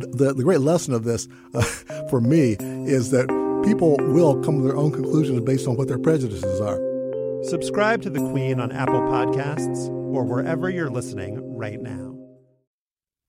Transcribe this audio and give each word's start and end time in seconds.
The, 0.00 0.34
the 0.34 0.42
great 0.42 0.60
lesson 0.60 0.94
of 0.94 1.04
this 1.04 1.28
uh, 1.54 1.62
for 2.10 2.20
me 2.20 2.56
is 2.60 3.10
that 3.10 3.28
people 3.64 3.96
will 3.98 4.42
come 4.42 4.58
to 4.58 4.64
their 4.64 4.76
own 4.76 4.92
conclusions 4.92 5.40
based 5.40 5.66
on 5.66 5.76
what 5.76 5.88
their 5.88 5.98
prejudices 5.98 6.60
are. 6.60 6.80
Subscribe 7.44 8.02
to 8.02 8.10
The 8.10 8.20
Queen 8.30 8.60
on 8.60 8.72
Apple 8.72 9.00
Podcasts 9.02 9.88
or 9.88 10.24
wherever 10.24 10.70
you're 10.70 10.90
listening 10.90 11.56
right 11.56 11.80
now. 11.80 12.15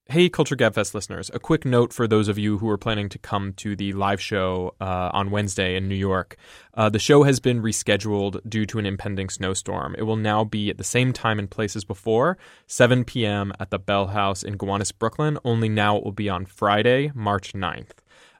Hey, 0.09 0.29
Culture 0.29 0.55
Gabfest 0.55 0.93
listeners, 0.93 1.29
a 1.33 1.39
quick 1.39 1.65
note 1.65 1.91
for 1.91 2.07
those 2.07 2.29
of 2.29 2.37
you 2.37 2.59
who 2.59 2.69
are 2.69 2.77
planning 2.77 3.09
to 3.09 3.19
come 3.19 3.51
to 3.55 3.75
the 3.75 3.91
live 3.91 4.21
show 4.21 4.73
uh, 4.79 5.09
on 5.11 5.31
Wednesday 5.31 5.75
in 5.75 5.89
New 5.89 5.95
York. 5.95 6.37
Uh, 6.75 6.87
the 6.87 6.97
show 6.97 7.23
has 7.23 7.41
been 7.41 7.61
rescheduled 7.61 8.39
due 8.49 8.65
to 8.67 8.79
an 8.79 8.85
impending 8.85 9.27
snowstorm. 9.27 9.95
It 9.97 10.03
will 10.03 10.15
now 10.15 10.45
be 10.45 10.69
at 10.69 10.77
the 10.77 10.83
same 10.85 11.11
time 11.11 11.39
and 11.39 11.51
place 11.51 11.75
as 11.75 11.83
before, 11.83 12.37
7 12.67 13.03
p.m. 13.03 13.51
at 13.59 13.69
the 13.69 13.79
Bell 13.79 14.07
House 14.07 14.43
in 14.43 14.55
Gowanus, 14.55 14.93
Brooklyn, 14.93 15.37
only 15.43 15.67
now 15.67 15.97
it 15.97 16.05
will 16.05 16.13
be 16.13 16.29
on 16.29 16.45
Friday, 16.45 17.11
March 17.13 17.51
9th. 17.51 17.97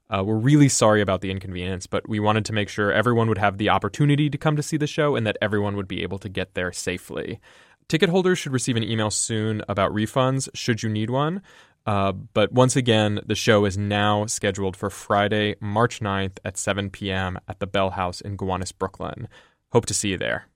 Uh, 0.10 0.24
we're 0.24 0.36
really 0.36 0.70
sorry 0.70 1.02
about 1.02 1.20
the 1.20 1.32
inconvenience, 1.32 1.86
but 1.86 2.08
we 2.08 2.18
wanted 2.18 2.46
to 2.46 2.54
make 2.54 2.70
sure 2.70 2.94
everyone 2.94 3.28
would 3.28 3.38
have 3.38 3.58
the 3.58 3.68
opportunity 3.68 4.30
to 4.30 4.38
come 4.38 4.56
to 4.56 4.64
see 4.64 4.78
the 4.78 4.88
show 4.88 5.18
and 5.18 5.28
that 5.28 5.38
everyone 5.42 5.76
would 5.76 5.88
be 5.88 6.02
able 6.02 6.18
to 6.18 6.30
get 6.30 6.54
there 6.54 6.72
safely. 6.72 7.42
Ticket 7.90 8.10
holders 8.10 8.38
should 8.38 8.52
receive 8.52 8.76
an 8.76 8.84
email 8.84 9.10
soon 9.10 9.62
about 9.70 9.94
refunds 9.94 10.50
should 10.54 10.84
you 10.84 10.90
need 10.90 11.10
one. 11.10 11.42
Uh, 11.86 12.12
but 12.12 12.52
once 12.52 12.76
again, 12.76 13.22
the 13.26 13.36
show 13.36 13.64
is 13.64 13.78
now 13.78 14.26
scheduled 14.26 14.76
for 14.76 14.90
Friday, 14.90 15.56
March 15.62 16.02
9th 16.02 16.38
at 16.44 16.58
7 16.58 16.90
p.m. 16.90 17.40
at 17.48 17.60
the 17.60 17.68
Bell 17.68 17.92
House 17.92 18.20
in 18.20 18.36
Gowanus, 18.36 18.74
Brooklyn. 18.74 19.30
Hope 19.72 19.86
to 19.86 19.94
see 19.94 20.10
you 20.10 20.18
there. 20.18 20.50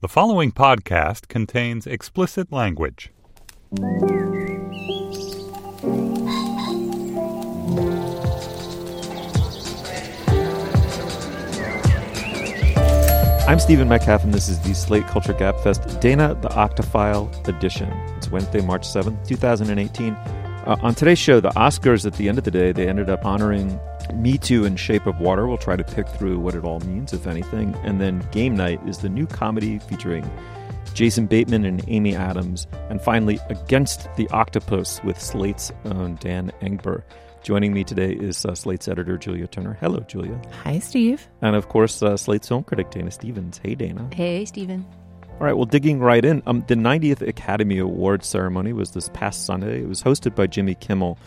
The 0.00 0.06
following 0.06 0.52
podcast 0.52 1.26
contains 1.26 1.84
explicit 1.84 2.52
language. 2.52 3.10
I'm 13.48 13.58
Stephen 13.58 13.88
Metcalf, 13.88 14.24
and 14.24 14.34
this 14.34 14.50
is 14.50 14.60
the 14.60 14.74
Slate 14.74 15.06
Culture 15.06 15.32
Gabfest 15.32 16.00
Dana 16.00 16.34
the 16.42 16.50
Octophile 16.50 17.30
edition. 17.48 17.88
It's 18.18 18.30
Wednesday, 18.30 18.60
March 18.60 18.82
7th, 18.82 19.26
2018. 19.26 20.12
Uh, 20.12 20.76
on 20.82 20.94
today's 20.94 21.18
show, 21.18 21.40
the 21.40 21.48
Oscars, 21.52 22.04
at 22.04 22.12
the 22.12 22.28
end 22.28 22.36
of 22.36 22.44
the 22.44 22.50
day, 22.50 22.72
they 22.72 22.86
ended 22.86 23.08
up 23.08 23.24
honoring 23.24 23.80
Me 24.12 24.36
Too 24.36 24.66
and 24.66 24.78
Shape 24.78 25.06
of 25.06 25.18
Water. 25.18 25.46
We'll 25.46 25.56
try 25.56 25.76
to 25.76 25.82
pick 25.82 26.06
through 26.08 26.38
what 26.38 26.54
it 26.54 26.62
all 26.62 26.80
means, 26.80 27.14
if 27.14 27.26
anything. 27.26 27.74
And 27.84 27.98
then 27.98 28.18
Game 28.32 28.54
Night 28.54 28.86
is 28.86 28.98
the 28.98 29.08
new 29.08 29.26
comedy 29.26 29.78
featuring 29.78 30.30
Jason 30.92 31.24
Bateman 31.24 31.64
and 31.64 31.82
Amy 31.88 32.14
Adams. 32.14 32.66
And 32.90 33.00
finally, 33.00 33.38
Against 33.48 34.14
the 34.16 34.28
Octopus 34.28 35.02
with 35.04 35.18
Slate's 35.18 35.72
own 35.86 36.16
Dan 36.16 36.52
Engber. 36.60 37.02
Joining 37.48 37.72
me 37.72 37.82
today 37.82 38.12
is 38.12 38.44
uh, 38.44 38.54
Slate's 38.54 38.88
editor, 38.88 39.16
Julia 39.16 39.46
Turner. 39.46 39.78
Hello, 39.80 40.00
Julia. 40.00 40.38
Hi, 40.64 40.80
Steve. 40.80 41.26
And 41.40 41.56
of 41.56 41.70
course, 41.70 42.02
uh, 42.02 42.14
Slate's 42.18 42.46
film 42.46 42.62
critic, 42.62 42.90
Dana 42.90 43.10
Stevens. 43.10 43.58
Hey, 43.64 43.74
Dana. 43.74 44.06
Hey, 44.12 44.44
Stephen. 44.44 44.84
All 45.22 45.46
right, 45.46 45.54
well, 45.54 45.64
digging 45.64 45.98
right 45.98 46.22
in, 46.22 46.42
um, 46.44 46.62
the 46.68 46.74
90th 46.74 47.26
Academy 47.26 47.78
Awards 47.78 48.26
ceremony 48.26 48.74
was 48.74 48.90
this 48.90 49.08
past 49.14 49.46
Sunday. 49.46 49.80
It 49.80 49.88
was 49.88 50.02
hosted 50.02 50.34
by 50.34 50.46
Jimmy 50.46 50.74
Kimmel, 50.74 51.18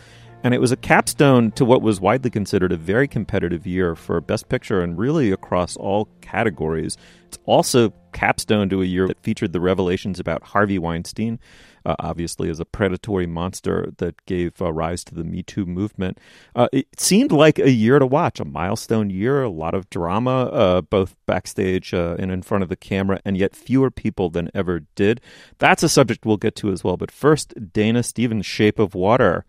and 0.44 0.54
it 0.54 0.60
was 0.60 0.70
a 0.70 0.76
capstone 0.76 1.50
to 1.52 1.64
what 1.64 1.82
was 1.82 2.00
widely 2.00 2.30
considered 2.30 2.70
a 2.70 2.76
very 2.76 3.08
competitive 3.08 3.66
year 3.66 3.96
for 3.96 4.20
Best 4.20 4.48
Picture 4.48 4.80
and 4.80 4.96
really 4.96 5.32
across 5.32 5.76
all 5.76 6.08
categories. 6.20 6.96
It's 7.26 7.38
also 7.46 7.92
capstone 8.12 8.68
to 8.68 8.80
a 8.80 8.84
year 8.84 9.08
that 9.08 9.20
featured 9.24 9.52
the 9.52 9.60
revelations 9.60 10.20
about 10.20 10.44
Harvey 10.44 10.78
Weinstein, 10.78 11.40
uh, 11.84 11.96
obviously 11.98 12.48
as 12.48 12.60
a 12.60 12.64
predatory 12.64 13.26
monster 13.26 13.92
that 13.98 14.24
gave 14.26 14.60
uh, 14.60 14.72
rise 14.72 15.04
to 15.04 15.14
the 15.14 15.24
Me 15.24 15.42
Too 15.42 15.66
movement. 15.66 16.18
Uh, 16.54 16.68
it 16.72 16.88
seemed 16.98 17.32
like 17.32 17.58
a 17.58 17.70
year 17.70 17.98
to 17.98 18.06
watch, 18.06 18.40
a 18.40 18.44
milestone 18.44 19.10
year, 19.10 19.42
a 19.42 19.50
lot 19.50 19.74
of 19.74 19.90
drama, 19.90 20.44
uh, 20.46 20.80
both 20.80 21.16
backstage 21.26 21.94
uh, 21.94 22.16
and 22.18 22.30
in 22.30 22.42
front 22.42 22.62
of 22.62 22.68
the 22.68 22.76
camera, 22.76 23.20
and 23.24 23.36
yet 23.36 23.54
fewer 23.54 23.90
people 23.90 24.30
than 24.30 24.50
ever 24.54 24.80
did. 24.94 25.20
That's 25.58 25.82
a 25.82 25.88
subject 25.88 26.24
we'll 26.24 26.36
get 26.36 26.56
to 26.56 26.72
as 26.72 26.84
well. 26.84 26.96
But 26.96 27.10
first, 27.10 27.72
Dana 27.72 28.02
Stevens' 28.02 28.46
Shape 28.46 28.78
of 28.78 28.94
Water, 28.94 29.44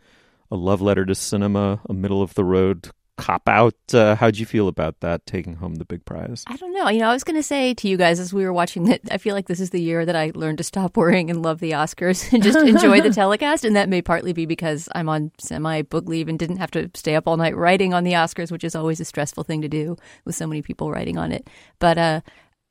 a 0.50 0.56
love 0.56 0.82
letter 0.82 1.06
to 1.06 1.16
cinema, 1.16 1.82
a 1.90 1.94
middle 1.94 2.22
of 2.22 2.36
the 2.36 2.44
road 2.44 2.92
cop 3.18 3.48
out. 3.48 3.76
Uh, 3.94 4.16
how'd 4.16 4.38
you 4.38 4.46
feel 4.46 4.68
about 4.68 5.00
that 5.02 5.26
taking 5.26 5.56
home 5.56 5.76
the 5.76 5.86
big 5.86 6.04
prize? 6.06 6.44
I 6.48 6.56
don't 6.56 6.74
know. 6.74 6.90
You 6.90 7.00
know, 7.00 7.10
I 7.10 7.14
was 7.14 7.24
going 7.24 7.36
to 7.36 7.44
say 7.44 7.74
to 7.76 7.88
you 7.88 7.98
guys 7.98 8.20
as 8.20 8.34
we 8.34 8.44
were 8.44 8.54
watching 8.54 8.86
that, 8.86 9.02
I 9.12 9.18
feel 9.18 9.36
like 9.36 9.48
this 9.48 9.60
is 9.60 9.70
the 9.70 9.82
year 9.82 10.06
that 10.06 10.16
I 10.16 10.32
learned 10.34 10.58
to 10.60 10.64
stop 10.64 10.98
worrying 10.98 11.30
and 11.30 11.42
love 11.44 11.60
the 11.60 11.72
Oscars 11.72 12.32
and 12.34 12.42
just 12.42 12.58
enjoy 12.58 13.02
the 13.02 13.10
telecast. 13.14 13.66
And 13.66 13.76
that 13.76 13.90
may 13.90 14.02
partly 14.02 14.34
be 14.34 14.46
because 14.46 14.90
I'm 14.96 15.10
on 15.10 15.32
semi 15.38 15.84
book 15.84 16.08
leave 16.08 16.28
and 16.28 16.40
didn't 16.40 16.58
have 16.58 16.72
to 16.72 16.90
stay 16.96 17.16
up 17.16 17.28
all 17.28 17.38
night 17.38 17.56
writing 17.56 17.94
on 17.94 18.04
the 18.04 18.14
Oscars, 18.14 18.52
which 18.52 18.64
is 18.64 18.76
always 18.76 19.00
a 19.00 19.06
stressful 19.06 19.44
thing 19.44 19.62
to 19.62 19.70
do 19.70 19.96
with 20.26 20.36
so 20.36 20.48
many 20.48 20.62
people 20.62 20.92
writing 20.92 21.18
on 21.18 21.32
it. 21.32 21.48
But 21.80 21.98
uh, 21.98 22.22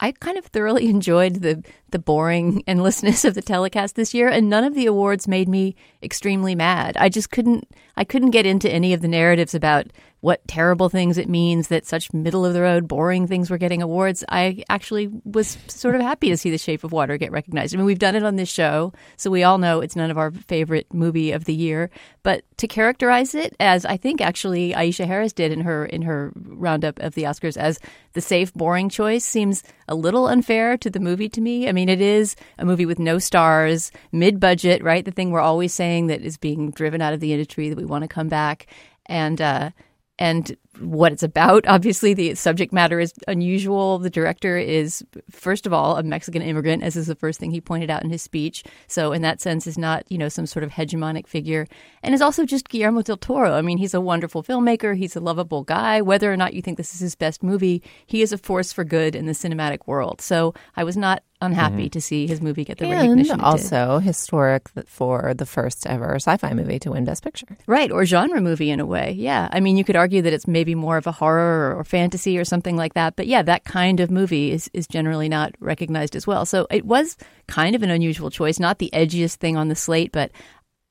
I 0.00 0.12
kind 0.12 0.36
of 0.36 0.46
thoroughly 0.46 0.88
enjoyed 0.90 1.36
the 1.36 1.64
the 1.90 1.98
boring 1.98 2.64
endlessness 2.66 3.24
of 3.24 3.34
the 3.34 3.42
telecast 3.42 3.94
this 3.94 4.12
year, 4.12 4.28
and 4.28 4.50
none 4.50 4.64
of 4.64 4.74
the 4.74 4.86
awards 4.86 5.28
made 5.28 5.48
me 5.48 5.76
extremely 6.02 6.54
mad. 6.54 6.96
I 6.96 7.08
just 7.08 7.30
couldn't 7.30 7.68
I 7.96 8.04
couldn't 8.04 8.30
get 8.30 8.46
into 8.46 8.70
any 8.70 8.92
of 8.94 9.02
the 9.02 9.08
narratives 9.08 9.54
about 9.54 9.88
what 10.22 10.46
terrible 10.46 10.88
things 10.88 11.18
it 11.18 11.28
means 11.28 11.66
that 11.66 11.84
such 11.84 12.12
middle 12.12 12.46
of 12.46 12.54
the 12.54 12.62
road, 12.62 12.86
boring 12.86 13.26
things 13.26 13.50
were 13.50 13.58
getting 13.58 13.82
awards. 13.82 14.22
I 14.28 14.62
actually 14.70 15.10
was 15.24 15.58
sort 15.66 15.96
of 15.96 16.00
happy 16.00 16.28
to 16.28 16.36
see 16.36 16.48
The 16.48 16.58
Shape 16.58 16.84
of 16.84 16.92
Water 16.92 17.18
get 17.18 17.32
recognized. 17.32 17.74
I 17.74 17.76
mean, 17.76 17.86
we've 17.86 17.98
done 17.98 18.14
it 18.14 18.22
on 18.22 18.36
this 18.36 18.48
show, 18.48 18.92
so 19.16 19.32
we 19.32 19.42
all 19.42 19.58
know 19.58 19.80
it's 19.80 19.96
none 19.96 20.12
of 20.12 20.18
our 20.18 20.30
favorite 20.30 20.86
movie 20.94 21.32
of 21.32 21.44
the 21.44 21.52
year. 21.52 21.90
But 22.22 22.44
to 22.58 22.68
characterize 22.68 23.34
it 23.34 23.56
as 23.58 23.84
I 23.84 23.96
think 23.96 24.20
actually 24.20 24.72
Aisha 24.74 25.06
Harris 25.06 25.32
did 25.32 25.50
in 25.50 25.62
her 25.62 25.84
in 25.84 26.02
her 26.02 26.32
roundup 26.36 27.00
of 27.00 27.16
the 27.16 27.24
Oscars 27.24 27.56
as 27.56 27.80
the 28.12 28.20
safe, 28.20 28.54
boring 28.54 28.88
choice 28.88 29.24
seems 29.24 29.64
a 29.88 29.96
little 29.96 30.28
unfair 30.28 30.76
to 30.78 30.88
the 30.88 31.00
movie 31.00 31.28
to 31.30 31.40
me. 31.40 31.68
I 31.68 31.72
mean, 31.72 31.88
it 31.88 32.00
is 32.00 32.36
a 32.58 32.64
movie 32.64 32.86
with 32.86 33.00
no 33.00 33.18
stars, 33.18 33.90
mid 34.12 34.38
budget, 34.38 34.84
right? 34.84 35.04
The 35.04 35.10
thing 35.10 35.32
we're 35.32 35.40
always 35.40 35.74
saying 35.74 36.06
that 36.06 36.22
is 36.22 36.36
being 36.36 36.70
driven 36.70 37.02
out 37.02 37.12
of 37.12 37.18
the 37.18 37.32
industry 37.32 37.74
we 37.82 37.86
want 37.90 38.02
to 38.02 38.08
come 38.08 38.28
back 38.28 38.66
and. 39.06 39.40
uh 39.40 39.70
and 40.18 40.56
what 40.78 41.12
it's 41.12 41.22
about. 41.24 41.66
Obviously, 41.68 42.14
the 42.14 42.34
subject 42.34 42.72
matter 42.72 43.00
is 43.00 43.12
unusual. 43.26 43.98
The 43.98 44.10
director 44.10 44.56
is, 44.56 45.04
first 45.30 45.66
of 45.66 45.72
all, 45.72 45.96
a 45.96 46.02
Mexican 46.02 46.42
immigrant, 46.42 46.84
as 46.84 46.96
is 46.96 47.08
the 47.08 47.16
first 47.16 47.40
thing 47.40 47.50
he 47.50 47.60
pointed 47.60 47.90
out 47.90 48.04
in 48.04 48.10
his 48.10 48.22
speech. 48.22 48.62
So, 48.86 49.12
in 49.12 49.22
that 49.22 49.40
sense, 49.40 49.66
is 49.66 49.76
not 49.76 50.04
you 50.10 50.18
know 50.18 50.28
some 50.28 50.46
sort 50.46 50.62
of 50.62 50.70
hegemonic 50.70 51.26
figure, 51.26 51.66
and 52.02 52.14
is 52.14 52.22
also 52.22 52.44
just 52.44 52.68
Guillermo 52.68 53.02
del 53.02 53.16
Toro. 53.16 53.54
I 53.54 53.62
mean, 53.62 53.78
he's 53.78 53.94
a 53.94 54.00
wonderful 54.00 54.42
filmmaker. 54.42 54.96
He's 54.96 55.16
a 55.16 55.20
lovable 55.20 55.64
guy. 55.64 56.00
Whether 56.00 56.32
or 56.32 56.36
not 56.36 56.54
you 56.54 56.62
think 56.62 56.76
this 56.76 56.94
is 56.94 57.00
his 57.00 57.14
best 57.16 57.42
movie, 57.42 57.82
he 58.06 58.22
is 58.22 58.32
a 58.32 58.38
force 58.38 58.72
for 58.72 58.84
good 58.84 59.16
in 59.16 59.26
the 59.26 59.32
cinematic 59.32 59.86
world. 59.86 60.20
So, 60.20 60.54
I 60.76 60.84
was 60.84 60.96
not 60.96 61.22
unhappy 61.42 61.84
mm-hmm. 61.84 61.88
to 61.88 62.00
see 62.00 62.26
his 62.26 62.40
movie 62.40 62.64
get 62.64 62.78
the 62.78 62.86
and 62.86 62.94
recognition. 62.94 63.40
also 63.40 63.98
historic 63.98 64.70
for 64.86 65.34
the 65.34 65.44
first 65.44 65.86
ever 65.86 66.14
sci-fi 66.14 66.54
movie 66.54 66.78
to 66.78 66.92
win 66.92 67.04
Best 67.04 67.22
Picture. 67.22 67.56
Right, 67.66 67.90
or 67.90 68.04
genre 68.04 68.40
movie 68.40 68.70
in 68.70 68.80
a 68.80 68.86
way. 68.86 69.12
Yeah, 69.18 69.48
I 69.52 69.60
mean, 69.60 69.76
you 69.76 69.84
could 69.84 69.96
argue 69.96 70.22
that 70.22 70.32
it's 70.32 70.48
maybe 70.48 70.74
more 70.74 70.96
of 70.96 71.06
a 71.06 71.12
horror 71.12 71.76
or 71.76 71.84
fantasy 71.84 72.38
or 72.38 72.44
something 72.44 72.76
like 72.76 72.94
that. 72.94 73.16
But 73.16 73.26
yeah, 73.26 73.42
that 73.42 73.64
kind 73.64 74.00
of 74.00 74.10
movie 74.10 74.52
is 74.52 74.70
is 74.72 74.86
generally 74.86 75.28
not 75.28 75.54
recognized 75.60 76.16
as 76.16 76.26
well. 76.26 76.46
So 76.46 76.66
it 76.70 76.86
was 76.86 77.16
kind 77.48 77.74
of 77.74 77.82
an 77.82 77.90
unusual 77.90 78.30
choice, 78.30 78.58
not 78.58 78.78
the 78.78 78.90
edgiest 78.92 79.36
thing 79.36 79.56
on 79.56 79.68
the 79.68 79.76
slate, 79.76 80.12
but 80.12 80.30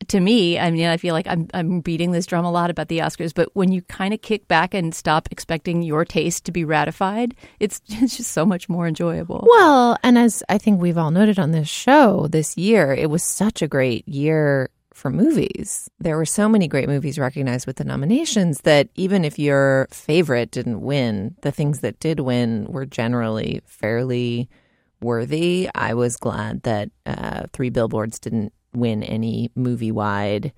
to 0.08 0.20
me, 0.20 0.60
I 0.60 0.72
mean, 0.72 0.88
I 0.88 0.98
feel 0.98 1.14
like 1.14 1.28
I'm 1.28 1.48
I'm 1.54 1.82
beating 1.82 2.12
this 2.12 2.26
drum 2.26 2.46
a 2.46 2.52
lot 2.52 2.70
about 2.70 2.88
the 2.88 3.00
Oscars, 3.00 3.34
but 3.34 3.50
when 3.54 3.72
you 3.72 3.82
kind 3.84 4.14
of 4.14 4.22
kick 4.22 4.48
back 4.48 4.74
and 4.74 4.94
stop 4.94 5.28
expecting 5.32 5.82
your 5.82 6.06
taste 6.06 6.46
to 6.46 6.52
be 6.52 6.66
ratified, 6.66 7.36
it's 7.60 7.82
it's 7.90 8.18
just 8.18 8.32
so 8.32 8.46
much 8.46 8.70
more 8.70 8.88
enjoyable. 8.88 9.46
Well, 9.50 9.98
and 10.04 10.18
as 10.18 10.44
I 10.50 10.58
think 10.58 10.82
we've 10.82 10.98
all 10.98 11.12
noted 11.12 11.40
on 11.40 11.52
this 11.52 11.68
show 11.68 12.28
this 12.28 12.58
year, 12.58 12.94
it 12.94 13.10
was 13.10 13.24
such 13.24 13.62
a 13.62 13.68
great 13.68 14.08
year 14.08 14.70
for 14.94 15.10
movies. 15.10 15.90
There 16.00 16.18
were 16.18 16.26
so 16.26 16.50
many 16.50 16.68
great 16.68 16.90
movies 16.90 17.18
recognized 17.18 17.66
with 17.66 17.78
the 17.78 17.84
nominations 17.84 18.62
that 18.62 18.90
even 18.96 19.24
if 19.26 19.40
your 19.40 19.88
favorite 19.92 20.52
didn't 20.52 20.82
win, 20.82 21.36
the 21.42 21.52
things 21.52 21.80
that 21.80 22.00
did 22.00 22.20
win 22.20 22.66
were 22.70 22.86
generally 22.86 23.62
fairly 23.66 24.50
worthy. 25.02 25.70
I 25.74 25.94
was 25.94 26.18
glad 26.18 26.64
that 26.64 26.90
uh, 27.06 27.44
Three 27.54 27.70
Billboards 27.70 28.20
didn't 28.20 28.54
win 28.74 29.04
any 29.04 29.52
movie 29.56 29.92
wide 29.92 30.54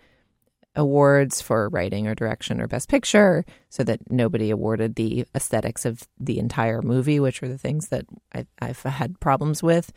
awards 0.75 1.42
for 1.42 1.69
writing 1.69 2.07
or 2.07 2.15
direction 2.15 2.60
or 2.60 2.68
best 2.68 2.89
picture 2.89 3.45
so 3.69 3.83
that 3.83 4.12
nobody 4.12 4.50
awarded 4.50 4.95
the 4.95 5.25
aesthetics 5.36 5.86
of 5.86 6.07
the 6.19 6.39
entire 6.39 6.81
movie, 6.81 7.19
which 7.19 7.42
were 7.42 7.48
the 7.48 7.57
things 7.57 7.89
that 7.89 8.06
I, 8.33 8.45
I've 8.60 8.81
had 8.81 9.19
problems 9.19 9.62
with. 9.62 9.92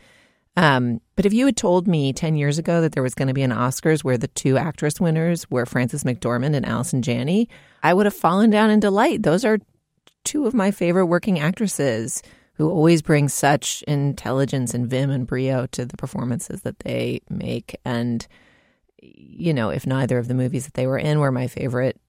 Um, 0.55 1.01
but 1.15 1.25
if 1.25 1.33
you 1.33 1.45
had 1.45 1.57
told 1.57 1.87
me 1.87 2.13
10 2.13 2.35
years 2.35 2.57
ago 2.57 2.81
that 2.81 2.93
there 2.93 3.03
was 3.03 3.13
going 3.13 3.27
to 3.27 3.33
be 3.33 3.43
an 3.43 3.51
Oscars 3.51 4.03
where 4.03 4.17
the 4.17 4.27
two 4.27 4.57
actress 4.57 4.99
winners 4.99 5.49
were 5.51 5.65
Frances 5.65 6.03
McDormand 6.03 6.55
and 6.55 6.65
Allison 6.65 7.01
Janney, 7.01 7.47
I 7.83 7.93
would 7.93 8.07
have 8.07 8.15
fallen 8.15 8.49
down 8.49 8.71
in 8.71 8.79
delight. 8.79 9.21
Those 9.23 9.45
are 9.45 9.59
two 10.23 10.47
of 10.47 10.53
my 10.53 10.71
favorite 10.71 11.05
working 11.05 11.39
actresses 11.39 12.23
who 12.57 12.69
always 12.69 13.01
bring 13.01 13.29
such 13.29 13.83
intelligence 13.87 14.73
and 14.73 14.89
vim 14.89 15.09
and 15.11 15.27
brio 15.27 15.67
to 15.67 15.85
the 15.85 15.95
performances 15.97 16.61
that 16.61 16.79
they 16.79 17.21
make. 17.29 17.79
And, 17.85 18.25
you 18.99 19.53
know, 19.53 19.69
if 19.69 19.85
neither 19.85 20.17
of 20.17 20.27
the 20.27 20.33
movies 20.33 20.65
that 20.65 20.73
they 20.73 20.87
were 20.87 20.97
in 20.97 21.19
were 21.19 21.31
my 21.31 21.47
favorite 21.47 21.99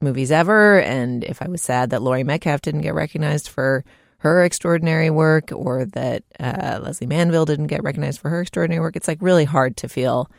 movies 0.00 0.32
ever, 0.32 0.80
and 0.80 1.22
if 1.24 1.42
I 1.42 1.48
was 1.48 1.62
sad 1.62 1.90
that 1.90 2.02
Laurie 2.02 2.24
Metcalf 2.24 2.62
didn't 2.62 2.80
get 2.80 2.94
recognized 2.94 3.48
for 3.48 3.84
her 4.18 4.42
extraordinary 4.44 5.10
work 5.10 5.52
or 5.52 5.84
that 5.84 6.22
uh, 6.40 6.80
Lesley 6.82 7.06
Manville 7.06 7.44
didn't 7.44 7.66
get 7.66 7.82
recognized 7.82 8.20
for 8.20 8.30
her 8.30 8.40
extraordinary 8.40 8.80
work, 8.80 8.96
it's 8.96 9.08
like 9.08 9.18
really 9.20 9.44
hard 9.44 9.76
to 9.78 9.88
feel 9.88 10.30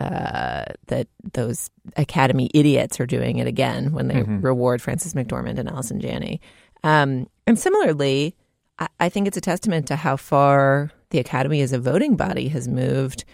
uh, 0.00 0.64
that 0.88 1.06
those 1.32 1.70
Academy 1.96 2.50
idiots 2.52 2.98
are 3.00 3.06
doing 3.06 3.38
it 3.38 3.46
again 3.46 3.92
when 3.92 4.08
they 4.08 4.16
Mhm. 4.16 4.42
reward 4.42 4.82
Frances 4.82 5.14
McDormand 5.14 5.58
and 5.58 5.68
Allison 5.70 6.00
Janney. 6.00 6.40
Um, 6.82 7.28
and 7.46 7.58
similarly, 7.58 8.34
I, 8.78 9.08
think 9.08 9.28
it's 9.28 9.36
a 9.36 9.42
testament 9.42 9.86
to 9.88 9.96
how 9.96 10.16
far 10.16 10.90
the 11.10 11.20
Academy 11.20 11.60
as 11.60 11.72
a 11.72 11.78
voting 11.78 12.16
body 12.16 12.48
has 12.48 12.66
moved 12.66 13.24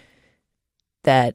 that 1.05 1.35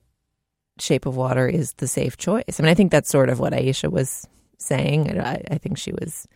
Shape 0.79 1.05
of 1.05 1.15
Water 1.15 1.47
is 1.47 1.73
the 1.73 1.87
safe 1.87 2.17
choice. 2.17 2.59
I 2.59 2.63
mean, 2.63 2.69
I 2.69 2.75
think 2.75 2.91
that's 2.91 3.09
sort 3.09 3.29
of 3.29 3.39
what 3.39 3.53
Aisha 3.53 3.89
was 3.89 4.27
saying. 4.59 5.19
I, 5.19 5.41
I 5.49 5.57
think 5.57 5.77
she 5.77 5.91
was 5.91 6.27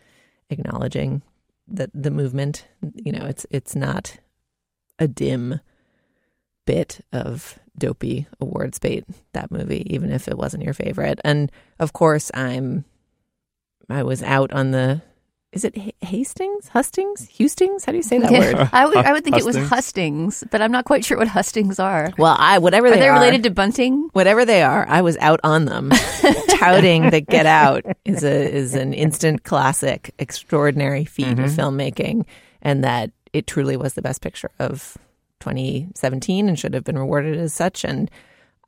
acknowledging 0.48 1.22
that 1.68 1.90
the 1.94 2.10
movement, 2.10 2.66
you 2.94 3.12
know, 3.12 3.24
it's 3.26 3.46
it's 3.50 3.76
not 3.76 4.16
a 4.98 5.06
dim 5.06 5.60
bit 6.66 7.00
of 7.12 7.58
dopey 7.78 8.26
awards 8.40 8.78
bait 8.78 9.04
that 9.32 9.50
movie 9.50 9.82
even 9.92 10.12
if 10.12 10.28
it 10.28 10.36
wasn't 10.36 10.62
your 10.62 10.74
favorite 10.74 11.18
and 11.24 11.50
of 11.78 11.92
course 11.94 12.30
i'm 12.34 12.84
i 13.88 14.02
was 14.02 14.22
out 14.22 14.52
on 14.52 14.70
the 14.70 15.00
is 15.52 15.64
it 15.64 15.76
Ha- 15.76 15.92
hastings? 16.00 16.68
Hustings? 16.68 17.28
Hustings? 17.36 17.84
How 17.84 17.92
do 17.92 17.96
you 17.98 18.02
say 18.04 18.18
that 18.18 18.30
word? 18.30 18.68
I 18.72 18.86
would, 18.86 18.96
I 18.96 19.12
would 19.12 19.24
think 19.24 19.36
it 19.36 19.44
was 19.44 19.56
Hustings? 19.56 19.70
hustings, 19.70 20.44
but 20.50 20.62
I'm 20.62 20.70
not 20.70 20.84
quite 20.84 21.04
sure 21.04 21.18
what 21.18 21.28
hustings 21.28 21.78
are. 21.80 22.10
well 22.18 22.36
i 22.38 22.58
whatever 22.58 22.86
Are 22.86 22.90
they, 22.90 23.00
they 23.00 23.08
are 23.08 23.14
related 23.14 23.42
to 23.44 23.50
bunting? 23.50 24.08
whatever 24.12 24.44
they 24.44 24.62
are 24.62 24.86
i 24.88 25.02
was 25.02 25.16
out 25.18 25.40
on 25.42 25.64
them 25.64 25.90
touting 26.48 27.10
that 27.10 27.26
get 27.26 27.46
out 27.46 27.84
is 28.04 28.22
a 28.22 28.50
is 28.54 28.74
an 28.74 28.92
instant 29.04 29.42
classic 29.44 30.14
extraordinary 30.18 31.04
feat 31.04 31.26
of 31.26 31.38
mm-hmm. 31.38 31.60
filmmaking 31.60 32.26
and 32.62 32.84
that 32.84 33.10
it 33.32 33.46
truly 33.46 33.76
was 33.76 33.94
the 33.94 34.02
best 34.02 34.20
picture 34.22 34.50
of 34.58 34.96
2017 35.40 36.48
and 36.48 36.58
should 36.58 36.74
have 36.74 36.84
been 36.84 36.98
rewarded 36.98 37.38
as 37.38 37.52
such. 37.54 37.84
And 37.84 38.10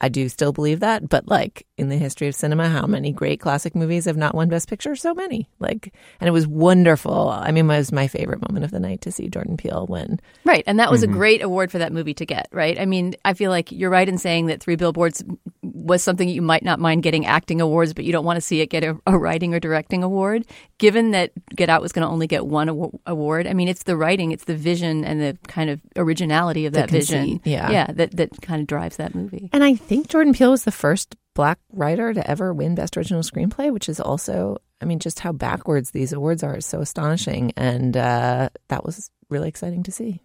I 0.02 0.08
do 0.08 0.28
still 0.28 0.52
believe 0.52 0.81
that, 0.81 1.08
but 1.08 1.28
like 1.28 1.64
in 1.78 1.88
the 1.88 1.96
history 1.96 2.26
of 2.26 2.34
cinema, 2.34 2.69
how 2.69 2.87
many 2.87 3.12
great 3.12 3.38
classic 3.38 3.76
movies 3.76 4.06
have 4.06 4.16
not 4.16 4.34
won 4.34 4.49
Best 4.49 4.69
Picture? 4.69 4.96
So 4.96 5.14
many. 5.14 5.49
Like, 5.60 5.94
and 6.20 6.26
it 6.26 6.32
was 6.32 6.44
wonderful. 6.44 7.28
I 7.28 7.52
mean, 7.52 7.70
it 7.70 7.76
was 7.76 7.93
my 7.93 8.08
favorite 8.08 8.43
moment 8.49 8.64
of 8.64 8.72
the 8.72 8.81
night 8.81 9.00
to 9.02 9.12
see 9.12 9.28
Jordan 9.28 9.56
Peele 9.56 9.87
win. 9.88 10.19
Right. 10.44 10.64
And 10.66 10.81
that 10.81 10.90
was 10.90 11.04
a 11.04 11.06
mm-hmm. 11.06 11.16
great 11.16 11.43
award 11.43 11.70
for 11.70 11.78
that 11.78 11.93
movie 11.93 12.14
to 12.14 12.26
get, 12.26 12.49
right? 12.50 12.81
I 12.81 12.84
mean, 12.84 13.14
I 13.25 13.34
feel 13.34 13.52
like 13.52 13.70
you're 13.70 13.90
right 13.90 14.08
in 14.08 14.19
saying 14.19 14.46
that 14.46 14.60
Three 14.60 14.75
Billboards 14.75 15.22
was 15.62 16.02
something 16.02 16.28
you 16.28 16.43
might 16.43 16.64
not 16.64 16.81
mind 16.81 17.05
getting 17.05 17.25
acting 17.25 17.60
awards, 17.60 17.94
but 17.94 18.05
you 18.05 18.10
don't 18.10 18.25
want 18.25 18.38
to 18.38 18.40
see 18.40 18.60
it 18.60 18.66
get 18.66 18.82
a, 18.82 18.98
a 19.06 19.16
writing 19.16 19.55
or 19.55 19.60
directing 19.60 20.02
award. 20.02 20.44
Given 20.78 21.12
that 21.12 21.31
Get 21.55 21.70
Out 21.70 21.81
was 21.81 21.93
going 21.93 22.06
to 22.06 22.12
only 22.12 22.26
get 22.26 22.44
one 22.44 22.69
awa- 22.69 22.90
award, 23.06 23.46
I 23.46 23.52
mean, 23.52 23.69
it's 23.69 23.84
the 23.84 23.96
writing, 23.96 24.32
it's 24.32 24.44
the 24.44 24.56
vision 24.56 25.05
and 25.05 25.20
the 25.20 25.38
kind 25.46 25.70
of 25.70 25.81
originality 25.96 26.66
of 26.66 26.72
that 26.72 26.90
vision. 26.90 27.40
yeah. 27.44 27.70
Yeah. 27.70 27.87
That, 27.93 28.16
that 28.16 28.43
kind 28.43 28.60
of 28.60 28.66
drives 28.66 28.96
that 28.96 29.14
movie. 29.14 29.48
And 29.52 29.62
I 29.62 29.76
think 29.76 29.91
Jordan 30.08 30.32
Peele 30.32 30.50
was 30.50 30.64
the 30.64 30.72
first 30.72 31.16
black 31.34 31.58
writer 31.72 32.12
to 32.12 32.30
ever 32.30 32.52
win 32.52 32.74
Best 32.74 32.96
Original 32.96 33.22
Screenplay, 33.22 33.72
which 33.72 33.88
is 33.88 34.00
also, 34.00 34.58
I 34.80 34.84
mean, 34.84 34.98
just 34.98 35.20
how 35.20 35.32
backwards 35.32 35.90
these 35.90 36.12
awards 36.12 36.42
are 36.42 36.56
is 36.56 36.66
so 36.66 36.80
astonishing. 36.80 37.52
And 37.56 37.96
uh, 37.96 38.50
that 38.68 38.84
was 38.84 39.10
really 39.28 39.48
exciting 39.48 39.82
to 39.84 39.92
see. 39.92 40.20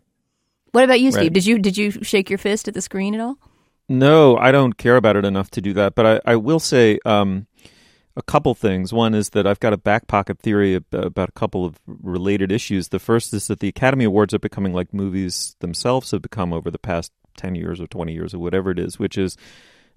What 0.71 0.83
about 0.83 0.99
you, 0.99 1.11
Steve? 1.11 1.23
Right. 1.23 1.33
Did 1.33 1.45
you 1.45 1.59
did 1.59 1.77
you 1.77 1.91
shake 2.03 2.29
your 2.29 2.37
fist 2.37 2.67
at 2.67 2.73
the 2.73 2.81
screen 2.81 3.15
at 3.15 3.21
all? 3.21 3.37
No, 3.89 4.37
I 4.37 4.51
don't 4.51 4.77
care 4.77 4.97
about 4.97 5.15
it 5.15 5.25
enough 5.25 5.49
to 5.51 5.61
do 5.61 5.73
that. 5.73 5.95
But 5.95 6.21
I, 6.27 6.33
I 6.33 6.35
will 6.35 6.59
say 6.59 6.99
um, 7.05 7.47
a 8.17 8.21
couple 8.21 8.53
things. 8.53 8.91
One 8.91 9.13
is 9.13 9.29
that 9.29 9.47
I've 9.47 9.61
got 9.61 9.73
a 9.73 9.77
back 9.77 10.07
pocket 10.07 10.39
theory 10.39 10.75
about 10.75 11.29
a 11.29 11.33
couple 11.33 11.63
of 11.63 11.79
related 11.87 12.51
issues. 12.51 12.89
The 12.89 12.99
first 12.99 13.33
is 13.33 13.47
that 13.47 13.61
the 13.61 13.69
Academy 13.69 14.03
Awards 14.03 14.33
are 14.33 14.39
becoming 14.39 14.73
like 14.73 14.93
movies 14.93 15.55
themselves 15.59 16.11
have 16.11 16.21
become 16.21 16.51
over 16.51 16.69
the 16.69 16.79
past 16.79 17.13
10 17.37 17.55
years 17.55 17.79
or 17.79 17.87
20 17.87 18.13
years 18.13 18.33
or 18.33 18.39
whatever 18.39 18.71
it 18.71 18.79
is, 18.79 18.99
which 18.99 19.17
is 19.17 19.37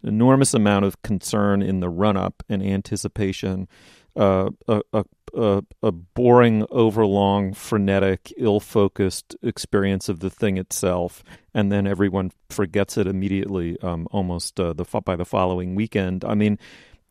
an 0.03 0.09
enormous 0.09 0.55
amount 0.55 0.85
of 0.85 1.03
concern 1.03 1.63
in 1.63 1.81
the 1.81 1.89
run 1.89 2.17
up 2.17 2.43
and 2.49 2.63
anticipation. 2.63 3.69
Uh, 4.17 4.51
a, 4.67 4.83
a, 4.93 5.05
a, 5.35 5.63
a 5.85 5.93
boring, 5.93 6.67
overlong, 6.71 7.55
frenetic, 7.55 8.33
ill 8.37 8.59
focused 8.59 9.37
experience 9.43 10.09
of 10.09 10.19
the 10.19 10.31
thing 10.31 10.57
itself, 10.57 11.23
and 11.55 11.71
then 11.71 11.87
everyone 11.87 12.33
forgets 12.49 12.99
it 12.99 13.07
immediately, 13.07 13.81
um, 13.83 14.09
almost 14.11 14.59
uh, 14.59 14.73
the 14.73 14.85
by 15.05 15.15
the 15.15 15.25
following 15.25 15.77
weekend. 15.77 16.25
I 16.25 16.35
mean, 16.35 16.59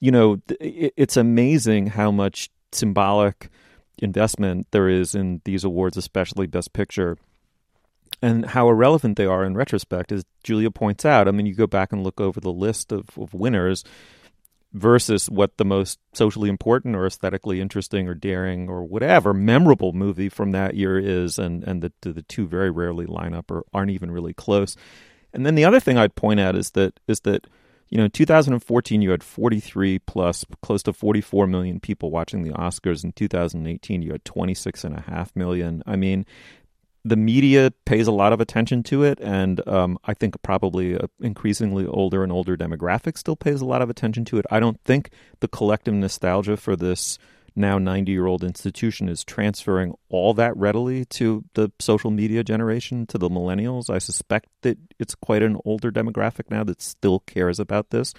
you 0.01 0.11
know, 0.11 0.41
it, 0.59 0.93
it's 0.97 1.15
amazing 1.15 1.87
how 1.87 2.11
much 2.11 2.49
symbolic 2.73 3.49
investment 3.99 4.67
there 4.71 4.89
is 4.89 5.15
in 5.15 5.41
these 5.45 5.63
awards, 5.63 5.97
especially 5.97 6.47
Best 6.47 6.73
Picture, 6.73 7.17
and 8.21 8.45
how 8.45 8.69
irrelevant 8.69 9.17
they 9.17 9.25
are 9.25 9.45
in 9.45 9.55
retrospect, 9.55 10.11
as 10.11 10.25
Julia 10.43 10.71
points 10.71 11.05
out. 11.05 11.27
I 11.27 11.31
mean, 11.31 11.45
you 11.45 11.55
go 11.55 11.67
back 11.67 11.91
and 11.93 12.03
look 12.03 12.19
over 12.19 12.39
the 12.39 12.51
list 12.51 12.91
of, 12.91 13.05
of 13.17 13.33
winners 13.33 13.83
versus 14.73 15.29
what 15.29 15.57
the 15.57 15.65
most 15.65 15.99
socially 16.13 16.49
important 16.49 16.95
or 16.95 17.05
aesthetically 17.05 17.59
interesting 17.59 18.07
or 18.07 18.13
daring 18.13 18.69
or 18.69 18.83
whatever 18.83 19.33
memorable 19.33 19.93
movie 19.93 20.29
from 20.29 20.51
that 20.51 20.75
year 20.75 20.99
is, 20.99 21.39
and 21.39 21.63
and 21.63 21.81
the 21.81 21.91
the 22.01 22.21
two 22.23 22.47
very 22.47 22.69
rarely 22.69 23.05
line 23.05 23.33
up 23.33 23.49
or 23.49 23.63
aren't 23.73 23.91
even 23.91 24.11
really 24.11 24.33
close. 24.33 24.75
And 25.33 25.45
then 25.45 25.55
the 25.55 25.65
other 25.65 25.79
thing 25.79 25.97
I'd 25.97 26.15
point 26.15 26.39
out 26.39 26.55
is 26.55 26.71
that 26.71 26.99
is 27.07 27.21
that 27.21 27.47
you 27.89 27.97
know 27.97 28.05
in 28.05 28.11
2014 28.11 29.01
you 29.01 29.11
had 29.11 29.23
43 29.23 29.99
plus 29.99 30.45
close 30.61 30.83
to 30.83 30.93
44 30.93 31.47
million 31.47 31.79
people 31.79 32.11
watching 32.11 32.43
the 32.43 32.51
Oscars. 32.51 33.03
In 33.03 33.11
2018 33.13 34.01
you 34.01 34.11
had 34.11 34.25
26 34.25 34.83
and 34.83 34.95
a 34.95 35.01
half 35.01 35.35
million. 35.35 35.81
I 35.87 35.95
mean 35.95 36.25
the 37.09 37.15
media 37.15 37.71
pays 37.85 38.07
a 38.07 38.11
lot 38.11 38.33
of 38.33 38.39
attention 38.39 38.83
to 38.83 39.03
it, 39.03 39.19
and 39.19 39.67
um, 39.67 39.97
I 40.05 40.13
think 40.13 40.39
probably 40.43 40.99
increasingly 41.19 41.85
older 41.87 42.23
and 42.23 42.31
older 42.31 42.55
demographic 42.55 43.17
still 43.17 43.35
pays 43.35 43.61
a 43.61 43.65
lot 43.65 43.81
of 43.81 43.89
attention 43.89 44.25
to 44.25 44.37
it. 44.37 44.45
I 44.51 44.59
don't 44.59 44.79
think 44.85 45.09
the 45.39 45.47
collective 45.47 45.93
nostalgia 45.93 46.55
for 46.55 46.75
this 46.75 47.17
now 47.55 47.79
90 47.79 48.11
year 48.11 48.27
old 48.27 48.43
institution 48.43 49.09
is 49.09 49.23
transferring 49.23 49.95
all 50.09 50.33
that 50.35 50.55
readily 50.55 51.05
to 51.05 51.43
the 51.55 51.71
social 51.79 52.11
media 52.11 52.43
generation, 52.43 53.07
to 53.07 53.17
the 53.17 53.29
millennials. 53.29 53.89
I 53.89 53.97
suspect 53.97 54.47
that 54.61 54.77
it's 54.99 55.15
quite 55.15 55.41
an 55.41 55.57
older 55.65 55.91
demographic 55.91 56.51
now 56.51 56.63
that 56.65 56.81
still 56.81 57.19
cares 57.21 57.59
about 57.59 57.89
this 57.89 58.13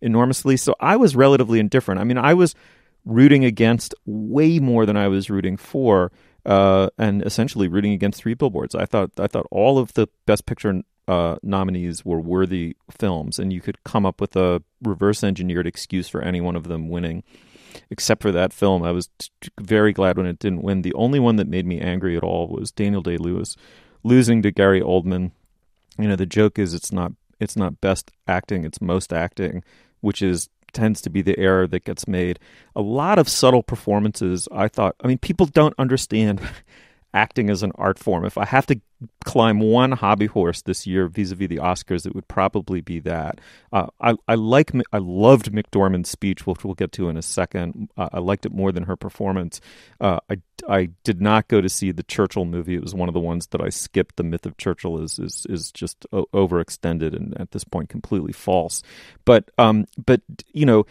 enormously. 0.00 0.56
So 0.56 0.74
I 0.80 0.96
was 0.96 1.14
relatively 1.14 1.60
indifferent. 1.60 2.00
I 2.00 2.04
mean, 2.04 2.18
I 2.18 2.34
was 2.34 2.56
rooting 3.04 3.44
against 3.44 3.94
way 4.04 4.58
more 4.58 4.84
than 4.84 4.96
I 4.96 5.08
was 5.08 5.30
rooting 5.30 5.56
for 5.56 6.10
uh, 6.44 6.88
and 6.98 7.22
essentially 7.22 7.68
rooting 7.68 7.92
against 7.92 8.20
three 8.20 8.34
billboards. 8.34 8.74
I 8.74 8.86
thought 8.86 9.10
I 9.18 9.26
thought 9.26 9.46
all 9.50 9.78
of 9.78 9.94
the 9.94 10.08
best 10.26 10.46
picture 10.46 10.82
uh, 11.08 11.36
nominees 11.42 12.04
were 12.04 12.20
worthy 12.20 12.76
films, 12.90 13.38
and 13.38 13.52
you 13.52 13.60
could 13.60 13.82
come 13.84 14.06
up 14.06 14.20
with 14.20 14.36
a 14.36 14.62
reverse 14.82 15.24
engineered 15.24 15.66
excuse 15.66 16.08
for 16.08 16.22
any 16.22 16.40
one 16.40 16.56
of 16.56 16.64
them 16.68 16.88
winning. 16.88 17.22
Except 17.90 18.20
for 18.20 18.30
that 18.32 18.52
film, 18.52 18.82
I 18.82 18.92
was 18.92 19.08
t- 19.18 19.30
t- 19.40 19.48
very 19.58 19.94
glad 19.94 20.18
when 20.18 20.26
it 20.26 20.38
didn't 20.38 20.62
win. 20.62 20.82
The 20.82 20.92
only 20.92 21.18
one 21.18 21.36
that 21.36 21.48
made 21.48 21.66
me 21.66 21.80
angry 21.80 22.16
at 22.18 22.22
all 22.22 22.48
was 22.48 22.70
Daniel 22.70 23.00
Day 23.00 23.16
Lewis 23.16 23.56
losing 24.02 24.42
to 24.42 24.50
Gary 24.50 24.80
Oldman. 24.80 25.32
You 25.98 26.08
know, 26.08 26.16
the 26.16 26.26
joke 26.26 26.58
is 26.58 26.74
it's 26.74 26.92
not 26.92 27.12
it's 27.40 27.56
not 27.56 27.80
best 27.80 28.10
acting, 28.28 28.64
it's 28.64 28.80
most 28.80 29.12
acting, 29.12 29.64
which 30.00 30.22
is 30.22 30.48
tends 30.72 31.00
to 31.02 31.10
be 31.10 31.22
the 31.22 31.38
error 31.38 31.66
that 31.66 31.84
gets 31.84 32.06
made. 32.08 32.38
A 32.74 32.82
lot 32.82 33.18
of 33.18 33.28
subtle 33.28 33.62
performances, 33.62 34.48
I 34.52 34.68
thought, 34.68 34.96
I 35.02 35.06
mean, 35.06 35.18
people 35.18 35.46
don't 35.46 35.74
understand 35.78 36.40
acting 37.14 37.50
as 37.50 37.62
an 37.62 37.72
art 37.74 37.98
form. 37.98 38.24
If 38.24 38.38
I 38.38 38.44
have 38.44 38.66
to 38.66 38.80
climb 39.24 39.60
one 39.60 39.92
hobby 39.92 40.26
horse 40.26 40.62
this 40.62 40.86
year 40.86 41.08
vis-a-vis 41.08 41.48
the 41.48 41.56
Oscars, 41.56 42.06
it 42.06 42.14
would 42.14 42.28
probably 42.28 42.80
be 42.80 43.00
that. 43.00 43.40
Uh, 43.72 43.86
I, 44.00 44.14
I 44.28 44.34
like, 44.34 44.70
I 44.92 44.98
loved 44.98 45.52
McDormand's 45.52 46.08
speech, 46.08 46.46
which 46.46 46.64
we'll 46.64 46.74
get 46.74 46.92
to 46.92 47.08
in 47.08 47.16
a 47.16 47.22
second. 47.22 47.90
Uh, 47.96 48.08
I 48.12 48.18
liked 48.18 48.46
it 48.46 48.52
more 48.52 48.72
than 48.72 48.84
her 48.84 48.96
performance. 48.96 49.60
Uh, 50.00 50.20
I, 50.30 50.36
I 50.68 50.90
did 51.04 51.20
not 51.20 51.48
go 51.48 51.60
to 51.60 51.68
see 51.68 51.90
the 51.90 52.02
Churchill 52.04 52.44
movie. 52.44 52.74
It 52.74 52.82
was 52.82 52.94
one 52.94 53.08
of 53.08 53.14
the 53.14 53.20
ones 53.20 53.48
that 53.48 53.60
I 53.60 53.68
skipped. 53.68 54.16
The 54.16 54.22
myth 54.22 54.46
of 54.46 54.56
Churchill 54.56 55.02
is 55.02 55.18
is 55.18 55.46
is 55.48 55.72
just 55.72 56.06
o- 56.12 56.26
overextended 56.32 57.16
and 57.16 57.38
at 57.40 57.50
this 57.50 57.64
point 57.64 57.88
completely 57.88 58.32
false. 58.32 58.82
But 59.24 59.50
um, 59.58 59.86
but 60.06 60.20
you 60.52 60.64
know 60.66 60.86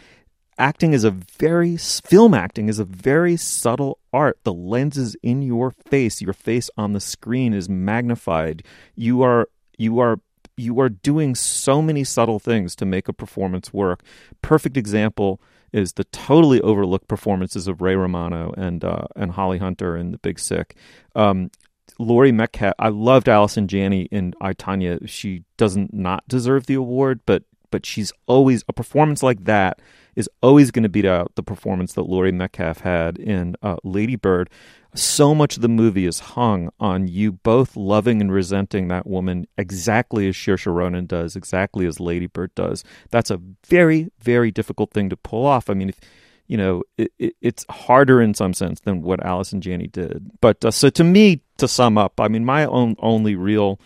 acting 0.58 0.92
is 0.92 1.04
a 1.04 1.10
very 1.10 1.76
film 1.76 2.34
acting 2.34 2.68
is 2.68 2.78
a 2.78 2.84
very 2.84 3.36
subtle 3.36 3.98
art. 4.12 4.38
The 4.44 4.52
lens 4.52 4.96
is 4.96 5.16
in 5.22 5.42
your 5.42 5.70
face. 5.70 6.20
Your 6.20 6.32
face 6.32 6.70
on 6.76 6.92
the 6.92 7.00
screen 7.00 7.52
is 7.54 7.68
magnified. 7.68 8.64
You 8.94 9.22
are 9.22 9.48
you 9.78 9.98
are 9.98 10.20
you 10.56 10.78
are 10.80 10.88
doing 10.88 11.34
so 11.34 11.80
many 11.80 12.04
subtle 12.04 12.38
things 12.38 12.76
to 12.76 12.84
make 12.84 13.08
a 13.08 13.12
performance 13.12 13.72
work. 13.72 14.02
Perfect 14.42 14.76
example 14.76 15.40
is 15.72 15.94
the 15.94 16.04
totally 16.04 16.60
overlooked 16.60 17.08
performances 17.08 17.66
of 17.66 17.80
Ray 17.80 17.96
Romano 17.96 18.52
and 18.56 18.84
uh, 18.84 19.06
and 19.16 19.32
Holly 19.32 19.58
Hunter 19.58 19.96
in 19.96 20.12
The 20.12 20.18
Big 20.18 20.38
Sick. 20.38 20.76
Um, 21.14 21.50
Laurie 21.98 22.32
Metcalf, 22.32 22.74
I 22.78 22.88
loved 22.88 23.28
Allison 23.28 23.68
Janney 23.68 24.02
in 24.10 24.34
I 24.40 24.52
Tonya. 24.54 25.08
She 25.08 25.44
doesn't 25.56 25.92
not 25.92 26.26
deserve 26.28 26.66
the 26.66 26.74
award, 26.74 27.20
but 27.26 27.44
but 27.70 27.86
she's 27.86 28.12
always 28.26 28.64
a 28.68 28.72
performance 28.72 29.22
like 29.22 29.44
that 29.44 29.80
is 30.14 30.28
always 30.42 30.70
going 30.70 30.82
to 30.82 30.88
beat 30.88 31.04
out 31.06 31.32
the 31.34 31.42
performance 31.42 31.94
that 31.94 32.02
Laurie 32.02 32.32
Metcalf 32.32 32.80
had 32.80 33.18
in 33.18 33.56
uh, 33.62 33.76
Lady 33.84 34.16
Bird. 34.16 34.50
So 34.94 35.34
much 35.34 35.56
of 35.56 35.62
the 35.62 35.68
movie 35.68 36.04
is 36.04 36.20
hung 36.20 36.70
on 36.78 37.08
you 37.08 37.32
both 37.32 37.76
loving 37.76 38.20
and 38.20 38.30
resenting 38.30 38.88
that 38.88 39.06
woman 39.06 39.46
exactly 39.56 40.28
as 40.28 40.34
Saoirse 40.34 40.72
Ronan 40.72 41.06
does, 41.06 41.34
exactly 41.34 41.86
as 41.86 41.98
Lady 41.98 42.26
Bird 42.26 42.54
does. 42.54 42.84
That's 43.10 43.30
a 43.30 43.40
very, 43.66 44.10
very 44.20 44.50
difficult 44.50 44.90
thing 44.92 45.08
to 45.08 45.16
pull 45.16 45.46
off. 45.46 45.70
I 45.70 45.74
mean, 45.74 45.88
if 45.88 46.00
you 46.46 46.58
know, 46.58 46.82
it, 46.98 47.10
it, 47.18 47.34
it's 47.40 47.64
harder 47.70 48.20
in 48.20 48.34
some 48.34 48.52
sense 48.52 48.80
than 48.80 49.00
what 49.00 49.24
Allison 49.24 49.62
Janney 49.62 49.86
did. 49.86 50.30
But 50.42 50.62
uh, 50.62 50.70
so 50.70 50.90
to 50.90 51.04
me, 51.04 51.40
to 51.56 51.66
sum 51.66 51.96
up, 51.96 52.20
I 52.20 52.28
mean, 52.28 52.44
my 52.44 52.66
own 52.66 52.96
only 52.98 53.36
real 53.36 53.80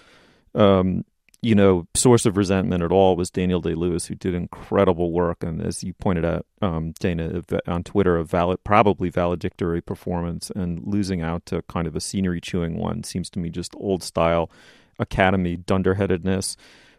um, 0.57 1.05
you 1.43 1.55
know, 1.55 1.87
source 1.95 2.27
of 2.27 2.37
resentment 2.37 2.83
at 2.83 2.93
all 2.93 3.17
was 3.17 3.31
Daniel 3.31 3.61
Day 3.61 3.75
Lewis, 3.75 4.07
who 4.07 4.15
did 4.15 4.35
incredible 4.35 5.13
work, 5.13 5.43
and 5.43 5.61
as 5.61 5.85
you 5.85 5.93
pointed 5.95 6.25
out, 6.25 6.47
um, 6.63 6.93
Dana 6.99 7.45
on 7.67 7.85
Twitter, 7.85 8.17
a 8.17 8.25
valid, 8.25 8.65
probably 8.65 9.11
valedictory 9.11 9.81
performance, 9.81 10.51
and 10.51 10.83
losing 10.87 11.23
out 11.23 11.47
to 11.47 11.63
kind 11.63 11.87
of 11.87 11.95
a 11.95 12.01
scenery 12.01 12.41
chewing 12.41 12.77
one 12.79 13.05
seems 13.05 13.31
to 13.31 13.39
me 13.39 13.51
just 13.51 13.75
old 13.77 14.03
style 14.03 14.51
Academy 14.99 15.57
dunderheadedness. 15.57 16.57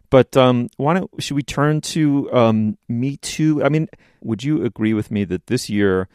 But 0.10 0.38
um, 0.38 0.70
why 0.78 0.94
don't 0.94 1.12
should 1.22 1.36
we 1.36 1.44
turn 1.44 1.82
to 1.82 2.32
um, 2.32 2.78
Me 2.88 3.18
Too? 3.18 3.64
I 3.64 3.70
mean, 3.70 3.90
would 4.22 4.44
you 4.44 4.64
agree 4.64 4.94
with 4.94 5.12
me 5.12 5.26
that 5.26 5.48
this 5.48 5.70
year? 5.70 6.08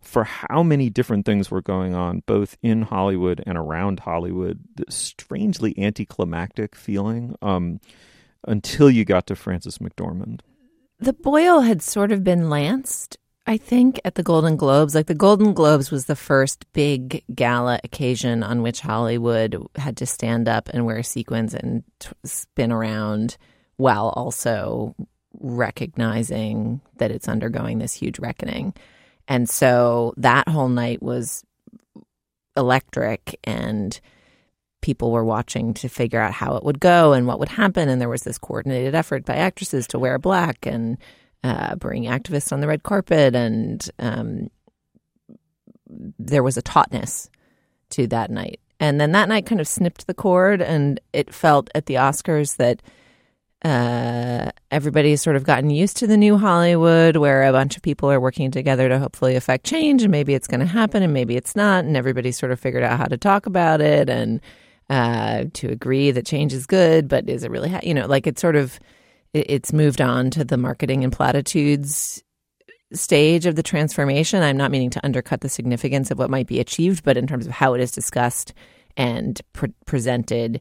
For 0.00 0.24
how 0.24 0.62
many 0.62 0.88
different 0.88 1.26
things 1.26 1.50
were 1.50 1.62
going 1.62 1.94
on, 1.94 2.22
both 2.26 2.56
in 2.62 2.82
Hollywood 2.82 3.42
and 3.46 3.58
around 3.58 4.00
Hollywood. 4.00 4.60
This 4.76 4.94
strangely 4.94 5.74
anticlimactic 5.78 6.74
feeling 6.74 7.36
um, 7.42 7.80
until 8.46 8.90
you 8.90 9.04
got 9.04 9.26
to 9.26 9.36
Frances 9.36 9.78
McDormand. 9.78 10.40
The 10.98 11.12
boil 11.12 11.60
had 11.60 11.82
sort 11.82 12.12
of 12.12 12.24
been 12.24 12.50
lanced, 12.50 13.18
I 13.46 13.56
think, 13.56 14.00
at 14.04 14.14
the 14.14 14.22
Golden 14.22 14.56
Globes. 14.56 14.94
Like 14.94 15.06
the 15.06 15.14
Golden 15.14 15.52
Globes 15.52 15.90
was 15.90 16.06
the 16.06 16.16
first 16.16 16.70
big 16.72 17.22
gala 17.34 17.80
occasion 17.84 18.42
on 18.42 18.62
which 18.62 18.80
Hollywood 18.80 19.56
had 19.76 19.96
to 19.98 20.06
stand 20.06 20.48
up 20.48 20.68
and 20.70 20.86
wear 20.86 21.02
sequins 21.02 21.54
and 21.54 21.84
t- 22.00 22.10
spin 22.24 22.72
around 22.72 23.36
while 23.76 24.10
also 24.10 24.94
recognizing 25.38 26.80
that 26.96 27.10
it's 27.10 27.28
undergoing 27.28 27.78
this 27.78 27.94
huge 27.94 28.18
reckoning. 28.18 28.74
And 29.30 29.48
so 29.48 30.12
that 30.16 30.48
whole 30.48 30.68
night 30.68 31.00
was 31.02 31.44
electric 32.56 33.38
and 33.44 33.98
people 34.82 35.12
were 35.12 35.24
watching 35.24 35.72
to 35.74 35.88
figure 35.88 36.20
out 36.20 36.32
how 36.32 36.56
it 36.56 36.64
would 36.64 36.80
go 36.80 37.12
and 37.12 37.28
what 37.28 37.38
would 37.38 37.48
happen. 37.48 37.88
And 37.88 38.00
there 38.00 38.08
was 38.08 38.22
this 38.22 38.38
coordinated 38.38 38.94
effort 38.94 39.24
by 39.24 39.36
actresses 39.36 39.86
to 39.88 40.00
wear 40.00 40.18
black 40.18 40.66
and 40.66 40.98
uh, 41.44 41.76
bring 41.76 42.04
activists 42.04 42.52
on 42.52 42.60
the 42.60 42.66
red 42.66 42.82
carpet. 42.82 43.36
And 43.36 43.88
um, 44.00 44.50
there 46.18 46.42
was 46.42 46.56
a 46.56 46.62
tautness 46.62 47.30
to 47.90 48.08
that 48.08 48.30
night. 48.30 48.58
And 48.80 49.00
then 49.00 49.12
that 49.12 49.28
night 49.28 49.46
kind 49.46 49.60
of 49.60 49.68
snipped 49.68 50.06
the 50.06 50.14
cord, 50.14 50.62
and 50.62 50.98
it 51.12 51.34
felt 51.34 51.68
at 51.74 51.84
the 51.84 51.94
Oscars 51.94 52.56
that 52.56 52.82
uh, 53.64 54.50
everybody's 54.70 55.20
sort 55.20 55.36
of 55.36 55.44
gotten 55.44 55.70
used 55.70 55.98
to 55.98 56.06
the 56.06 56.16
new 56.16 56.38
Hollywood 56.38 57.16
where 57.16 57.44
a 57.44 57.52
bunch 57.52 57.76
of 57.76 57.82
people 57.82 58.10
are 58.10 58.20
working 58.20 58.50
together 58.50 58.88
to 58.88 58.98
hopefully 58.98 59.36
affect 59.36 59.66
change, 59.66 60.02
and 60.02 60.10
maybe 60.10 60.34
it's 60.34 60.48
going 60.48 60.60
to 60.60 60.66
happen 60.66 61.02
and 61.02 61.12
maybe 61.12 61.36
it's 61.36 61.54
not. 61.54 61.84
And 61.84 61.96
everybody's 61.96 62.38
sort 62.38 62.52
of 62.52 62.60
figured 62.60 62.82
out 62.82 62.98
how 62.98 63.06
to 63.06 63.18
talk 63.18 63.46
about 63.46 63.80
it 63.80 64.08
and 64.08 64.40
uh, 64.88 65.44
to 65.54 65.68
agree 65.68 66.10
that 66.10 66.26
change 66.26 66.52
is 66.52 66.66
good, 66.66 67.06
but 67.06 67.28
is 67.28 67.44
it 67.44 67.50
really, 67.50 67.68
ha- 67.68 67.80
you 67.82 67.94
know, 67.94 68.06
like 68.06 68.26
it's 68.26 68.40
sort 68.40 68.56
of, 68.56 68.80
it's 69.32 69.72
moved 69.72 70.00
on 70.00 70.30
to 70.30 70.44
the 70.44 70.56
marketing 70.56 71.04
and 71.04 71.12
platitudes 71.12 72.22
stage 72.92 73.46
of 73.46 73.54
the 73.54 73.62
transformation. 73.62 74.42
I'm 74.42 74.56
not 74.56 74.70
meaning 74.70 74.90
to 74.90 75.04
undercut 75.04 75.42
the 75.42 75.48
significance 75.48 76.10
of 76.10 76.18
what 76.18 76.30
might 76.30 76.46
be 76.48 76.60
achieved, 76.60 77.04
but 77.04 77.16
in 77.16 77.26
terms 77.26 77.46
of 77.46 77.52
how 77.52 77.74
it 77.74 77.80
is 77.80 77.92
discussed 77.92 78.52
and 78.96 79.40
pre- 79.52 79.72
presented, 79.86 80.60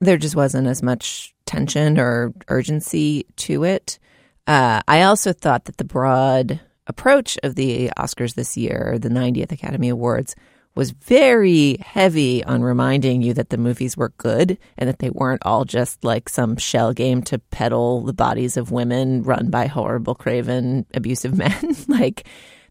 there 0.00 0.18
just 0.18 0.36
wasn't 0.36 0.66
as 0.66 0.82
much 0.82 1.34
tension 1.50 1.98
or 1.98 2.32
urgency 2.46 3.26
to 3.34 3.64
it. 3.64 3.98
Uh, 4.46 4.80
I 4.86 5.02
also 5.02 5.32
thought 5.32 5.64
that 5.64 5.78
the 5.78 5.84
broad 5.84 6.60
approach 6.86 7.36
of 7.42 7.56
the 7.56 7.90
Oscars 7.98 8.34
this 8.34 8.56
year, 8.56 8.98
the 9.00 9.08
90th 9.08 9.50
Academy 9.50 9.88
Awards, 9.88 10.36
was 10.76 10.92
very 10.92 11.76
heavy 11.80 12.44
on 12.44 12.62
reminding 12.62 13.20
you 13.22 13.34
that 13.34 13.50
the 13.50 13.58
movies 13.58 13.96
were 13.96 14.12
good 14.18 14.56
and 14.78 14.88
that 14.88 15.00
they 15.00 15.10
weren't 15.10 15.44
all 15.44 15.64
just 15.64 16.04
like 16.04 16.28
some 16.28 16.56
shell 16.56 16.92
game 16.92 17.20
to 17.22 17.40
peddle 17.50 18.02
the 18.02 18.12
bodies 18.12 18.56
of 18.56 18.70
women 18.70 19.24
run 19.24 19.50
by 19.50 19.66
horrible, 19.66 20.14
craven, 20.14 20.86
abusive 20.94 21.36
men. 21.44 21.74
like, 21.88 22.28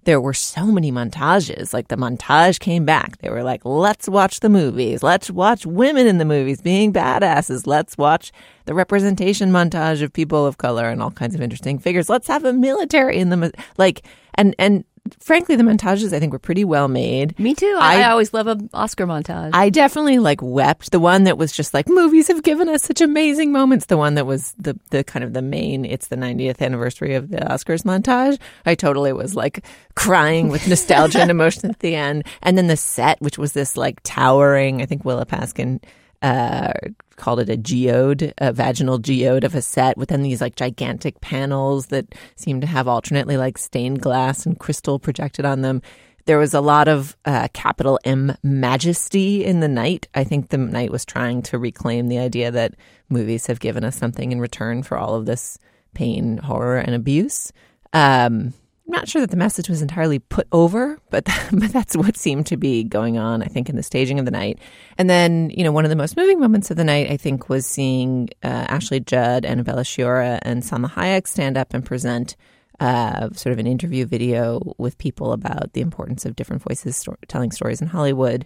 there 0.10 0.20
were 0.20 0.34
so 0.34 0.66
many 0.66 0.92
montages. 0.92 1.72
Like 1.72 1.90
the 1.90 1.96
montage 1.96 2.60
came 2.60 2.84
back. 2.84 3.20
They 3.20 3.30
were 3.30 3.44
like, 3.44 3.64
let's 3.64 4.10
watch 4.10 4.40
the 4.40 4.50
movies. 4.50 5.04
Let's 5.04 5.30
watch 5.30 5.68
women 5.68 6.08
in 6.08 6.18
the 6.18 6.26
movies 6.26 6.64
being 6.64 6.92
badasses. 6.92 7.68
Let's 7.68 7.96
watch 7.96 8.32
the 8.66 8.74
representation 8.74 9.52
montage 9.52 10.02
of 10.02 10.12
people 10.12 10.48
of 10.48 10.58
color 10.58 10.90
and 10.90 11.04
all 11.04 11.12
kinds 11.12 11.36
of 11.36 11.42
interesting 11.42 11.78
figures. 11.78 12.10
Let's 12.10 12.28
have 12.28 12.44
a 12.44 12.54
military 12.54 13.20
in 13.20 13.30
the 13.30 13.54
like 13.78 14.04
and 14.34 14.56
and 14.58 14.84
frankly, 15.20 15.56
the 15.56 15.64
montages 15.64 16.14
I 16.14 16.20
think 16.20 16.34
were 16.34 16.40
pretty 16.40 16.66
well 16.66 16.88
made. 16.88 17.38
Me 17.40 17.54
too. 17.54 17.78
I, 17.80 18.02
I, 18.02 18.12
always 18.12 18.34
love 18.34 18.48
an 18.48 18.70
Oscar 18.74 19.06
montage. 19.06 19.52
I 19.54 19.70
definitely 19.70 20.20
like 20.20 20.42
wept. 20.42 20.92
The 20.92 21.00
one 21.00 21.24
that 21.26 21.38
was 21.38 21.52
just 21.52 21.74
like 21.74 21.88
movies 21.88 22.28
have 22.28 22.44
given 22.44 22.70
us 22.70 22.84
such 22.84 23.02
amazing 23.02 23.52
moments. 23.52 23.86
The 23.88 23.98
one 23.98 24.16
that 24.16 24.26
was 24.26 24.54
the 24.58 24.78
the 24.90 25.04
kind 25.04 25.24
of 25.24 25.34
the 25.34 25.42
main. 25.42 25.86
It's 25.86 26.08
the 26.08 26.16
90th 26.16 26.62
anniversary 26.62 27.16
of 27.16 27.30
the 27.30 27.38
Oscars 27.38 27.84
montage. 27.84 28.38
I 28.66 28.76
totally 28.76 29.14
was 29.14 29.36
like 29.36 29.64
crying 29.96 30.50
with 30.50 30.68
nostalgia 30.70 31.22
and 31.22 31.32
emotion 31.32 31.70
at 31.70 31.80
the 31.80 31.96
end. 31.96 32.24
And 32.42 32.58
then 32.58 32.68
the 32.68 32.78
set, 32.78 33.22
which 33.22 33.38
was 33.38 33.54
this 33.54 33.78
like 33.78 34.00
towering. 34.04 34.82
I 34.82 34.86
think 34.86 35.06
Willa 35.06 35.26
Paskin 35.26 35.82
uh, 36.22 36.74
called 37.16 37.40
it 37.40 37.50
a 37.50 37.58
geode, 37.58 38.34
a 38.38 38.52
vaginal 38.52 38.98
geode 38.98 39.44
of 39.44 39.56
a 39.56 39.62
set 39.62 39.98
within 39.98 40.22
these 40.22 40.42
like 40.42 40.56
gigantic 40.56 41.22
panels 41.22 41.88
that 41.88 42.16
seemed 42.36 42.62
to 42.62 42.68
have 42.68 42.88
alternately 42.88 43.38
like 43.38 43.58
stained 43.58 44.02
glass 44.02 44.46
and 44.46 44.60
crystal 44.60 45.00
projected 45.00 45.46
on 45.46 45.62
them. 45.62 45.82
There 46.26 46.38
was 46.38 46.54
a 46.54 46.62
lot 46.62 46.88
of 46.88 47.18
uh, 47.26 47.48
capital 47.54 48.00
M 48.04 48.36
majesty 48.44 49.44
in 49.44 49.62
the 49.62 49.68
night. 49.68 50.08
I 50.14 50.24
think 50.24 50.50
the 50.50 50.58
night 50.58 50.92
was 50.92 51.06
trying 51.06 51.42
to 51.44 51.58
reclaim 51.58 52.08
the 52.08 52.20
idea 52.20 52.52
that 52.52 52.76
movies 53.10 53.48
have 53.48 53.60
given 53.60 53.84
us 53.84 53.98
something 53.98 54.32
in 54.32 54.40
return 54.40 54.84
for 54.84 54.98
all 54.98 55.16
of 55.16 55.26
this 55.26 55.58
pain, 55.94 56.38
horror, 56.38 56.78
and 56.78 56.94
abuse. 56.94 57.52
Um, 57.94 58.54
not 58.92 59.08
sure 59.08 59.22
that 59.22 59.32
the 59.32 59.38
message 59.38 59.70
was 59.70 59.82
entirely 59.82 60.20
put 60.20 60.48
over, 60.52 61.00
but 61.10 61.26
but 61.52 61.72
that's 61.72 61.96
what 61.96 62.18
seemed 62.18 62.48
to 62.48 62.58
be 62.58 62.84
going 62.84 63.18
on. 63.18 63.42
I 63.42 63.48
think 63.48 63.70
in 63.70 63.76
the 63.76 63.84
staging 63.84 64.20
of 64.20 64.26
the 64.26 64.32
night, 64.32 64.60
and 64.98 65.10
then 65.10 65.50
you 65.52 65.64
know 65.64 65.72
one 65.72 65.86
of 65.86 65.90
the 65.90 65.96
most 65.96 66.18
moving 66.18 66.40
moments 66.40 66.72
of 66.72 66.78
the 66.78 66.84
night, 66.84 67.10
I 67.10 67.18
think, 67.18 67.50
was 67.50 67.66
seeing 67.66 68.30
uh, 68.44 68.66
Ashley 68.70 69.00
Judd, 69.00 69.46
Annabella 69.46 69.84
Sciorra, 69.84 70.40
and 70.42 70.64
Salma 70.64 70.90
Hayek 70.92 71.28
stand 71.28 71.58
up 71.58 71.74
and 71.74 71.86
present 71.86 72.36
uh, 72.80 73.30
sort 73.34 73.54
of 73.54 73.60
an 73.60 73.68
interview 73.68 74.06
video 74.06 74.74
with 74.78 74.98
people 74.98 75.34
about 75.34 75.74
the 75.74 75.82
importance 75.82 76.26
of 76.26 76.36
different 76.36 76.62
voices 76.62 76.98
sto- 76.98 77.18
telling 77.28 77.52
stories 77.52 77.82
in 77.82 77.88
Hollywood, 77.88 78.46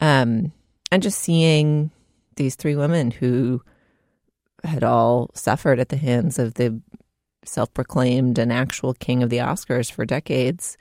um, 0.00 0.52
and 0.90 1.02
just 1.02 1.18
seeing 1.18 1.90
these 2.36 2.54
three 2.54 2.76
women 2.76 3.10
who 3.10 3.62
had 4.64 4.84
all 4.84 5.30
suffered 5.34 5.80
at 5.80 5.88
the 5.88 5.96
hands 5.96 6.38
of 6.38 6.54
the 6.54 6.80
self 7.44 7.72
proclaimed 7.74 8.38
and 8.38 8.52
actual 8.52 8.94
king 8.94 9.22
of 9.22 9.30
the 9.30 9.38
Oscars 9.38 9.90
for 9.90 10.04
decades. 10.04 10.76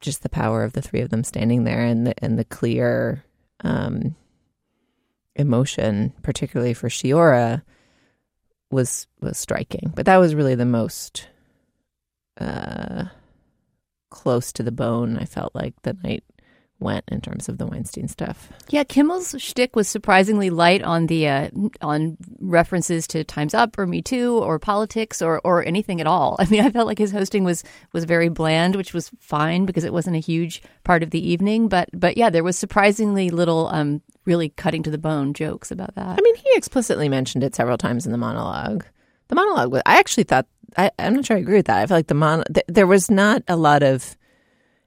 Just 0.00 0.22
the 0.22 0.30
power 0.30 0.64
of 0.64 0.72
the 0.72 0.82
three 0.82 1.00
of 1.00 1.10
them 1.10 1.24
standing 1.24 1.64
there 1.64 1.84
and 1.84 2.06
the, 2.06 2.24
and 2.24 2.38
the 2.38 2.44
clear 2.44 3.22
um, 3.62 4.16
emotion, 5.36 6.12
particularly 6.22 6.72
for 6.72 6.88
Sciorra, 6.88 7.62
was 8.70 9.06
was 9.20 9.38
striking. 9.38 9.92
But 9.94 10.06
that 10.06 10.16
was 10.18 10.34
really 10.34 10.54
the 10.54 10.64
most 10.64 11.28
uh, 12.40 13.06
close 14.10 14.52
to 14.52 14.62
the 14.62 14.72
bone. 14.72 15.18
I 15.18 15.24
felt 15.24 15.54
like 15.54 15.74
the 15.82 15.96
night 16.02 16.24
went 16.80 17.04
in 17.08 17.20
terms 17.20 17.48
of 17.48 17.58
the 17.58 17.66
Weinstein 17.66 18.08
stuff. 18.08 18.48
Yeah, 18.70 18.84
Kimmel's 18.84 19.34
shtick 19.38 19.76
was 19.76 19.86
surprisingly 19.88 20.50
light 20.50 20.82
on 20.82 21.06
the 21.06 21.28
uh, 21.28 21.50
on 21.82 22.16
references 22.40 23.06
to 23.08 23.22
Times 23.24 23.54
Up 23.54 23.78
or 23.78 23.86
Me 23.86 24.02
Too 24.02 24.38
or 24.38 24.58
politics 24.58 25.22
or 25.22 25.40
or 25.44 25.64
anything 25.64 26.00
at 26.00 26.06
all. 26.06 26.36
I 26.38 26.46
mean, 26.46 26.64
I 26.64 26.70
felt 26.70 26.86
like 26.86 26.98
his 26.98 27.12
hosting 27.12 27.44
was 27.44 27.62
was 27.92 28.04
very 28.04 28.28
bland, 28.28 28.76
which 28.76 28.92
was 28.94 29.10
fine 29.20 29.66
because 29.66 29.84
it 29.84 29.92
wasn't 29.92 30.16
a 30.16 30.20
huge 30.20 30.62
part 30.84 31.02
of 31.02 31.10
the 31.10 31.30
evening. 31.30 31.68
But 31.68 31.88
but 31.92 32.16
yeah, 32.16 32.30
there 32.30 32.44
was 32.44 32.58
surprisingly 32.58 33.30
little 33.30 33.68
um, 33.68 34.02
really 34.24 34.48
cutting 34.50 34.82
to 34.84 34.90
the 34.90 34.98
bone 34.98 35.34
jokes 35.34 35.70
about 35.70 35.94
that. 35.94 36.18
I 36.18 36.20
mean, 36.22 36.34
he 36.36 36.48
explicitly 36.54 37.08
mentioned 37.08 37.44
it 37.44 37.54
several 37.54 37.78
times 37.78 38.06
in 38.06 38.12
the 38.12 38.18
monologue. 38.18 38.84
The 39.28 39.34
monologue, 39.36 39.72
was- 39.72 39.82
I 39.86 39.98
actually 39.98 40.24
thought, 40.24 40.46
I, 40.76 40.90
I'm 40.98 41.14
not 41.14 41.24
sure 41.26 41.36
I 41.36 41.40
agree 41.40 41.56
with 41.56 41.66
that. 41.66 41.78
I 41.78 41.86
feel 41.86 41.96
like 41.96 42.08
the 42.08 42.14
mon, 42.14 42.44
th- 42.52 42.66
there 42.68 42.86
was 42.86 43.10
not 43.10 43.42
a 43.48 43.56
lot 43.56 43.82
of 43.82 44.16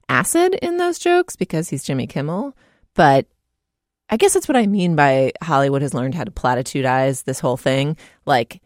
acid 0.09 0.55
in 0.61 0.77
those 0.77 0.99
jokes 0.99 1.35
because 1.35 1.69
he's 1.69 1.83
Jimmy 1.83 2.07
Kimmel, 2.07 2.55
but 2.93 3.27
I 4.09 4.17
guess 4.17 4.33
that's 4.33 4.47
what 4.47 4.57
I 4.57 4.67
mean 4.67 4.95
by 4.95 5.31
Hollywood 5.41 5.81
has 5.81 5.93
learned 5.93 6.15
how 6.15 6.23
to 6.23 6.31
platitudize 6.31 7.23
this 7.23 7.39
whole 7.39 7.57
thing. 7.57 7.97
Like 8.25 8.61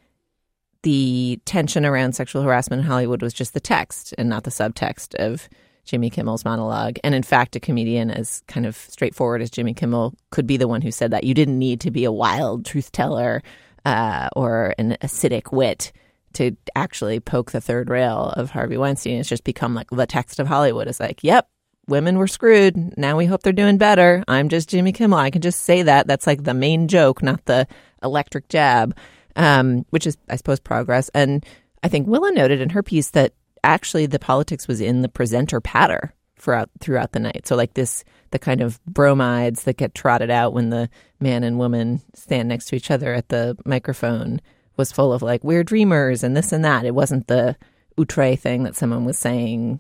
the 0.84 1.40
tension 1.46 1.86
around 1.86 2.14
sexual 2.14 2.42
harassment 2.42 2.82
in 2.82 2.88
Hollywood 2.88 3.22
was 3.22 3.34
just 3.34 3.54
the 3.54 3.60
text 3.60 4.14
and 4.18 4.30
not 4.30 4.44
the 4.44 4.52
subtext 4.52 5.16
of 5.16 5.48
Jimmy 5.86 6.10
Kimmel's 6.10 6.44
monologue. 6.44 6.98
And 7.04 7.16
in 7.16 7.24
fact, 7.24 7.56
a 7.56 7.60
comedian 7.60 8.12
as 8.12 8.44
kind 8.48 8.66
of 8.66 8.76
straightforward 8.76 9.42
as 9.42 9.50
Jimmy 9.50 9.74
Kimmel 9.74 10.14
could 10.32 10.46
be 10.46 10.58
the 10.58 10.68
one 10.68 10.82
who 10.82 10.92
said 10.92 11.12
that. 11.12 11.24
You 11.24 11.34
didn't 11.34 11.58
need 11.58 11.80
to 11.82 11.92
be 11.92 12.04
a 12.04 12.12
wild 12.12 12.66
truth 12.66 12.92
teller 12.92 13.42
uh, 13.86 14.28
or 14.36 14.76
an 14.78 14.98
acidic 15.02 15.54
wit 15.54 15.94
to 16.34 16.56
actually 16.76 17.20
poke 17.20 17.52
the 17.52 17.62
third 17.62 17.90
rail 17.90 18.34
of 18.36 18.52
Harvey 18.52 18.78
Weinstein. 18.78 19.20
It's 19.20 19.30
just 19.30 19.44
become 19.44 19.74
like 19.74 19.90
the 19.90 20.06
text 20.06 20.40
of 20.40 20.48
Hollywood 20.48 20.88
is 20.88 21.00
like, 21.00 21.24
yep, 21.24 21.50
women 21.88 22.18
were 22.18 22.28
screwed. 22.28 22.98
Now 22.98 23.18
we 23.18 23.26
hope 23.26 23.44
they're 23.44 23.54
doing 23.54 23.78
better. 23.78 24.24
I'm 24.28 24.50
just 24.50 24.70
Jimmy 24.70 24.92
Kimmel. 24.92 25.18
I 25.18 25.32
can 25.32 25.42
just 25.42 25.62
say 25.62 25.84
that. 25.84 26.08
That's 26.08 26.28
like 26.28 26.44
the 26.44 26.54
main 26.54 26.88
joke, 26.88 27.24
not 27.24 27.46
the 27.46 27.68
electric 28.04 28.50
jab, 28.50 28.96
um, 29.36 29.86
which 29.90 30.06
is, 30.06 30.18
I 30.30 30.36
suppose, 30.36 30.60
progress. 30.60 31.10
And 31.14 31.46
I 31.84 31.88
think 31.88 32.08
Willa 32.08 32.32
noted 32.32 32.62
in 32.62 32.70
her 32.70 32.84
piece 32.84 33.12
that 33.12 33.34
actually 33.64 34.06
the 34.06 34.20
politics 34.20 34.68
was 34.68 34.82
in 34.82 35.02
the 35.02 35.10
presenter 35.10 35.60
patter 35.60 36.14
throughout 36.38 36.70
throughout 36.80 37.14
the 37.14 37.20
night. 37.20 37.48
So 37.48 37.56
like 37.56 37.74
this, 37.74 38.04
the 38.32 38.40
kind 38.40 38.62
of 38.62 38.84
bromides 38.86 39.64
that 39.64 39.78
get 39.78 39.96
trotted 39.96 40.30
out 40.30 40.54
when 40.54 40.70
the 40.70 40.90
man 41.20 41.44
and 41.44 41.58
woman 41.58 42.02
stand 42.14 42.50
next 42.50 42.66
to 42.66 42.76
each 42.76 42.92
other 42.92 43.14
at 43.14 43.30
the 43.30 43.58
microphone 43.66 44.42
was 44.78 44.92
full 44.92 45.14
of 45.14 45.22
like 45.22 45.44
we're 45.44 45.64
dreamers 45.64 46.24
and 46.24 46.36
this 46.36 46.52
and 46.52 46.64
that. 46.66 46.86
It 46.86 46.96
wasn't 46.96 47.28
the 47.28 47.56
outre 48.00 48.36
thing 48.36 48.64
that 48.64 48.76
someone 48.76 49.06
was 49.06 49.18
saying, 49.18 49.80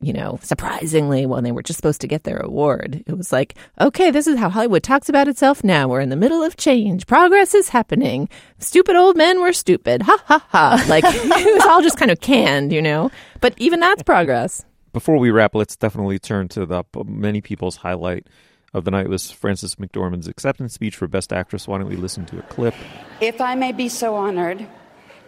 you 0.00 0.12
know, 0.12 0.38
surprisingly 0.42 1.26
when 1.26 1.44
they 1.44 1.52
were 1.52 1.62
just 1.62 1.76
supposed 1.76 2.00
to 2.00 2.08
get 2.08 2.24
their 2.24 2.38
award. 2.38 3.04
It 3.06 3.16
was 3.16 3.32
like, 3.32 3.54
okay, 3.80 4.10
this 4.10 4.26
is 4.26 4.38
how 4.38 4.48
Hollywood 4.48 4.82
talks 4.82 5.08
about 5.08 5.28
itself 5.28 5.62
now. 5.62 5.88
We're 5.88 6.00
in 6.00 6.08
the 6.08 6.16
middle 6.16 6.42
of 6.42 6.56
change. 6.56 7.06
Progress 7.06 7.54
is 7.54 7.68
happening. 7.68 8.28
Stupid 8.58 8.96
old 8.96 9.16
men 9.16 9.40
were 9.40 9.52
stupid. 9.52 10.02
Ha 10.02 10.22
ha 10.26 10.46
ha. 10.48 10.84
Like 10.88 11.04
it 11.06 11.54
was 11.54 11.66
all 11.66 11.82
just 11.82 11.98
kind 11.98 12.10
of 12.10 12.20
canned, 12.20 12.72
you 12.72 12.82
know. 12.82 13.10
But 13.40 13.54
even 13.58 13.80
that's 13.80 14.02
progress. 14.02 14.64
Before 14.92 15.16
we 15.16 15.30
wrap, 15.30 15.54
let's 15.54 15.76
definitely 15.76 16.18
turn 16.18 16.48
to 16.48 16.66
the 16.66 16.84
many 17.06 17.40
people's 17.40 17.76
highlight 17.76 18.26
of 18.74 18.84
the 18.84 18.90
night 18.90 19.08
was 19.08 19.30
Frances 19.30 19.76
McDormand's 19.76 20.26
acceptance 20.26 20.72
speech 20.74 20.96
for 20.96 21.06
Best 21.06 21.32
Actress. 21.32 21.68
Why 21.68 21.78
don't 21.78 21.88
we 21.88 21.96
listen 21.96 22.24
to 22.26 22.38
a 22.38 22.42
clip? 22.42 22.74
If 23.20 23.40
I 23.40 23.54
may 23.54 23.72
be 23.72 23.88
so 23.88 24.14
honored 24.14 24.66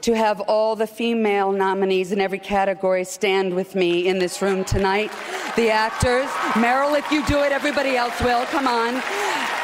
to 0.05 0.15
have 0.15 0.39
all 0.43 0.77
the 0.77 0.87
female 0.87 1.51
nominees 1.51 2.13
in 2.13 2.21
every 2.21 2.39
category 2.39 3.05
stand 3.05 3.55
with 3.55 3.75
me 3.75 4.07
in 4.07 4.19
this 4.19 4.43
room 4.43 4.63
tonight. 4.63 5.11
The 5.57 5.71
actors, 5.71 6.29
Meryl, 6.61 6.99
if 6.99 7.11
you 7.11 7.25
do 7.25 7.41
it, 7.41 7.53
everybody 7.53 7.97
else 7.97 8.21
will. 8.21 8.45
Come 8.53 8.69
on. 8.69 8.93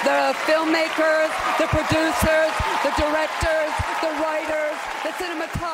The 0.01 0.33
filmmakers, 0.49 1.29
the 1.59 1.69
producers, 1.69 2.53
the 2.81 2.93
directors, 2.97 3.73
the 4.01 4.13
writers. 4.17 4.70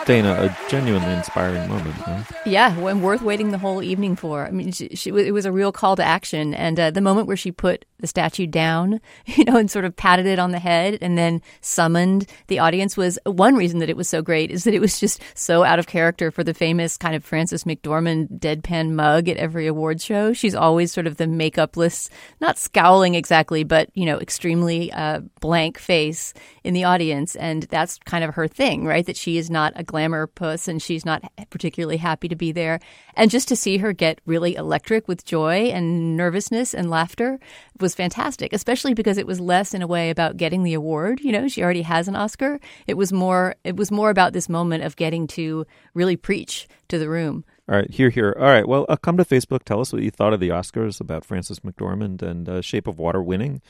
Dana, 0.07 0.35
a 0.35 0.71
genuinely 0.71 1.12
inspiring 1.12 1.69
moment. 1.69 1.95
Huh? 1.97 2.23
Yeah, 2.47 2.78
when 2.78 3.02
worth 3.02 3.23
waiting 3.23 3.50
the 3.50 3.59
whole 3.59 3.83
evening 3.83 4.14
for. 4.14 4.47
I 4.47 4.52
mean, 4.52 4.71
she, 4.71 4.88
she 4.95 5.11
it 5.11 5.33
was 5.33 5.45
a 5.45 5.50
real 5.50 5.73
call 5.73 5.97
to 5.97 6.05
action, 6.05 6.55
and 6.55 6.78
uh, 6.78 6.90
the 6.93 7.00
moment 7.00 7.27
where 7.27 7.37
she 7.37 7.51
put 7.51 7.85
the 7.99 8.07
statue 8.07 8.46
down, 8.46 9.01
you 9.27 9.44
know, 9.44 9.57
and 9.57 9.68
sort 9.68 9.85
of 9.85 9.96
patted 9.96 10.27
it 10.27 10.38
on 10.38 10.53
the 10.53 10.61
head, 10.61 10.99
and 11.01 11.18
then 11.18 11.42
summoned 11.61 12.31
the 12.46 12.61
audience 12.61 12.96
was 12.96 13.18
one 13.25 13.57
reason 13.57 13.81
that 13.81 13.90
it 13.90 13.96
was 13.96 14.09
so 14.09 14.22
great 14.22 14.53
is 14.53 14.62
that 14.62 14.75
it 14.75 14.81
was 14.81 15.01
just 15.01 15.20
so 15.35 15.64
out 15.64 15.81
of 15.81 15.88
character 15.88 16.31
for 16.31 16.44
the 16.44 16.55
famous 16.55 16.96
kind 16.96 17.16
of 17.16 17.25
Frances 17.25 17.64
McDormand 17.64 18.38
deadpan 18.38 18.92
mug 18.92 19.29
at 19.29 19.38
every 19.38 19.66
awards 19.66 20.05
show. 20.05 20.33
She's 20.33 20.55
always 20.55 20.92
sort 20.92 21.09
of 21.09 21.16
the 21.16 21.25
makeupless, 21.25 22.11
not 22.40 22.59
scowling 22.59 23.16
exactly, 23.16 23.64
but 23.64 23.90
you 23.94 24.07
know, 24.07 24.20
extremely 24.20 24.92
uh, 24.92 25.22
blank 25.40 25.79
face 25.79 26.33
in 26.62 26.75
the 26.75 26.85
audience, 26.85 27.35
and 27.35 27.64
that's 27.64 27.99
kind 28.05 28.22
of 28.22 28.35
her 28.35 28.46
thing, 28.46 28.85
right? 28.85 29.05
That 29.05 29.16
she 29.16 29.25
is 29.34 29.50
not 29.50 29.72
a 29.76 29.82
glamour 29.82 30.26
puss, 30.26 30.68
and 30.68 30.80
she's 30.80 31.04
not 31.04 31.22
particularly 31.50 31.96
happy 31.96 32.28
to 32.28 32.36
be 32.36 32.52
there, 32.52 32.78
and 33.14 33.30
just 33.30 33.48
to 33.48 33.56
see 33.56 33.78
her 33.78 33.92
get 33.92 34.20
really 34.26 34.54
electric 34.54 35.08
with 35.08 35.24
joy 35.24 35.66
and 35.66 36.16
nervousness 36.16 36.74
and 36.74 36.90
laughter 36.90 37.38
was 37.80 37.94
fantastic, 37.94 38.52
especially 38.52 38.94
because 38.94 39.18
it 39.18 39.26
was 39.26 39.40
less 39.40 39.74
in 39.74 39.82
a 39.82 39.86
way 39.86 40.10
about 40.10 40.36
getting 40.36 40.62
the 40.62 40.74
award. 40.74 41.20
You 41.20 41.32
know, 41.32 41.48
she 41.48 41.62
already 41.62 41.82
has 41.82 42.08
an 42.08 42.16
Oscar. 42.16 42.60
It 42.86 42.94
was 42.94 43.12
more 43.12 43.56
it 43.64 43.76
was 43.76 43.90
more 43.90 44.10
about 44.10 44.32
this 44.32 44.48
moment 44.48 44.84
of 44.84 44.96
getting 44.96 45.26
to 45.28 45.66
really 45.94 46.16
preach 46.16 46.68
to 46.88 46.98
the 46.98 47.08
room. 47.08 47.44
All 47.68 47.74
right, 47.74 47.90
here, 47.90 48.10
here. 48.10 48.36
All 48.38 48.46
right, 48.46 48.66
well, 48.66 48.86
uh, 48.88 48.94
come 48.94 49.16
to 49.16 49.24
Facebook. 49.24 49.64
Tell 49.64 49.80
us 49.80 49.92
what 49.92 50.02
you 50.02 50.10
thought 50.12 50.32
of 50.32 50.38
the 50.38 50.50
Oscars 50.50 51.00
about 51.00 51.24
Frances 51.24 51.60
McDormand 51.60 52.22
and 52.22 52.48
uh, 52.48 52.60
Shape 52.60 52.86
of 52.86 53.00
Water 53.00 53.20
winning. 53.20 53.60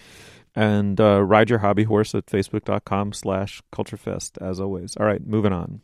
And 0.57 0.99
uh, 0.99 1.23
ride 1.23 1.51
your 1.51 1.59
hobby 1.59 1.85
horse 1.85 2.15
at 2.15 2.27
facebook.com 2.27 3.13
slash 3.13 3.63
culturefest, 3.73 4.41
as 4.41 4.59
always. 4.59 4.97
All 4.97 5.05
right, 5.05 5.25
moving 5.25 5.53
on. 5.53 5.83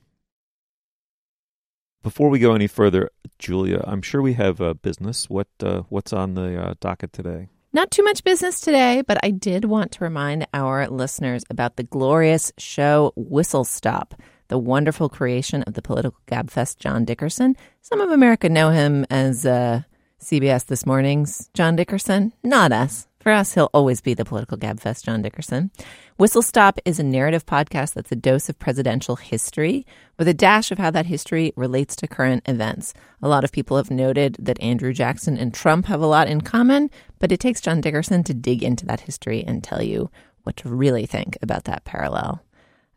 Before 2.03 2.31
we 2.31 2.39
go 2.39 2.55
any 2.55 2.67
further, 2.67 3.11
Julia, 3.39 3.85
I'm 3.87 4.03
sure 4.03 4.23
we 4.23 4.33
have 4.33 4.61
uh, 4.61 4.73
business. 4.75 5.29
What 5.29 5.49
uh, 5.63 5.83
What's 5.91 6.13
on 6.13 6.35
the 6.35 6.61
uh, 6.61 6.75
docket 6.81 7.13
today? 7.13 7.49
Not 7.75 7.91
too 7.91 8.03
much 8.03 8.25
business 8.25 8.61
today, 8.61 9.03
but 9.07 9.19
I 9.23 9.31
did 9.31 9.65
want 9.67 9.93
to 9.93 10.05
remind 10.05 10.47
our 10.53 10.89
listeners 10.89 11.45
about 11.49 11.77
the 11.77 11.85
glorious 11.85 12.53
show 12.59 13.13
Whistle 13.15 13.65
Stop, 13.65 14.15
the 14.49 14.59
wonderful 14.59 15.09
creation 15.09 15.63
of 15.63 15.75
the 15.75 15.81
political 15.81 16.19
gabfest 16.27 16.79
John 16.79 17.05
Dickerson. 17.05 17.57
Some 17.81 18.01
of 18.01 18.11
America 18.11 18.49
know 18.49 18.71
him 18.71 19.07
as 19.09 19.47
uh, 19.47 19.83
CBS 20.21 20.67
This 20.67 20.85
Morning's 20.85 21.49
John 21.55 21.77
Dickerson, 21.77 22.33
not 22.43 22.73
us. 22.73 23.07
For 23.23 23.31
us, 23.31 23.55
he'll 23.55 23.71
always 23.73 24.01
be 24.01 24.15
the 24.15 24.25
political 24.25 24.59
gabfest 24.59 25.05
John 25.05 25.23
Dickerson. 25.23 25.71
Whistle 26.17 26.43
Stop 26.43 26.81
is 26.85 26.99
a 26.99 27.05
narrative 27.05 27.47
podcast 27.47 27.95
that's 27.95 28.11
a 28.11 28.17
dose 28.17 28.49
of 28.49 28.59
presidential 28.59 29.15
history 29.15 29.87
with 30.19 30.27
a 30.27 30.35
dash 30.35 30.73
of 30.73 30.79
how 30.79 30.91
that 30.91 31.07
history 31.07 31.53
relates 31.55 31.95
to 31.97 32.09
current 32.09 32.43
events. 32.47 32.95
A 33.23 33.29
lot 33.29 33.45
of 33.45 33.53
people 33.53 33.77
have 33.77 33.93
noted 33.93 34.39
that 34.41 34.61
Andrew 34.61 34.93
Jackson 34.93 35.37
and 35.37 35.55
Trump 35.55 35.87
have 35.87 36.01
a 36.01 36.07
lot 36.07 36.27
in 36.27 36.41
common, 36.41 36.91
but 37.21 37.31
it 37.31 37.39
takes 37.39 37.61
John 37.61 37.81
Dickerson 37.81 38.25
to 38.25 38.35
dig 38.35 38.65
into 38.65 38.87
that 38.87 39.03
history 39.03 39.45
and 39.47 39.63
tell 39.63 39.83
you 39.83 40.11
what 40.43 40.57
to 40.57 40.69
really 40.69 41.07
think 41.07 41.39
about 41.43 41.63
that 41.65 41.85
parallel. 41.85 42.43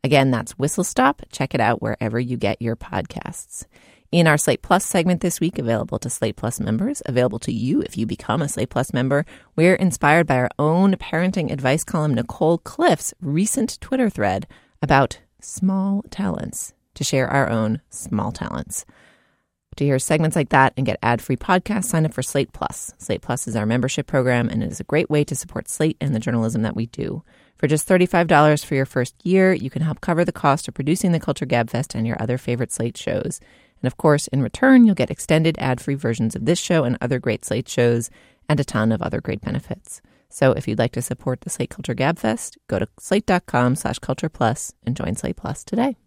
Again, 0.03 0.31
that's 0.31 0.53
Whistle 0.53 0.83
Stop. 0.83 1.21
Check 1.31 1.53
it 1.53 1.61
out 1.61 1.83
wherever 1.83 2.19
you 2.19 2.35
get 2.35 2.63
your 2.63 2.75
podcasts. 2.75 3.65
In 4.15 4.27
our 4.27 4.37
Slate 4.37 4.61
Plus 4.61 4.85
segment 4.85 5.19
this 5.19 5.41
week, 5.41 5.59
available 5.59 5.99
to 5.99 6.09
Slate 6.09 6.37
Plus 6.37 6.61
members, 6.61 7.01
available 7.05 7.37
to 7.39 7.51
you 7.51 7.81
if 7.81 7.97
you 7.97 8.05
become 8.05 8.41
a 8.41 8.47
Slate 8.47 8.69
Plus 8.69 8.93
member, 8.93 9.25
we're 9.57 9.75
inspired 9.75 10.25
by 10.25 10.37
our 10.37 10.49
own 10.57 10.93
parenting 10.93 11.51
advice 11.51 11.83
column, 11.83 12.13
Nicole 12.13 12.59
Cliffe's 12.59 13.13
recent 13.19 13.77
Twitter 13.81 14.09
thread 14.09 14.47
about 14.81 15.19
small 15.41 16.01
talents 16.11 16.73
to 16.93 17.03
share 17.03 17.27
our 17.27 17.49
own 17.49 17.81
small 17.89 18.31
talents. 18.31 18.85
To 19.75 19.83
hear 19.83 19.99
segments 19.99 20.37
like 20.37 20.47
that 20.47 20.71
and 20.77 20.85
get 20.85 20.97
ad 21.03 21.21
free 21.21 21.35
podcasts, 21.35 21.89
sign 21.89 22.05
up 22.05 22.13
for 22.13 22.23
Slate 22.23 22.53
Plus. 22.53 22.93
Slate 22.97 23.21
Plus 23.21 23.49
is 23.49 23.57
our 23.57 23.65
membership 23.65 24.07
program, 24.07 24.47
and 24.47 24.63
it 24.63 24.71
is 24.71 24.79
a 24.79 24.85
great 24.85 25.09
way 25.09 25.25
to 25.25 25.35
support 25.35 25.67
Slate 25.67 25.97
and 25.99 26.15
the 26.15 26.21
journalism 26.21 26.61
that 26.61 26.77
we 26.77 26.85
do. 26.85 27.21
For 27.57 27.67
just 27.67 27.85
$35 27.85 28.63
for 28.63 28.75
your 28.75 28.85
first 28.85 29.13
year, 29.25 29.51
you 29.51 29.69
can 29.69 29.81
help 29.81 29.99
cover 29.99 30.23
the 30.23 30.31
cost 30.31 30.69
of 30.69 30.73
producing 30.73 31.11
the 31.11 31.19
Culture 31.19 31.45
Gabfest 31.45 31.95
and 31.95 32.07
your 32.07 32.21
other 32.21 32.37
favorite 32.37 32.71
Slate 32.71 32.95
shows. 32.95 33.41
And 33.85 33.91
of 33.91 33.97
course, 33.97 34.25
in 34.29 34.41
return, 34.41 34.83
you'll 34.83 34.95
get 34.95 35.11
extended 35.11 35.59
ad 35.59 35.79
free 35.79 35.93
versions 35.93 36.35
of 36.35 36.45
this 36.45 36.57
show 36.57 36.85
and 36.85 36.97
other 37.01 37.19
great 37.19 37.45
Slate 37.45 37.69
shows 37.69 38.09
and 38.49 38.59
a 38.59 38.63
ton 38.63 38.91
of 38.91 38.99
other 39.03 39.21
great 39.21 39.41
benefits. 39.41 40.01
So 40.27 40.53
if 40.53 40.67
you'd 40.67 40.79
like 40.79 40.93
to 40.93 41.03
support 41.03 41.41
the 41.41 41.51
Slate 41.51 41.69
Culture 41.69 41.93
Gabfest, 41.93 42.57
go 42.65 42.79
to 42.79 42.87
slate.com 42.97 43.75
slash 43.75 43.99
culture 43.99 44.27
plus 44.27 44.73
and 44.87 44.97
join 44.97 45.15
Slate 45.15 45.35
Plus 45.35 45.63
today. 45.63 45.97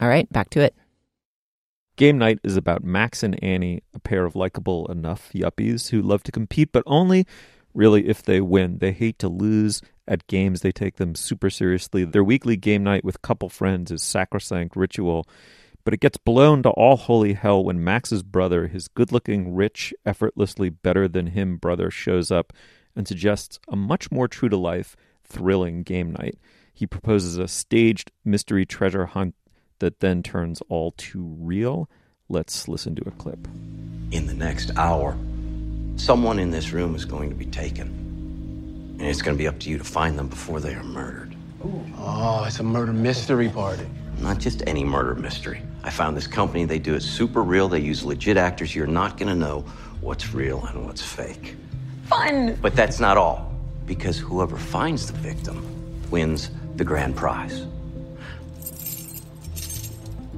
All 0.00 0.06
right, 0.06 0.30
back 0.30 0.50
to 0.50 0.60
it. 0.60 0.76
Game 1.96 2.16
night 2.16 2.38
is 2.44 2.56
about 2.56 2.84
Max 2.84 3.24
and 3.24 3.42
Annie, 3.42 3.82
a 3.92 3.98
pair 3.98 4.24
of 4.24 4.36
likable 4.36 4.86
enough 4.86 5.32
yuppies 5.34 5.90
who 5.90 6.00
love 6.00 6.22
to 6.22 6.30
compete, 6.30 6.70
but 6.70 6.84
only 6.86 7.26
really 7.74 8.06
if 8.08 8.22
they 8.22 8.40
win. 8.40 8.78
They 8.78 8.92
hate 8.92 9.18
to 9.18 9.28
lose 9.28 9.82
at 10.06 10.28
games, 10.28 10.60
they 10.60 10.70
take 10.70 10.98
them 10.98 11.16
super 11.16 11.50
seriously. 11.50 12.04
Their 12.04 12.22
weekly 12.22 12.56
game 12.56 12.84
night 12.84 13.04
with 13.04 13.20
couple 13.20 13.48
friends 13.48 13.90
is 13.90 14.00
sacrosanct 14.00 14.76
ritual, 14.76 15.26
but 15.90 15.94
it 15.94 16.00
gets 16.00 16.18
blown 16.18 16.62
to 16.62 16.70
all 16.70 16.96
holy 16.96 17.32
hell 17.32 17.64
when 17.64 17.82
Max's 17.82 18.22
brother, 18.22 18.68
his 18.68 18.86
good 18.86 19.10
looking, 19.10 19.56
rich, 19.56 19.92
effortlessly 20.06 20.68
better 20.68 21.08
than 21.08 21.26
him 21.26 21.56
brother, 21.56 21.90
shows 21.90 22.30
up 22.30 22.52
and 22.94 23.08
suggests 23.08 23.58
a 23.66 23.74
much 23.74 24.08
more 24.08 24.28
true 24.28 24.48
to 24.48 24.56
life, 24.56 24.94
thrilling 25.24 25.82
game 25.82 26.12
night. 26.12 26.38
He 26.72 26.86
proposes 26.86 27.38
a 27.38 27.48
staged 27.48 28.12
mystery 28.24 28.64
treasure 28.64 29.06
hunt 29.06 29.34
that 29.80 29.98
then 29.98 30.22
turns 30.22 30.62
all 30.68 30.92
too 30.92 31.34
real. 31.40 31.90
Let's 32.28 32.68
listen 32.68 32.94
to 32.94 33.08
a 33.08 33.10
clip. 33.10 33.48
In 34.12 34.28
the 34.28 34.34
next 34.34 34.70
hour, 34.76 35.18
someone 35.96 36.38
in 36.38 36.52
this 36.52 36.70
room 36.70 36.94
is 36.94 37.04
going 37.04 37.30
to 37.30 37.34
be 37.34 37.46
taken. 37.46 37.88
And 39.00 39.08
it's 39.08 39.22
going 39.22 39.36
to 39.36 39.42
be 39.42 39.48
up 39.48 39.58
to 39.58 39.68
you 39.68 39.78
to 39.78 39.82
find 39.82 40.16
them 40.16 40.28
before 40.28 40.60
they 40.60 40.72
are 40.72 40.84
murdered. 40.84 41.34
Oh, 41.98 42.44
it's 42.46 42.60
a 42.60 42.62
murder 42.62 42.92
mystery 42.92 43.48
party. 43.48 43.88
Not 44.20 44.38
just 44.38 44.62
any 44.66 44.84
murder 44.84 45.14
mystery. 45.14 45.62
I 45.82 45.90
found 45.90 46.16
this 46.16 46.26
company, 46.26 46.64
they 46.64 46.78
do 46.78 46.94
it 46.94 47.02
super 47.02 47.42
real. 47.42 47.68
They 47.68 47.80
use 47.80 48.04
legit 48.04 48.36
actors. 48.36 48.74
You're 48.74 48.86
not 48.86 49.16
going 49.16 49.28
to 49.28 49.34
know 49.34 49.60
what's 50.00 50.34
real 50.34 50.64
and 50.66 50.86
what's 50.86 51.02
fake. 51.02 51.56
Fun! 52.04 52.58
But 52.60 52.76
that's 52.76 53.00
not 53.00 53.16
all, 53.16 53.54
because 53.86 54.18
whoever 54.18 54.56
finds 54.56 55.06
the 55.06 55.14
victim 55.14 55.64
wins 56.10 56.50
the 56.76 56.84
grand 56.84 57.16
prize 57.16 57.66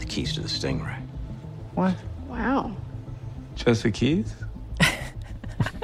the 0.03 0.09
keys 0.09 0.35
to 0.35 0.41
the 0.41 0.49
Stingray. 0.49 1.01
What? 1.75 1.95
Wow. 2.29 2.77
Just 3.55 3.83
the 3.85 3.91
keys? 3.91 4.35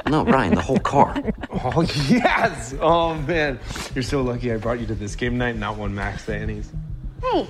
No, 0.07 0.25
Ryan, 0.25 0.55
the 0.55 0.63
whole 0.63 0.79
car. 0.79 1.23
Oh, 1.51 1.83
yes! 2.09 2.75
Oh, 2.81 3.15
man. 3.15 3.59
You're 3.95 4.05
so 4.05 4.23
lucky 4.23 4.53
I 4.53 4.57
brought 4.57 4.81
you 4.81 4.87
to 4.87 4.95
this 4.95 5.15
game 5.17 5.37
night, 5.37 5.57
not 5.57 5.77
one 5.77 5.95
Max 5.95 6.25
Danny's. 6.25 6.71
Hey. 7.21 7.49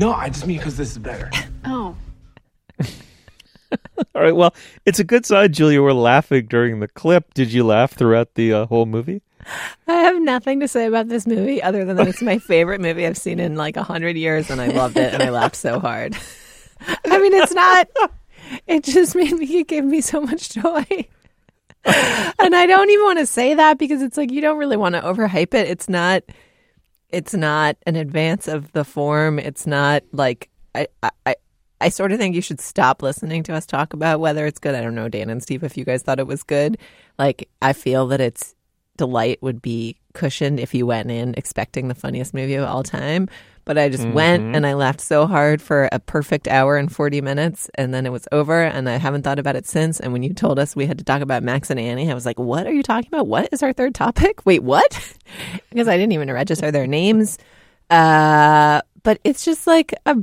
No, 0.00 0.14
I 0.14 0.30
just 0.30 0.46
mean 0.46 0.56
because 0.56 0.78
this 0.78 0.92
is 0.92 0.98
better. 0.98 1.30
Oh. 1.62 1.94
All 4.14 4.22
right, 4.22 4.34
well, 4.34 4.54
it's 4.86 4.98
a 4.98 5.04
good 5.04 5.26
sign, 5.26 5.52
Julia. 5.52 5.82
We're 5.82 5.92
laughing 5.92 6.46
during 6.46 6.80
the 6.80 6.88
clip. 6.88 7.34
Did 7.34 7.52
you 7.52 7.64
laugh 7.64 7.92
throughout 7.92 8.34
the 8.34 8.54
uh, 8.54 8.66
whole 8.66 8.86
movie? 8.86 9.20
I 9.86 9.92
have 9.92 10.20
nothing 10.22 10.60
to 10.60 10.68
say 10.68 10.86
about 10.86 11.08
this 11.08 11.26
movie 11.26 11.62
other 11.62 11.84
than 11.84 11.98
that 11.98 12.08
it's 12.08 12.22
my 12.22 12.38
favorite 12.38 12.80
movie 12.80 13.06
I've 13.06 13.18
seen 13.18 13.38
in 13.38 13.56
like 13.56 13.76
a 13.76 13.82
hundred 13.82 14.16
years, 14.16 14.50
and 14.50 14.58
I 14.58 14.68
loved 14.68 14.96
it, 14.96 15.12
and 15.12 15.22
I 15.22 15.28
laughed 15.28 15.54
so 15.54 15.78
hard. 15.78 16.16
I 17.04 17.18
mean, 17.18 17.34
it's 17.34 17.52
not. 17.52 17.88
It 18.66 18.84
just 18.84 19.14
made 19.14 19.32
me. 19.32 19.44
It 19.58 19.68
gave 19.68 19.84
me 19.84 20.00
so 20.00 20.22
much 20.22 20.48
joy, 20.48 20.84
and 21.84 22.56
I 22.56 22.64
don't 22.66 22.88
even 22.88 23.04
want 23.04 23.18
to 23.18 23.26
say 23.26 23.52
that 23.52 23.78
because 23.78 24.00
it's 24.00 24.16
like 24.16 24.32
you 24.32 24.40
don't 24.40 24.56
really 24.56 24.78
want 24.78 24.94
to 24.94 25.02
overhype 25.02 25.52
it. 25.52 25.68
It's 25.68 25.90
not. 25.90 26.22
It's 27.12 27.34
not 27.34 27.76
an 27.86 27.96
advance 27.96 28.48
of 28.48 28.72
the 28.72 28.84
form. 28.84 29.38
It's 29.38 29.66
not 29.66 30.02
like 30.12 30.48
I. 30.74 30.88
I 31.26 31.34
I 31.82 31.88
sort 31.88 32.12
of 32.12 32.18
think 32.18 32.34
you 32.34 32.42
should 32.42 32.60
stop 32.60 33.02
listening 33.02 33.42
to 33.44 33.54
us 33.54 33.64
talk 33.64 33.94
about 33.94 34.20
whether 34.20 34.44
it's 34.44 34.58
good. 34.58 34.74
I 34.74 34.82
don't 34.82 34.94
know, 34.94 35.08
Dan 35.08 35.30
and 35.30 35.42
Steve, 35.42 35.64
if 35.64 35.78
you 35.78 35.84
guys 35.86 36.02
thought 36.02 36.20
it 36.20 36.26
was 36.26 36.42
good. 36.42 36.76
Like, 37.18 37.48
I 37.62 37.72
feel 37.72 38.06
that 38.08 38.20
its 38.20 38.54
delight 39.00 39.38
would 39.40 39.62
be 39.62 39.96
cushioned 40.12 40.60
if 40.60 40.74
you 40.74 40.84
went 40.84 41.10
in 41.10 41.32
expecting 41.38 41.88
the 41.88 41.94
funniest 41.94 42.34
movie 42.34 42.54
of 42.54 42.68
all 42.68 42.82
time. 42.82 43.28
But 43.64 43.78
I 43.78 43.88
just 43.88 44.06
went 44.08 44.54
and 44.54 44.66
I 44.66 44.74
laughed 44.74 45.00
so 45.00 45.26
hard 45.26 45.62
for 45.62 45.88
a 45.90 45.98
perfect 45.98 46.48
hour 46.48 46.76
and 46.76 46.92
40 46.92 47.22
minutes, 47.22 47.70
and 47.76 47.94
then 47.94 48.04
it 48.04 48.12
was 48.12 48.28
over, 48.30 48.62
and 48.62 48.88
I 48.90 48.96
haven't 48.96 49.22
thought 49.22 49.38
about 49.38 49.56
it 49.56 49.66
since. 49.66 50.00
And 50.00 50.12
when 50.12 50.22
you 50.22 50.34
told 50.34 50.58
us 50.58 50.76
we 50.76 50.86
had 50.86 50.98
to 50.98 51.04
talk 51.04 51.22
about 51.22 51.42
Max 51.42 51.70
and 51.70 51.80
Annie, 51.80 52.10
I 52.10 52.14
was 52.14 52.26
like, 52.26 52.38
what 52.38 52.66
are 52.66 52.72
you 52.72 52.82
talking 52.82 53.08
about? 53.08 53.26
What 53.26 53.48
is 53.52 53.62
our 53.62 53.72
third 53.72 53.94
topic? 53.94 54.44
Wait, 54.44 54.62
what? 54.62 55.16
because 55.70 55.88
I 55.88 55.96
didn't 55.96 56.12
even 56.12 56.30
register 56.30 56.70
their 56.70 56.86
names. 56.86 57.38
Uh, 57.88 58.82
but 59.02 59.18
it's 59.24 59.46
just 59.46 59.66
like 59.66 59.94
a 60.04 60.16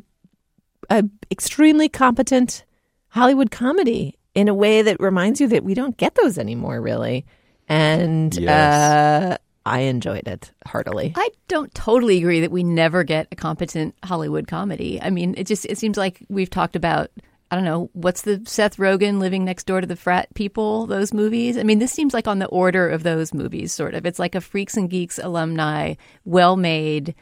a 0.89 1.03
extremely 1.31 1.89
competent 1.89 2.63
Hollywood 3.09 3.49
comedy 3.49 4.17
in 4.35 4.47
a 4.47 4.53
way 4.53 4.83
that 4.83 4.99
reminds 4.99 5.41
you 5.41 5.47
that 5.47 5.63
we 5.63 5.73
don't 5.73 5.97
get 5.97 6.13
those 6.13 6.37
anymore, 6.37 6.79
really. 6.79 7.25
And 7.67 8.35
Yes. 8.35 8.73
uh, 8.73 9.37
I 9.65 9.79
enjoyed 9.81 10.27
it 10.27 10.51
heartily. 10.65 11.13
I 11.15 11.29
don't 11.47 11.73
totally 11.73 12.17
agree 12.17 12.39
that 12.41 12.51
we 12.51 12.63
never 12.63 13.03
get 13.03 13.27
a 13.31 13.35
competent 13.35 13.95
Hollywood 14.03 14.47
comedy. 14.47 15.01
I 15.01 15.09
mean, 15.09 15.35
it 15.37 15.45
just 15.47 15.65
it 15.65 15.77
seems 15.77 15.97
like 15.97 16.23
we've 16.29 16.49
talked 16.49 16.75
about 16.75 17.11
I 17.49 17.55
don't 17.55 17.63
know, 17.63 17.89
what's 17.93 18.23
the 18.23 18.41
Seth 18.45 18.75
Rogen 18.75 19.19
living 19.19 19.45
next 19.45 19.65
door 19.67 19.79
to 19.79 19.87
the 19.87 19.95
frat 19.95 20.33
people, 20.33 20.85
those 20.85 21.13
movies? 21.13 21.57
I 21.57 21.63
mean, 21.63 21.79
this 21.79 21.93
seems 21.93 22.13
like 22.13 22.27
on 22.27 22.39
the 22.39 22.47
order 22.47 22.89
of 22.89 23.03
those 23.03 23.33
movies 23.33 23.71
sort 23.71 23.93
of. 23.93 24.05
It's 24.05 24.19
like 24.19 24.35
a 24.35 24.41
Freaks 24.41 24.75
and 24.75 24.89
Geeks 24.89 25.17
alumni, 25.17 25.93
well-made 26.25 27.15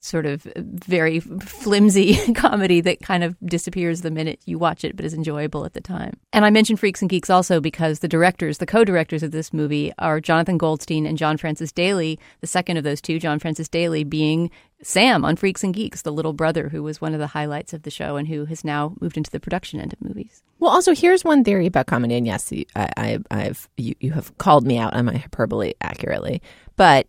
sort 0.00 0.24
of 0.26 0.42
very 0.56 1.20
flimsy 1.20 2.32
comedy 2.34 2.80
that 2.80 3.00
kind 3.00 3.22
of 3.22 3.36
disappears 3.44 4.00
the 4.00 4.10
minute 4.10 4.40
you 4.46 4.58
watch 4.58 4.82
it 4.82 4.96
but 4.96 5.04
is 5.04 5.14
enjoyable 5.14 5.64
at 5.64 5.74
the 5.74 5.80
time. 5.80 6.14
And 6.32 6.44
I 6.44 6.50
mentioned 6.50 6.80
Freaks 6.80 7.02
and 7.02 7.10
Geeks 7.10 7.28
also 7.28 7.60
because 7.60 7.98
the 7.98 8.08
directors, 8.08 8.58
the 8.58 8.66
co-directors 8.66 9.22
of 9.22 9.30
this 9.30 9.52
movie 9.52 9.92
are 9.98 10.20
Jonathan 10.20 10.58
Goldstein 10.58 11.06
and 11.06 11.18
John 11.18 11.36
Francis 11.36 11.70
Daly, 11.70 12.18
the 12.40 12.46
second 12.46 12.78
of 12.78 12.84
those 12.84 13.00
two, 13.00 13.18
John 13.18 13.38
Francis 13.38 13.68
Daly 13.68 14.02
being 14.02 14.50
Sam 14.82 15.24
on 15.24 15.36
Freaks 15.36 15.62
and 15.62 15.74
Geeks, 15.74 16.02
the 16.02 16.12
little 16.12 16.32
brother 16.32 16.70
who 16.70 16.82
was 16.82 17.00
one 17.00 17.12
of 17.12 17.20
the 17.20 17.26
highlights 17.26 17.74
of 17.74 17.82
the 17.82 17.90
show 17.90 18.16
and 18.16 18.26
who 18.26 18.46
has 18.46 18.64
now 18.64 18.94
moved 19.00 19.18
into 19.18 19.30
the 19.30 19.40
production 19.40 19.80
end 19.80 19.92
of 19.92 20.00
movies. 20.00 20.42
Well, 20.58 20.70
also 20.70 20.94
here's 20.94 21.24
one 21.24 21.44
theory 21.44 21.66
about 21.66 21.86
comedy, 21.86 22.14
and 22.16 22.26
yes, 22.26 22.52
I, 22.74 22.90
I, 22.96 23.18
I've 23.30 23.68
you, 23.76 23.94
you 24.00 24.12
have 24.12 24.36
called 24.38 24.66
me 24.66 24.78
out 24.78 24.94
on 24.94 25.06
my 25.06 25.16
hyperbole 25.16 25.74
accurately, 25.80 26.40
but 26.76 27.06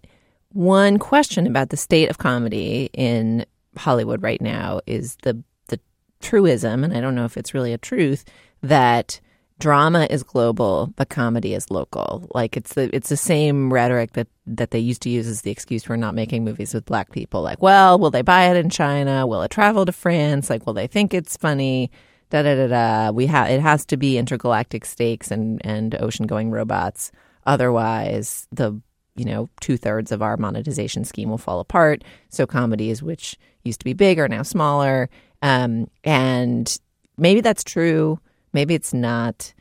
one 0.54 1.00
question 1.00 1.48
about 1.48 1.70
the 1.70 1.78
state 1.78 2.10
of 2.10 2.18
comedy 2.18 2.90
in 2.94 3.46
Hollywood 3.78 4.22
right 4.22 4.42
now 4.42 4.82
is 4.86 5.18
the 5.24 5.42
the 5.68 5.80
truism, 6.22 6.84
and 6.84 6.96
I 6.96 7.02
don't 7.02 7.16
know 7.16 7.26
if 7.26 7.38
it's 7.38 7.54
really 7.54 7.74
a 7.74 7.78
truth 7.78 8.26
that 8.62 9.20
drama 9.60 10.08
is 10.10 10.24
global, 10.24 10.92
but 10.98 11.10
comedy 11.10 11.54
is 11.54 11.72
local. 11.72 12.28
Like 12.34 12.58
it's 12.58 12.74
the 12.74 12.94
it's 12.94 13.10
the 13.10 13.18
same 13.18 13.72
rhetoric 13.72 14.14
that 14.14 14.28
that 14.48 14.72
they 14.72 14.80
used 14.80 15.04
to 15.04 15.10
use 15.10 15.28
as 15.28 15.42
the 15.42 15.52
excuse 15.52 15.84
for 15.84 15.96
not 15.96 16.16
making 16.16 16.44
movies 16.44 16.74
with 16.74 16.86
black 16.86 17.12
people. 17.12 17.42
Like, 17.42 17.62
well, 17.62 17.98
will 17.98 18.12
they 18.12 18.24
buy 18.24 18.46
it 18.50 18.58
in 18.58 18.70
China? 18.70 19.26
Will 19.26 19.44
it 19.44 19.52
travel 19.52 19.86
to 19.86 19.92
France? 19.92 20.50
Like, 20.50 20.66
will 20.66 20.74
they 20.74 20.88
think 20.88 21.14
it's 21.14 21.38
funny? 21.38 21.92
Da 22.30 22.42
da 22.42 22.56
da 22.56 22.68
da. 22.68 23.12
We 23.12 23.28
have 23.28 23.50
it 23.50 23.62
has 23.62 23.86
to 23.86 23.98
be 23.98 24.18
intergalactic 24.18 24.84
stakes 24.84 25.32
and 25.32 25.62
and 25.64 25.96
ocean 26.02 26.28
going 26.28 26.52
robots. 26.52 27.12
Otherwise, 27.46 28.48
the 28.52 28.82
you 29.16 29.26
know 29.26 29.50
two 29.60 29.78
thirds 29.78 30.12
of 30.12 30.22
our 30.22 30.38
monetization 30.38 31.04
scheme 31.04 31.30
will 31.30 31.38
fall 31.38 31.60
apart. 31.60 32.04
So 32.30 32.46
comedies, 32.46 33.04
which 33.04 33.38
used 33.64 33.80
to 33.82 33.86
be 33.86 33.94
big, 33.94 34.20
are 34.20 34.28
now 34.28 34.44
smaller. 34.44 35.10
Um, 35.42 35.90
and 36.04 36.78
maybe 37.18 37.42
that's 37.42 37.64
true. 37.64 38.20
Maybe 38.54 38.74
it's 38.74 38.94
not. 38.94 39.54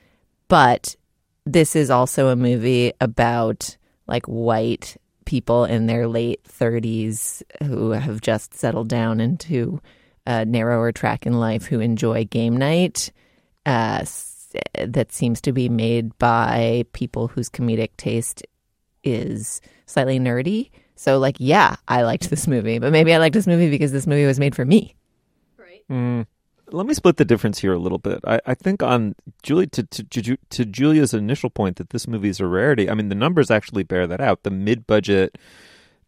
But 0.48 0.96
this 1.46 1.76
is 1.76 1.90
also 1.90 2.28
a 2.28 2.36
movie 2.36 2.92
about 3.00 3.76
like 4.06 4.26
white 4.26 4.96
people 5.24 5.64
in 5.64 5.86
their 5.86 6.08
late 6.08 6.42
30s 6.44 7.42
who 7.64 7.90
have 7.90 8.20
just 8.20 8.54
settled 8.54 8.88
down 8.88 9.20
into 9.20 9.80
a 10.26 10.44
narrower 10.44 10.92
track 10.92 11.26
in 11.26 11.34
life 11.34 11.66
who 11.66 11.80
enjoy 11.80 12.24
game 12.24 12.56
night 12.56 13.12
uh, 13.66 14.04
that 14.84 15.12
seems 15.12 15.40
to 15.40 15.52
be 15.52 15.68
made 15.68 16.18
by 16.18 16.84
people 16.92 17.28
whose 17.28 17.48
comedic 17.48 17.90
taste 17.96 18.42
is 19.04 19.60
slightly 19.86 20.18
nerdy. 20.18 20.70
So, 20.96 21.18
like, 21.18 21.36
yeah, 21.38 21.76
I 21.88 22.02
liked 22.02 22.28
this 22.28 22.46
movie, 22.46 22.78
but 22.78 22.92
maybe 22.92 23.14
I 23.14 23.18
liked 23.18 23.34
this 23.34 23.46
movie 23.46 23.70
because 23.70 23.92
this 23.92 24.06
movie 24.06 24.26
was 24.26 24.38
made 24.38 24.54
for 24.54 24.64
me. 24.64 24.94
Mm. 25.90 26.26
Let 26.72 26.86
me 26.86 26.94
split 26.94 27.16
the 27.16 27.24
difference 27.24 27.58
here 27.58 27.72
a 27.72 27.78
little 27.78 27.98
bit. 27.98 28.20
I, 28.24 28.40
I 28.46 28.54
think 28.54 28.82
on 28.82 29.16
Julie 29.42 29.66
to, 29.68 29.82
to 29.82 30.04
to 30.04 30.36
to 30.36 30.64
Julia's 30.64 31.12
initial 31.12 31.50
point 31.50 31.76
that 31.76 31.90
this 31.90 32.06
movie 32.06 32.28
is 32.28 32.38
a 32.38 32.46
rarity. 32.46 32.88
I 32.88 32.94
mean, 32.94 33.08
the 33.08 33.16
numbers 33.16 33.50
actually 33.50 33.82
bear 33.82 34.06
that 34.06 34.20
out. 34.20 34.44
The 34.44 34.50
mid-budget, 34.50 35.36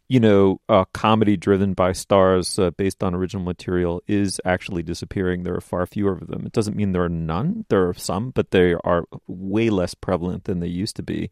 you 0.07 0.21
know, 0.21 0.61
uh, 0.69 0.85
comedy 0.93 1.35
driven 1.35 1.73
by 1.73 1.91
stars 1.91 2.57
uh, 2.57 2.71
based 2.71 3.03
on 3.03 3.13
original 3.13 3.43
material 3.43 4.01
is 4.07 4.39
actually 4.45 4.83
disappearing. 4.83 5.43
There 5.43 5.55
are 5.55 5.61
far 5.61 5.85
fewer 5.85 6.13
of 6.13 6.27
them. 6.27 6.45
It 6.45 6.53
doesn't 6.53 6.77
mean 6.77 6.93
there 6.93 7.03
are 7.03 7.09
none. 7.09 7.65
There 7.67 7.89
are 7.89 7.93
some, 7.93 8.29
but 8.29 8.51
they 8.51 8.75
are 8.85 9.03
way 9.27 9.69
less 9.69 9.95
prevalent 9.95 10.45
than 10.45 10.61
they 10.61 10.67
used 10.67 10.95
to 10.95 11.03
be. 11.03 11.29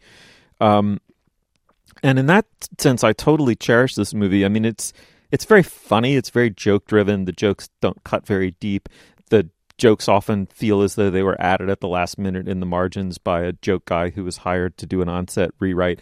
Um, 0.60 1.00
and 2.04 2.20
in 2.20 2.26
that 2.28 2.46
sense, 2.78 3.04
I 3.04 3.14
totally 3.14 3.56
cherish 3.56 3.96
this 3.96 4.14
movie. 4.14 4.46
I 4.46 4.50
mean, 4.50 4.66
it's 4.66 4.94
it's 5.32 5.46
very 5.46 5.64
funny. 5.64 6.16
It's 6.16 6.30
very 6.30 6.50
joke 6.50 6.86
driven. 6.86 7.26
The 7.26 7.32
jokes 7.32 7.70
don't 7.82 8.04
cut 8.04 8.26
very 8.26 8.52
deep. 8.60 8.90
The 9.30 9.50
jokes 9.78 10.08
often 10.08 10.46
feel 10.48 10.82
as 10.82 10.96
though 10.96 11.10
they 11.10 11.24
were 11.24 11.40
added 11.42 11.70
at 11.70 11.80
the 11.80 11.88
last 11.88 12.18
minute 12.18 12.48
in 12.48 12.60
the 12.60 12.66
margins 12.66 13.18
by 13.18 13.42
a 13.42 13.54
joke 13.54 13.86
guy 13.86 14.10
who 14.10 14.24
was 14.24 14.38
hired 14.38 14.78
to 14.78 14.86
do 14.86 15.02
an 15.02 15.10
onset 15.10 15.52
rewrite. 15.60 16.00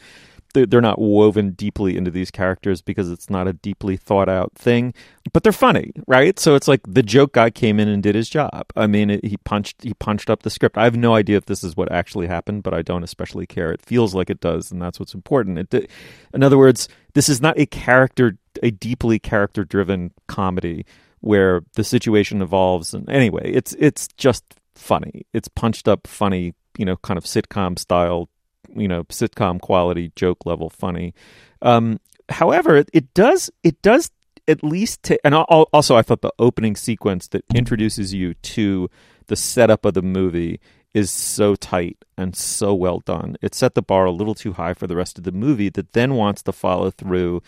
They're, 0.54 0.82
not 0.82 1.00
woven 1.00 1.52
deeply 1.52 1.96
into 1.96 2.10
these 2.10 2.32
characters 2.32 2.82
because 2.82 3.12
it's 3.12 3.30
not 3.30 3.48
a 3.48 3.54
deeply 3.54 3.98
thought 3.98 4.30
out 4.30 4.54
thing, 4.56 4.94
but 5.32 5.44
they're 5.44 5.52
funny, 5.52 5.92
right? 6.08 6.40
So 6.40 6.56
it's 6.56 6.68
like 6.68 6.82
the 6.88 7.04
joke 7.04 7.34
guy 7.34 7.50
came 7.50 7.80
in 7.80 7.88
and 7.88 8.02
did 8.02 8.16
his 8.16 8.30
job. 8.30 8.66
I 8.76 8.88
mean, 8.88 9.10
it, 9.10 9.26
he 9.26 9.38
punched 9.38 9.84
he 9.84 9.94
punched 9.94 10.30
up 10.30 10.44
the 10.44 10.50
script. 10.50 10.78
I 10.78 10.86
have 10.86 10.98
no 10.98 11.14
idea 11.14 11.38
if 11.38 11.46
this 11.46 11.64
is 11.64 11.78
what 11.78 11.92
actually 11.92 12.28
happened, 12.28 12.64
but 12.64 12.74
I 12.74 12.82
don't 12.82 13.04
especially 13.04 13.46
care. 13.46 13.72
It 13.72 13.82
feels 13.82 14.16
like 14.16 14.30
it 14.30 14.40
does, 14.40 14.72
and 14.72 14.82
that's 14.82 15.00
what's 15.00 15.14
important. 15.14 15.74
It, 15.74 15.90
in 16.34 16.44
other 16.44 16.58
words, 16.58 16.88
this 17.14 17.30
is 17.30 17.42
not 17.42 17.60
a 17.60 17.66
character 17.66 18.38
a 18.64 18.72
deeply 18.72 19.20
character 19.20 19.64
driven 19.64 20.12
comedy 20.28 20.86
where 21.22 21.62
the 21.74 21.84
situation 21.84 22.42
evolves 22.42 22.94
and 22.94 23.10
anyway 23.10 23.52
it's 23.52 23.74
it's 23.80 24.08
just 24.18 24.44
funny 24.76 25.26
it's 25.34 25.48
punched 25.48 25.88
up 25.88 26.08
funny 26.08 26.54
you 26.78 26.86
know 26.86 26.96
kind 26.98 27.18
of 27.18 27.26
sitcom 27.26 27.78
style 27.78 28.30
you 28.76 28.88
know 28.88 29.04
sitcom 29.06 29.60
quality 29.60 30.12
joke 30.16 30.46
level 30.46 30.70
funny. 30.70 31.14
Um, 31.62 32.00
however, 32.30 32.84
it, 32.94 33.14
does 33.14 33.50
it 33.64 33.82
does 33.82 34.12
at 34.48 34.64
least 34.64 35.04
ta- 35.04 35.16
and 35.24 35.36
also 35.36 35.96
I 35.96 36.02
thought 36.02 36.22
the 36.22 36.34
opening 36.40 36.76
sequence 36.76 37.28
that 37.30 37.44
introduces 37.54 38.14
you 38.14 38.34
to 38.34 38.90
the 39.28 39.36
setup 39.36 39.86
of 39.86 39.94
the 39.94 40.02
movie 40.02 40.60
is 40.94 41.12
so 41.12 41.56
tight 41.56 41.98
and 42.18 42.36
so 42.36 42.74
well 42.74 43.00
done. 43.00 43.36
It 43.42 43.54
set 43.54 43.76
the 43.76 43.82
bar 43.82 44.06
a 44.06 44.12
little 44.12 44.34
too 44.34 44.54
high 44.54 44.74
for 44.74 44.88
the 44.88 44.96
rest 44.96 45.18
of 45.18 45.24
the 45.24 45.32
movie 45.32 45.70
that 45.70 45.94
then 45.94 46.16
wants 46.16 46.42
to 46.44 46.52
follow 46.52 46.90
through 46.90 47.44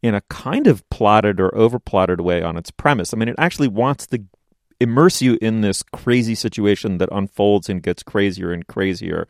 in 0.00 0.14
a 0.14 0.20
kind 0.22 0.66
of 0.66 0.88
plotted 0.90 1.40
or 1.40 1.50
overplotted 1.50 2.20
way 2.20 2.42
on 2.42 2.56
its 2.56 2.70
premise. 2.70 3.12
I 3.12 3.16
mean, 3.16 3.28
it 3.28 3.36
actually 3.38 3.68
wants 3.68 4.06
to 4.08 4.22
immerse 4.80 5.22
you 5.22 5.38
in 5.40 5.60
this 5.60 5.82
crazy 5.82 6.34
situation 6.34 6.98
that 6.98 7.08
unfolds 7.10 7.68
and 7.68 7.82
gets 7.82 8.02
crazier 8.02 8.52
and 8.52 8.66
crazier 8.66 9.26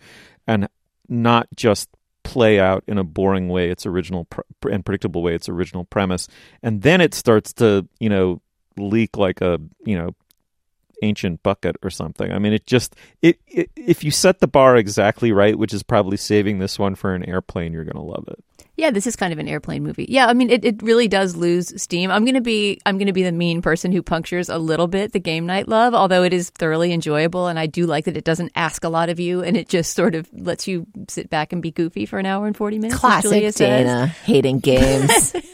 and 0.46 0.68
not 1.08 1.48
just 1.54 1.88
play 2.22 2.58
out 2.58 2.82
in 2.86 2.98
a 2.98 3.04
boring 3.04 3.48
way 3.48 3.70
its 3.70 3.86
original 3.86 4.26
and 4.70 4.84
predictable 4.84 5.22
way 5.22 5.34
its 5.34 5.48
original 5.48 5.84
premise. 5.84 6.26
And 6.62 6.82
then 6.82 7.00
it 7.00 7.14
starts 7.14 7.52
to 7.54 7.86
you 8.00 8.08
know 8.08 8.40
leak 8.76 9.16
like 9.16 9.40
a 9.40 9.60
you 9.84 9.96
know 9.96 10.14
ancient 11.02 11.42
bucket 11.42 11.76
or 11.82 11.90
something. 11.90 12.32
I 12.32 12.38
mean 12.38 12.52
it 12.52 12.66
just 12.66 12.96
it, 13.20 13.38
it 13.46 13.70
if 13.76 14.02
you 14.02 14.10
set 14.10 14.40
the 14.40 14.48
bar 14.48 14.76
exactly 14.76 15.32
right 15.32 15.58
which 15.58 15.74
is 15.74 15.82
probably 15.82 16.16
saving 16.16 16.58
this 16.58 16.78
one 16.78 16.94
for 16.94 17.14
an 17.14 17.24
airplane 17.24 17.72
you're 17.72 17.84
going 17.84 17.96
to 17.96 18.00
love 18.00 18.26
it 18.28 18.42
Yeah, 18.76 18.90
this 18.90 19.06
is 19.06 19.14
kind 19.14 19.32
of 19.32 19.38
an 19.38 19.46
airplane 19.46 19.84
movie. 19.84 20.06
Yeah, 20.08 20.26
I 20.26 20.34
mean, 20.34 20.50
it, 20.50 20.64
it 20.64 20.82
really 20.82 21.06
does 21.06 21.36
lose 21.36 21.80
steam. 21.80 22.10
I'm 22.10 22.24
gonna 22.24 22.40
be 22.40 22.80
I'm 22.84 22.98
gonna 22.98 23.12
be 23.12 23.22
the 23.22 23.30
mean 23.30 23.62
person 23.62 23.92
who 23.92 24.02
punctures 24.02 24.48
a 24.48 24.58
little 24.58 24.88
bit 24.88 25.12
the 25.12 25.20
game 25.20 25.46
night 25.46 25.68
love, 25.68 25.94
although 25.94 26.24
it 26.24 26.32
is 26.32 26.50
thoroughly 26.50 26.92
enjoyable, 26.92 27.46
and 27.46 27.58
I 27.58 27.66
do 27.66 27.86
like 27.86 28.06
that 28.06 28.16
it 28.16 28.24
doesn't 28.24 28.50
ask 28.56 28.82
a 28.82 28.88
lot 28.88 29.10
of 29.10 29.20
you, 29.20 29.42
and 29.42 29.56
it 29.56 29.68
just 29.68 29.94
sort 29.94 30.14
of 30.16 30.28
lets 30.32 30.66
you 30.66 30.86
sit 31.08 31.30
back 31.30 31.52
and 31.52 31.62
be 31.62 31.70
goofy 31.70 32.04
for 32.04 32.18
an 32.18 32.26
hour 32.26 32.46
and 32.46 32.56
forty 32.56 32.78
minutes. 32.78 32.98
Classic 32.98 33.54
Dana 33.54 34.06
hating 34.06 34.58
games. 34.58 35.34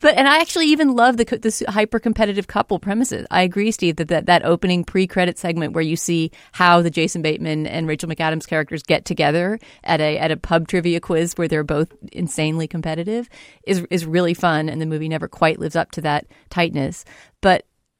But 0.00 0.16
and 0.16 0.28
I 0.28 0.40
actually 0.40 0.66
even 0.66 0.94
love 0.94 1.16
the 1.16 1.24
this 1.40 1.62
hyper 1.68 1.98
competitive 1.98 2.46
couple 2.46 2.78
premises. 2.78 3.26
I 3.30 3.42
agree, 3.42 3.70
Steve, 3.70 3.96
that, 3.96 4.08
that 4.08 4.26
that 4.26 4.44
opening 4.44 4.84
pre 4.84 5.06
credit 5.06 5.38
segment 5.38 5.72
where 5.72 5.82
you 5.82 5.96
see 5.96 6.30
how 6.52 6.82
the 6.82 6.90
Jason 6.90 7.22
Bateman 7.22 7.66
and 7.66 7.86
Rachel 7.88 8.08
McAdams 8.08 8.46
characters 8.46 8.82
get 8.82 9.04
together 9.04 9.58
at 9.84 10.00
a 10.00 10.18
at 10.18 10.30
a 10.30 10.36
pub 10.36 10.68
trivia 10.68 11.00
quiz 11.00 11.34
where 11.34 11.48
they're 11.48 11.64
both 11.64 11.92
insanely 12.12 12.68
competitive 12.68 13.28
is 13.66 13.86
is 13.90 14.04
really 14.04 14.34
fun, 14.34 14.68
and 14.68 14.80
the 14.80 14.86
movie 14.86 15.08
never 15.08 15.28
quite 15.28 15.58
lives 15.58 15.76
up 15.76 15.90
to 15.92 16.00
that 16.02 16.26
tightness. 16.50 17.04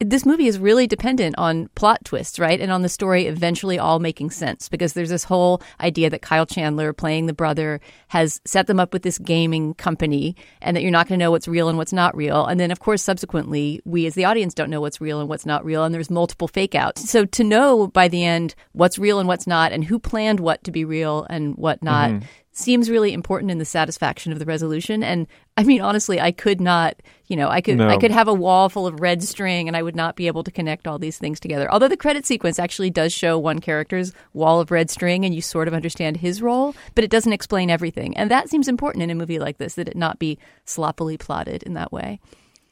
This 0.00 0.26
movie 0.26 0.46
is 0.46 0.58
really 0.58 0.86
dependent 0.86 1.36
on 1.38 1.68
plot 1.68 2.04
twists, 2.04 2.38
right? 2.38 2.60
And 2.60 2.70
on 2.70 2.82
the 2.82 2.88
story 2.90 3.24
eventually 3.24 3.78
all 3.78 3.98
making 3.98 4.30
sense 4.30 4.68
because 4.68 4.92
there's 4.92 5.08
this 5.08 5.24
whole 5.24 5.62
idea 5.80 6.10
that 6.10 6.20
Kyle 6.20 6.44
Chandler, 6.44 6.92
playing 6.92 7.24
the 7.24 7.32
brother, 7.32 7.80
has 8.08 8.38
set 8.44 8.66
them 8.66 8.78
up 8.78 8.92
with 8.92 9.04
this 9.04 9.16
gaming 9.16 9.72
company 9.72 10.36
and 10.60 10.76
that 10.76 10.82
you're 10.82 10.90
not 10.90 11.08
going 11.08 11.18
to 11.18 11.24
know 11.24 11.30
what's 11.30 11.48
real 11.48 11.70
and 11.70 11.78
what's 11.78 11.94
not 11.94 12.14
real. 12.14 12.44
And 12.44 12.60
then, 12.60 12.70
of 12.70 12.78
course, 12.78 13.02
subsequently, 13.02 13.80
we 13.86 14.04
as 14.04 14.12
the 14.12 14.26
audience 14.26 14.52
don't 14.52 14.68
know 14.68 14.82
what's 14.82 15.00
real 15.00 15.18
and 15.18 15.30
what's 15.30 15.46
not 15.46 15.64
real. 15.64 15.82
And 15.82 15.94
there's 15.94 16.10
multiple 16.10 16.46
fake 16.46 16.74
outs. 16.74 17.08
So 17.08 17.24
to 17.24 17.42
know 17.42 17.86
by 17.86 18.08
the 18.08 18.22
end 18.22 18.54
what's 18.72 18.98
real 18.98 19.18
and 19.18 19.26
what's 19.26 19.46
not 19.46 19.72
and 19.72 19.82
who 19.82 19.98
planned 19.98 20.40
what 20.40 20.62
to 20.64 20.70
be 20.70 20.84
real 20.84 21.26
and 21.30 21.56
what 21.56 21.82
not 21.82 22.10
mm-hmm. 22.10 22.26
Seems 22.58 22.88
really 22.88 23.12
important 23.12 23.50
in 23.50 23.58
the 23.58 23.64
satisfaction 23.66 24.32
of 24.32 24.38
the 24.38 24.46
resolution. 24.46 25.02
And 25.02 25.26
I 25.58 25.62
mean, 25.62 25.82
honestly, 25.82 26.18
I 26.18 26.32
could 26.32 26.58
not, 26.58 26.96
you 27.26 27.36
know, 27.36 27.50
I 27.50 27.60
could 27.60 27.76
No. 27.76 27.88
I 27.88 27.98
could 27.98 28.10
have 28.10 28.28
a 28.28 28.34
wall 28.34 28.70
full 28.70 28.86
of 28.86 28.98
red 28.98 29.22
string 29.22 29.68
and 29.68 29.76
I 29.76 29.82
would 29.82 29.94
not 29.94 30.16
be 30.16 30.26
able 30.26 30.42
to 30.42 30.50
connect 30.50 30.86
all 30.86 30.98
these 30.98 31.18
things 31.18 31.38
together. 31.38 31.70
Although 31.70 31.88
the 31.88 31.98
credit 31.98 32.24
sequence 32.24 32.58
actually 32.58 32.88
does 32.88 33.12
show 33.12 33.38
one 33.38 33.58
character's 33.58 34.12
wall 34.32 34.58
of 34.58 34.70
red 34.70 34.88
string 34.88 35.26
and 35.26 35.34
you 35.34 35.42
sort 35.42 35.68
of 35.68 35.74
understand 35.74 36.16
his 36.16 36.40
role, 36.40 36.74
but 36.94 37.04
it 37.04 37.10
doesn't 37.10 37.32
explain 37.32 37.68
everything. 37.68 38.16
And 38.16 38.30
that 38.30 38.48
seems 38.48 38.68
important 38.68 39.02
in 39.02 39.10
a 39.10 39.14
movie 39.14 39.38
like 39.38 39.58
this 39.58 39.74
that 39.74 39.88
it 39.88 39.96
not 39.96 40.18
be 40.18 40.38
sloppily 40.64 41.18
plotted 41.18 41.62
in 41.62 41.74
that 41.74 41.92
way. 41.92 42.20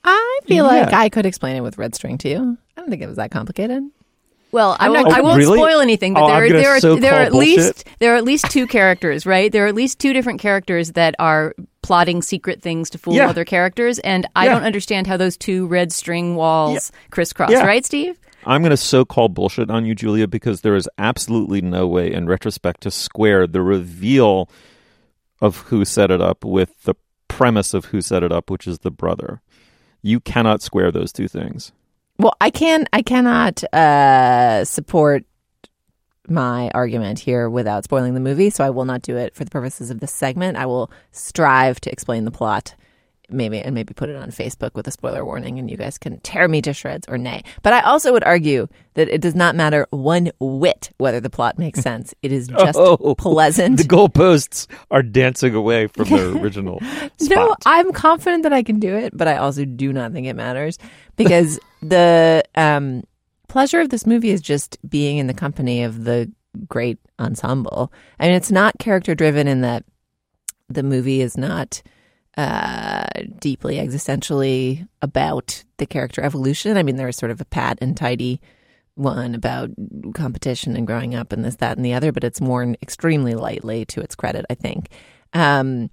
I 0.02 0.40
feel 0.46 0.64
like 0.64 0.92
I 0.94 1.10
could 1.10 1.26
explain 1.26 1.56
it 1.56 1.62
with 1.62 1.76
red 1.76 1.94
string 1.94 2.16
to 2.18 2.28
you. 2.28 2.58
I 2.76 2.80
don't 2.80 2.90
think 2.90 3.02
it 3.02 3.06
was 3.06 3.16
that 3.16 3.30
complicated. 3.30 3.82
Well, 4.54 4.76
I 4.78 4.86
I'm 4.86 4.92
won't, 4.92 5.08
not- 5.08 5.18
I 5.18 5.20
won't 5.20 5.38
Really? 5.38 5.58
spoil 5.58 5.80
anything, 5.80 6.14
but 6.14 6.22
Oh, 6.22 6.26
there, 6.28 6.44
are, 6.44 6.48
there 6.48 6.70
are 6.70 6.80
so 6.80 6.94
there 6.96 7.12
are 7.14 7.22
at 7.22 7.32
bullshit. 7.32 7.56
least 7.58 7.84
there 7.98 8.12
are 8.14 8.16
at 8.16 8.22
least 8.24 8.48
two 8.50 8.66
characters, 8.68 9.26
right? 9.26 9.50
There 9.50 9.64
are 9.64 9.66
at 9.68 9.74
least 9.74 9.98
two 9.98 10.12
different 10.12 10.40
characters 10.40 10.92
that 10.92 11.16
are 11.18 11.54
plotting 11.82 12.22
secret 12.22 12.62
things 12.62 12.88
to 12.90 12.98
fool 12.98 13.14
Yeah. 13.14 13.28
other 13.28 13.44
characters, 13.44 13.98
and 13.98 14.26
I 14.36 14.44
Yeah. 14.44 14.54
don't 14.54 14.62
understand 14.62 15.08
how 15.08 15.16
those 15.16 15.36
two 15.36 15.66
red 15.66 15.92
string 15.92 16.36
walls 16.36 16.92
crisscross, 17.10 17.50
Yeah. 17.50 17.66
right, 17.66 17.84
Steve? 17.84 18.16
I'm 18.46 18.62
going 18.62 18.70
to 18.70 18.76
so 18.76 19.04
call 19.04 19.28
bullshit 19.28 19.70
on 19.70 19.86
you, 19.86 19.94
Julia, 19.96 20.28
because 20.28 20.60
there 20.60 20.76
is 20.76 20.88
absolutely 20.98 21.60
no 21.60 21.88
way 21.88 22.12
in 22.12 22.26
retrospect 22.26 22.82
to 22.82 22.90
square 22.92 23.46
the 23.48 23.60
reveal 23.62 24.48
of 25.40 25.56
who 25.68 25.84
set 25.84 26.10
it 26.12 26.20
up 26.20 26.44
with 26.44 26.84
the 26.84 26.94
premise 27.26 27.74
of 27.74 27.86
who 27.86 28.00
set 28.00 28.22
it 28.22 28.30
up, 28.30 28.50
which 28.50 28.66
is 28.68 28.78
the 28.80 28.90
brother. 28.92 29.40
You 30.00 30.20
cannot 30.20 30.62
square 30.62 30.92
those 30.92 31.12
two 31.12 31.26
things. 31.26 31.72
Well, 32.18 32.34
I 32.40 32.50
can 32.50 32.86
I 32.92 33.02
cannot 33.02 33.64
uh, 33.74 34.64
support 34.64 35.24
my 36.28 36.70
argument 36.74 37.18
here 37.18 37.50
without 37.50 37.84
spoiling 37.84 38.14
the 38.14 38.20
movie, 38.20 38.50
so 38.50 38.64
I 38.64 38.70
will 38.70 38.84
not 38.86 39.02
do 39.02 39.16
it 39.16 39.34
for 39.34 39.44
the 39.44 39.50
purposes 39.50 39.90
of 39.90 40.00
this 40.00 40.12
segment. 40.12 40.56
I 40.56 40.66
will 40.66 40.90
strive 41.10 41.80
to 41.82 41.92
explain 41.92 42.24
the 42.24 42.30
plot, 42.30 42.74
maybe 43.28 43.58
and 43.60 43.74
maybe 43.74 43.92
put 43.92 44.08
it 44.08 44.16
on 44.16 44.30
Facebook 44.30 44.74
with 44.74 44.86
a 44.88 44.90
spoiler 44.90 45.24
warning, 45.24 45.58
and 45.58 45.70
you 45.70 45.76
guys 45.76 45.98
can 45.98 46.18
tear 46.20 46.48
me 46.48 46.62
to 46.62 46.72
shreds 46.72 47.06
or 47.08 47.18
nay. 47.18 47.42
But 47.62 47.72
I 47.74 47.80
also 47.80 48.12
would 48.12 48.24
argue 48.24 48.68
that 48.94 49.08
it 49.08 49.20
does 49.20 49.34
not 49.34 49.54
matter 49.56 49.86
one 49.90 50.30
whit 50.40 50.92
whether 50.98 51.20
the 51.20 51.28
plot 51.30 51.58
makes 51.58 51.80
sense. 51.90 52.14
It 52.22 52.32
is 52.32 52.48
just 52.48 52.78
Oh, 52.78 53.14
pleasant. 53.16 53.76
The 53.76 53.84
goalposts 53.84 54.66
are 54.90 55.02
dancing 55.02 55.54
away 55.54 55.88
from 55.88 56.08
their 56.08 56.28
original 56.28 56.80
No. 57.20 57.54
I'm 57.66 57.92
confident 57.92 58.44
that 58.44 58.52
I 58.52 58.62
can 58.62 58.78
do 58.78 58.96
it, 58.96 59.14
but 59.14 59.28
I 59.28 59.36
also 59.36 59.64
do 59.64 59.92
not 59.92 60.12
think 60.12 60.26
it 60.26 60.34
matters 60.36 60.78
because 61.16 61.58
the 61.84 62.42
um, 62.54 63.02
pleasure 63.48 63.80
of 63.80 63.90
this 63.90 64.06
movie 64.06 64.30
is 64.30 64.40
just 64.40 64.78
being 64.88 65.18
in 65.18 65.26
the 65.26 65.34
company 65.34 65.82
of 65.82 66.04
the 66.04 66.32
great 66.66 66.98
ensemble. 67.18 67.92
I 68.18 68.26
mean, 68.26 68.34
it's 68.34 68.50
not 68.50 68.78
character 68.78 69.14
driven 69.14 69.46
in 69.46 69.60
that 69.60 69.84
the 70.68 70.82
movie 70.82 71.20
is 71.20 71.36
not 71.36 71.82
uh, 72.38 73.06
deeply 73.38 73.76
existentially 73.76 74.88
about 75.02 75.62
the 75.76 75.86
character 75.86 76.22
evolution. 76.22 76.76
I 76.76 76.82
mean, 76.82 76.96
there's 76.96 77.16
sort 77.16 77.30
of 77.30 77.40
a 77.40 77.44
pat 77.44 77.78
and 77.80 77.96
tidy 77.96 78.40
one 78.94 79.34
about 79.34 79.70
competition 80.14 80.76
and 80.76 80.86
growing 80.86 81.14
up 81.14 81.32
and 81.32 81.44
this, 81.44 81.56
that, 81.56 81.76
and 81.76 81.84
the 81.84 81.94
other, 81.94 82.12
but 82.12 82.24
it's 82.24 82.40
worn 82.40 82.76
extremely 82.80 83.34
lightly 83.34 83.84
to 83.86 84.00
its 84.00 84.14
credit, 84.14 84.46
I 84.48 84.54
think. 84.54 84.88
Um, 85.32 85.90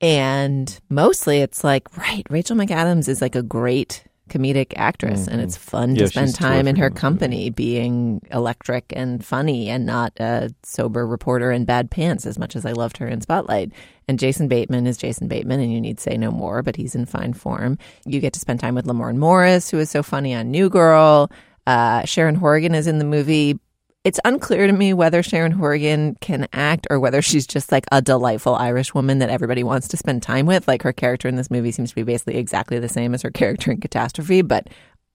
and 0.00 0.78
mostly 0.88 1.40
it's 1.40 1.64
like, 1.64 1.96
right, 1.96 2.26
Rachel 2.30 2.56
McAdams 2.56 3.08
is 3.08 3.20
like 3.22 3.34
a 3.34 3.42
great 3.42 4.04
comedic 4.28 4.72
actress 4.76 5.28
and 5.28 5.40
it's 5.40 5.56
fun 5.56 5.90
Mm-hmm. 5.90 5.96
Yeah, 5.96 6.04
to 6.06 6.08
spend 6.08 6.34
time 6.34 6.66
in 6.66 6.76
her 6.76 6.90
company 6.90 7.50
being 7.50 8.20
electric 8.32 8.92
and 8.94 9.24
funny 9.24 9.68
and 9.68 9.86
not 9.86 10.12
a 10.18 10.52
sober 10.62 11.06
reporter 11.06 11.52
in 11.52 11.64
bad 11.64 11.90
pants 11.90 12.26
as 12.26 12.38
much 12.38 12.56
as 12.56 12.66
I 12.66 12.72
loved 12.72 12.96
her 12.98 13.06
in 13.06 13.20
Spotlight. 13.20 13.72
And 14.08 14.18
Jason 14.18 14.48
Bateman 14.48 14.86
is 14.86 14.96
Jason 14.96 15.28
Bateman 15.28 15.60
and 15.60 15.72
you 15.72 15.80
need 15.80 16.00
say 16.00 16.16
no 16.16 16.30
more, 16.30 16.62
but 16.62 16.76
he's 16.76 16.94
in 16.94 17.06
fine 17.06 17.34
form. 17.34 17.78
You 18.04 18.20
get 18.20 18.32
to 18.34 18.40
spend 18.40 18.60
time 18.60 18.74
with 18.74 18.86
Lamorne 18.86 19.16
Morris, 19.16 19.70
who 19.70 19.78
is 19.78 19.90
so 19.90 20.02
funny 20.02 20.34
on 20.34 20.50
New 20.50 20.68
Girl. 20.70 21.30
Uh, 21.66 22.04
Sharon 22.04 22.36
Horgan 22.36 22.74
is 22.74 22.86
in 22.86 22.98
the 22.98 23.04
movie, 23.04 23.58
it's 24.06 24.20
unclear 24.24 24.68
to 24.68 24.72
me 24.72 24.92
whether 24.92 25.20
Sharon 25.20 25.50
Horgan 25.50 26.14
can 26.20 26.46
act 26.52 26.86
or 26.90 27.00
whether 27.00 27.20
she's 27.20 27.44
just 27.44 27.72
like 27.72 27.86
a 27.90 28.00
delightful 28.00 28.54
Irish 28.54 28.94
woman 28.94 29.18
that 29.18 29.30
everybody 29.30 29.64
wants 29.64 29.88
to 29.88 29.96
spend 29.96 30.22
time 30.22 30.46
with. 30.46 30.68
Like 30.68 30.84
her 30.84 30.92
character 30.92 31.26
in 31.26 31.34
this 31.34 31.50
movie 31.50 31.72
seems 31.72 31.90
to 31.90 31.96
be 31.96 32.04
basically 32.04 32.36
exactly 32.36 32.78
the 32.78 32.88
same 32.88 33.14
as 33.14 33.22
her 33.22 33.32
character 33.32 33.72
in 33.72 33.80
Catastrophe, 33.80 34.42
but 34.42 34.68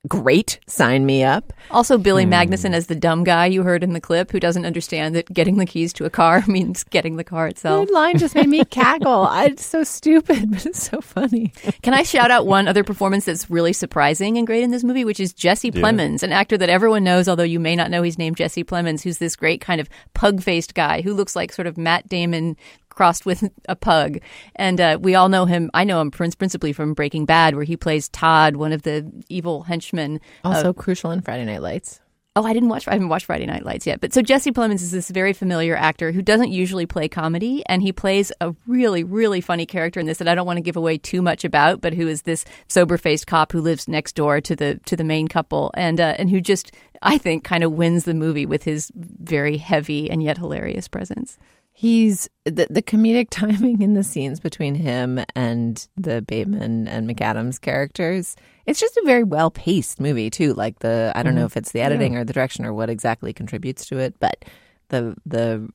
great. 0.08 0.60
Sign 0.68 1.06
me 1.06 1.24
up. 1.24 1.54
Also, 1.70 1.98
Billy 1.98 2.26
hmm. 2.26 2.34
Magnuson 2.34 2.74
as 2.74 2.88
the 2.88 2.96
dumb 2.96 3.24
guy 3.24 3.46
you 3.46 3.64
heard 3.64 3.84
in 3.84 3.94
the 3.94 4.02
clip 4.02 4.32
who 4.32 4.40
doesn't 4.40 4.66
understand 4.66 5.16
that 5.16 5.32
getting 5.32 5.58
the 5.58 5.66
keys 5.66 5.94
to 5.94 6.06
a 6.06 6.10
car 6.10 6.44
means 6.48 6.84
getting 6.84 7.18
the 7.18 7.24
car 7.24 7.48
itself. 7.48 7.88
That 7.88 7.94
line 7.94 8.18
just 8.18 8.36
made 8.36 8.50
me 8.50 8.66
cackle. 8.70 9.26
I, 9.26 9.46
it's 9.46 9.66
so 9.66 9.84
stupid, 9.84 10.52
but 10.52 10.66
it's 10.66 10.84
so 10.84 11.02
funny. 11.02 11.54
Can 11.84 11.94
I 11.94 12.04
shout 12.04 12.32
out 12.32 12.48
one 12.48 12.68
other 12.68 12.84
performance 12.84 13.26
that's 13.26 13.50
really 13.50 13.74
surprising 13.74 14.38
and 14.38 14.48
great 14.48 14.64
in 14.64 14.72
this 14.72 14.84
movie, 14.84 15.06
which 15.06 15.20
is 15.20 15.34
Jesse 15.34 15.72
Plemons, 15.72 16.24
an 16.24 16.32
actor 16.32 16.58
that 16.58 16.70
everyone 16.70 17.04
knows, 17.04 17.28
although 17.28 17.44
you 17.44 17.60
may 17.60 17.76
not 17.76 17.92
know 17.92 18.02
he's 18.02 18.18
named 18.18 18.38
Jesse 18.38 18.64
Plemons, 18.64 19.04
who's 19.04 19.20
this 19.20 19.36
great 19.36 19.62
kind 19.62 19.80
of 19.80 19.90
pug 20.14 20.42
faced 20.42 20.74
guy 20.74 21.02
who 21.02 21.14
looks 21.14 21.36
like 21.36 21.54
sort 21.54 21.68
of 21.68 21.78
Matt 21.78 22.08
Damon 22.08 22.58
crossed 23.02 23.26
with 23.26 23.50
a 23.68 23.76
pug. 23.76 24.20
And 24.56 24.80
uh, 24.80 25.00
we 25.02 25.16
all 25.16 25.28
know 25.28 25.46
him. 25.46 25.72
I 25.74 25.86
know 25.86 26.00
him 26.02 26.12
principally 26.12 26.72
from 26.72 26.94
Breaking 26.94 27.26
Bad, 27.26 27.56
where 27.56 27.64
he 27.64 27.76
plays 27.76 28.10
Todd, 28.10 28.58
one 28.58 28.72
of 28.72 28.84
the 28.84 29.12
evil 29.28 29.64
henchmen. 29.64 30.22
Also 30.44 30.72
crucial 30.72 31.10
in 31.10 31.22
Friday 31.22 31.46
Night 31.46 31.64
Lights. 31.64 32.00
Oh, 32.36 32.44
I 32.44 32.54
didn't 32.54 32.70
watch. 32.70 32.88
I 32.88 32.92
haven't 32.92 33.10
watched 33.10 33.26
Friday 33.26 33.48
Night 33.48 33.66
Lights 33.66 33.88
yet. 33.88 34.02
But 34.02 34.14
so 34.14 34.22
Jesse 34.22 34.52
Plemons 34.52 34.84
is 34.84 34.92
this 34.92 35.10
very 35.10 35.34
familiar 35.34 35.76
actor 35.76 36.12
who 36.12 36.22
doesn't 36.22 36.52
usually 36.52 36.86
play 36.86 37.08
comedy, 37.08 37.64
and 37.66 37.82
he 37.82 37.92
plays 37.92 38.32
a 38.40 38.54
really, 38.68 39.04
really 39.04 39.42
funny 39.42 39.66
character 39.66 40.00
in 40.00 40.06
this 40.06 40.20
that 40.20 40.28
I 40.28 40.36
don't 40.36 40.46
want 40.46 40.58
to 40.58 40.62
give 40.62 40.78
away 40.78 41.00
too 41.00 41.24
much 41.24 41.44
about, 41.44 41.82
but 41.82 41.96
who 41.96 42.08
is 42.08 42.22
this 42.22 42.46
sober-faced 42.68 43.26
cop 43.26 43.52
who 43.52 43.62
lives 43.62 43.88
next 43.88 44.14
door 44.14 44.40
to 44.42 44.56
the 44.56 44.80
to 44.86 44.96
the 44.96 45.04
main 45.04 45.28
couple, 45.28 45.72
and 45.74 46.00
uh, 46.00 46.14
and 46.20 46.30
who 46.30 46.40
just 46.40 46.72
I 47.02 47.18
think 47.18 47.44
kind 47.44 47.64
of 47.64 47.72
wins 47.72 48.06
the 48.06 48.14
movie 48.14 48.46
with 48.46 48.62
his 48.62 48.92
very 48.96 49.58
heavy 49.58 50.08
and 50.08 50.22
yet 50.22 50.38
hilarious 50.38 50.88
presence. 50.88 51.40
He's 51.82 52.30
the 52.46 52.68
the 52.70 52.84
comedic 52.84 53.28
timing 53.32 53.82
in 53.82 53.96
the 53.96 54.04
scenes 54.04 54.40
between 54.40 54.76
him 54.76 55.20
and 55.36 55.88
the 55.98 56.22
Bateman 56.22 56.88
and 56.88 57.10
McAdams 57.10 57.60
characters. 57.60 58.36
It's 58.68 58.80
just 58.80 58.98
a 58.98 59.04
very 59.04 59.24
well 59.24 59.50
paced 59.50 60.00
movie 60.00 60.30
too. 60.30 60.54
Like 60.54 60.78
the 60.80 61.12
I 61.16 61.24
don't 61.24 61.34
know 61.34 61.42
Mhm. 61.42 61.46
if 61.48 61.58
it's 61.58 61.72
the 61.72 61.82
editing 61.82 62.16
or 62.16 62.24
the 62.24 62.34
direction 62.34 62.66
or 62.66 62.74
what 62.74 62.92
exactly 62.92 63.34
contributes 63.34 63.88
to 63.88 63.98
it, 63.98 64.14
but 64.20 64.46
the 64.90 65.16
the 65.26 65.70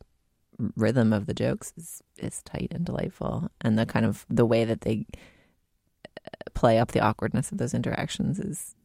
rhythm 0.76 1.12
of 1.12 1.26
the 1.26 1.34
jokes 1.34 1.72
is 1.76 2.02
is 2.18 2.40
tight 2.44 2.68
and 2.70 2.86
delightful, 2.86 3.48
and 3.62 3.76
the 3.76 3.84
kind 3.84 4.06
of 4.06 4.24
the 4.30 4.46
way 4.46 4.64
that 4.64 4.82
they 4.82 5.06
uh, 6.06 6.50
play 6.54 6.78
up 6.78 6.92
the 6.92 7.00
awkwardness 7.00 7.50
of 7.50 7.58
those 7.58 7.74
interactions 7.74 8.38
is 8.38 8.76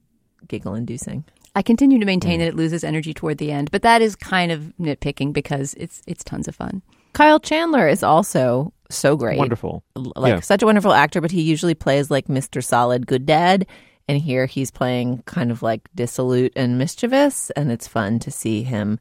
giggle 0.48 0.74
inducing. 0.74 1.24
I 1.56 1.62
continue 1.62 2.00
to 2.00 2.06
maintain 2.06 2.40
that 2.40 2.48
it 2.48 2.56
loses 2.56 2.84
energy 2.84 3.14
toward 3.14 3.38
the 3.38 3.52
end, 3.52 3.70
but 3.70 3.84
that 3.84 4.02
is 4.02 4.16
kind 4.16 4.52
of 4.52 4.74
nitpicking 4.80 5.34
because 5.34 5.76
it's 5.76 6.02
it's 6.08 6.24
tons 6.24 6.48
of 6.48 6.56
fun. 6.56 6.82
Kyle 7.14 7.40
Chandler 7.40 7.88
is 7.88 8.04
also 8.04 8.74
so 8.90 9.16
great. 9.16 9.38
Wonderful. 9.38 9.84
Like 9.96 10.34
Yeah. 10.36 10.40
such 10.42 10.62
a 10.64 10.66
wonderful 10.66 10.94
actor, 10.94 11.22
but 11.22 11.32
he 11.32 11.42
usually 11.42 11.76
plays 11.76 12.12
like 12.12 12.28
Mr. 12.28 12.64
Solid 12.64 13.08
Good 13.08 13.26
Dad. 13.26 13.66
And 14.08 14.20
here 14.20 14.46
he's 14.46 14.72
playing 14.72 15.24
kind 15.26 15.52
of 15.52 15.62
like 15.62 15.88
dissolute 15.96 16.52
and 16.56 16.78
mischievous. 16.78 17.50
And 17.52 17.72
it's 17.72 17.88
fun 17.88 18.20
to 18.20 18.32
see 18.32 18.64
him 18.64 19.00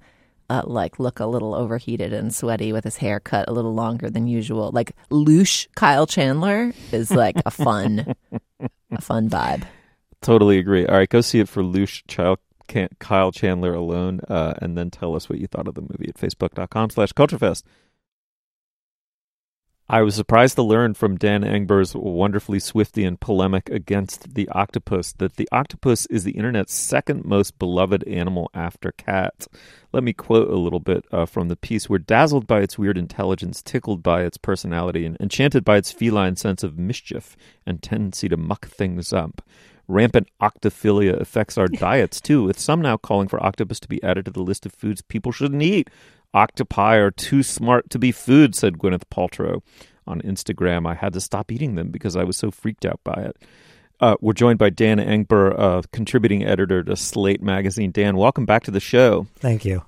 uh, 0.49 0.63
like 0.65 0.99
look 0.99 1.21
a 1.21 1.27
little 1.27 1.55
overheated 1.55 2.13
and 2.13 2.35
sweaty 2.35 2.73
with 2.73 2.85
his 2.85 2.97
hair 2.97 3.19
cut 3.21 3.49
a 3.49 3.53
little 3.53 3.75
longer 3.75 4.11
than 4.11 4.27
usual. 4.27 4.71
Like 4.73 4.93
louche 5.11 5.67
Kyle 5.75 6.07
Chandler 6.07 6.73
is 6.93 7.11
like 7.11 7.37
a 7.47 7.51
fun, 7.51 8.15
a 8.91 9.01
fun 9.01 9.29
vibe. 9.31 9.63
Totally 10.23 10.59
agree. 10.59 10.87
All 10.87 10.97
right, 10.97 11.09
go 11.09 11.21
see 11.23 11.41
it 11.41 11.49
for 11.49 11.63
Lush 11.63 12.05
Child 12.07 12.39
Kyle 13.01 13.33
Chandler 13.33 13.75
alone, 13.75 14.21
uh, 14.29 14.55
and 14.63 14.77
then 14.79 14.91
tell 14.91 15.17
us 15.17 15.29
what 15.29 15.39
you 15.41 15.47
thought 15.49 15.67
of 15.67 15.75
the 15.75 15.81
movie 15.81 16.09
at 16.09 16.15
facebook.com 16.17 16.91
slash 16.91 17.13
culturefest. 17.13 17.63
I 19.93 20.03
was 20.03 20.15
surprised 20.15 20.55
to 20.55 20.63
learn 20.63 20.95
from 20.95 21.17
Dan 21.17 21.43
Engber's 21.43 21.97
wonderfully 21.97 22.61
Swiftian 22.61 23.19
polemic 23.19 23.69
against 23.71 24.37
the 24.37 24.49
octopus 24.51 25.13
that 25.15 25.35
the 25.35 25.49
octopus 25.51 26.07
is 26.07 26.23
the 26.23 26.31
internet's 26.31 26.75
second 26.75 27.25
most 27.25 27.59
beloved 27.59 28.05
animal 28.07 28.53
after 28.55 28.93
cats. 28.93 29.49
Let 29.93 30.05
me 30.05 30.13
quote 30.13 30.49
a 30.49 30.55
little 30.55 30.79
bit 30.79 31.07
uh, 31.11 31.27
from 31.27 31.49
the 31.49 31.57
piece. 31.57 31.91
We're 31.91 31.99
dazzled 31.99 32.47
by 32.47 32.61
its 32.61 32.79
weird 32.79 32.97
intelligence, 32.97 33.63
tickled 33.63 34.01
by 34.01 34.23
its 34.23 34.37
personality, 34.39 35.05
and 35.05 35.17
enchanted 35.19 35.65
by 35.65 35.79
its 35.79 35.91
feline 35.91 36.37
sense 36.37 36.63
of 36.63 36.79
mischief 36.79 37.37
and 37.67 37.83
tendency 37.83 38.29
to 38.29 38.37
muck 38.37 38.69
things 38.69 39.13
up. 39.13 39.43
Rampant 39.89 40.29
octophilia 40.41 41.21
affects 41.21 41.59
our 41.59 41.67
diets 41.69 42.21
too, 42.21 42.45
with 42.45 42.61
some 42.61 42.81
now 42.81 42.97
calling 42.97 43.27
for 43.27 43.45
octopus 43.45 43.81
to 43.81 43.89
be 43.89 44.01
added 44.05 44.27
to 44.27 44.31
the 44.31 44.41
list 44.41 44.65
of 44.65 44.73
foods 44.73 45.03
people 45.03 45.33
shouldn't 45.33 45.63
eat. 45.63 45.91
Octopi 46.35 46.97
are 46.97 47.11
too 47.11 47.43
smart 47.43 47.91
to 47.91 47.99
be 47.99 48.13
food, 48.13 48.55
said 48.55 48.79
Gwyneth 48.79 49.05
Paltrow 49.11 49.63
on 50.07 50.21
Instagram. 50.23 50.87
I 50.87 50.95
had 50.95 51.13
to 51.15 51.21
stop 51.21 51.51
eating 51.51 51.75
them 51.75 51.91
because 51.91 52.17
I 52.17 52.25
was 52.25 52.37
so 52.37 52.51
freaked 52.51 52.85
out 52.85 53.01
by 53.05 53.15
it. 53.15 53.37
Uh, 54.01 54.17
we're 54.21 54.33
joined 54.33 54.59
by 54.59 54.71
Dan 54.71 54.99
Engber, 54.99 55.59
uh, 55.59 55.83
contributing 55.93 56.45
editor 56.45 56.83
to 56.83 56.97
Slate 56.97 57.43
magazine. 57.43 57.91
Dan, 57.91 58.17
welcome 58.17 58.47
back 58.47 58.63
to 58.65 58.71
the 58.71 58.81
show. 58.81 59.27
Thank 59.37 59.65
you. 59.65 59.83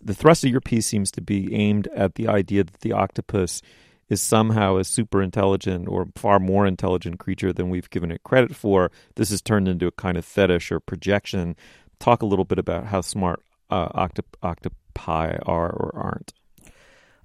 The 0.00 0.14
thrust 0.14 0.44
of 0.44 0.50
your 0.50 0.60
piece 0.60 0.86
seems 0.86 1.10
to 1.12 1.20
be 1.20 1.52
aimed 1.54 1.88
at 1.88 2.14
the 2.14 2.28
idea 2.28 2.64
that 2.64 2.80
the 2.80 2.92
octopus 2.92 3.62
is 4.08 4.20
somehow 4.20 4.76
a 4.76 4.84
super 4.84 5.22
intelligent 5.22 5.88
or 5.88 6.06
far 6.14 6.38
more 6.38 6.66
intelligent 6.66 7.18
creature 7.18 7.52
than 7.52 7.70
we've 7.70 7.90
given 7.90 8.12
it 8.12 8.22
credit 8.22 8.54
for. 8.54 8.90
This 9.16 9.30
has 9.30 9.40
turned 9.40 9.66
into 9.66 9.86
a 9.86 9.92
kind 9.92 10.18
of 10.18 10.24
fetish 10.24 10.70
or 10.70 10.78
projection. 10.78 11.56
Talk 11.98 12.22
a 12.22 12.26
little 12.26 12.44
bit 12.44 12.58
about 12.58 12.86
how 12.86 13.00
smart 13.00 13.42
uh, 13.70 13.88
octop- 13.88 14.36
octopi 14.94 15.36
are 15.46 15.70
or 15.70 15.90
aren't. 15.94 16.32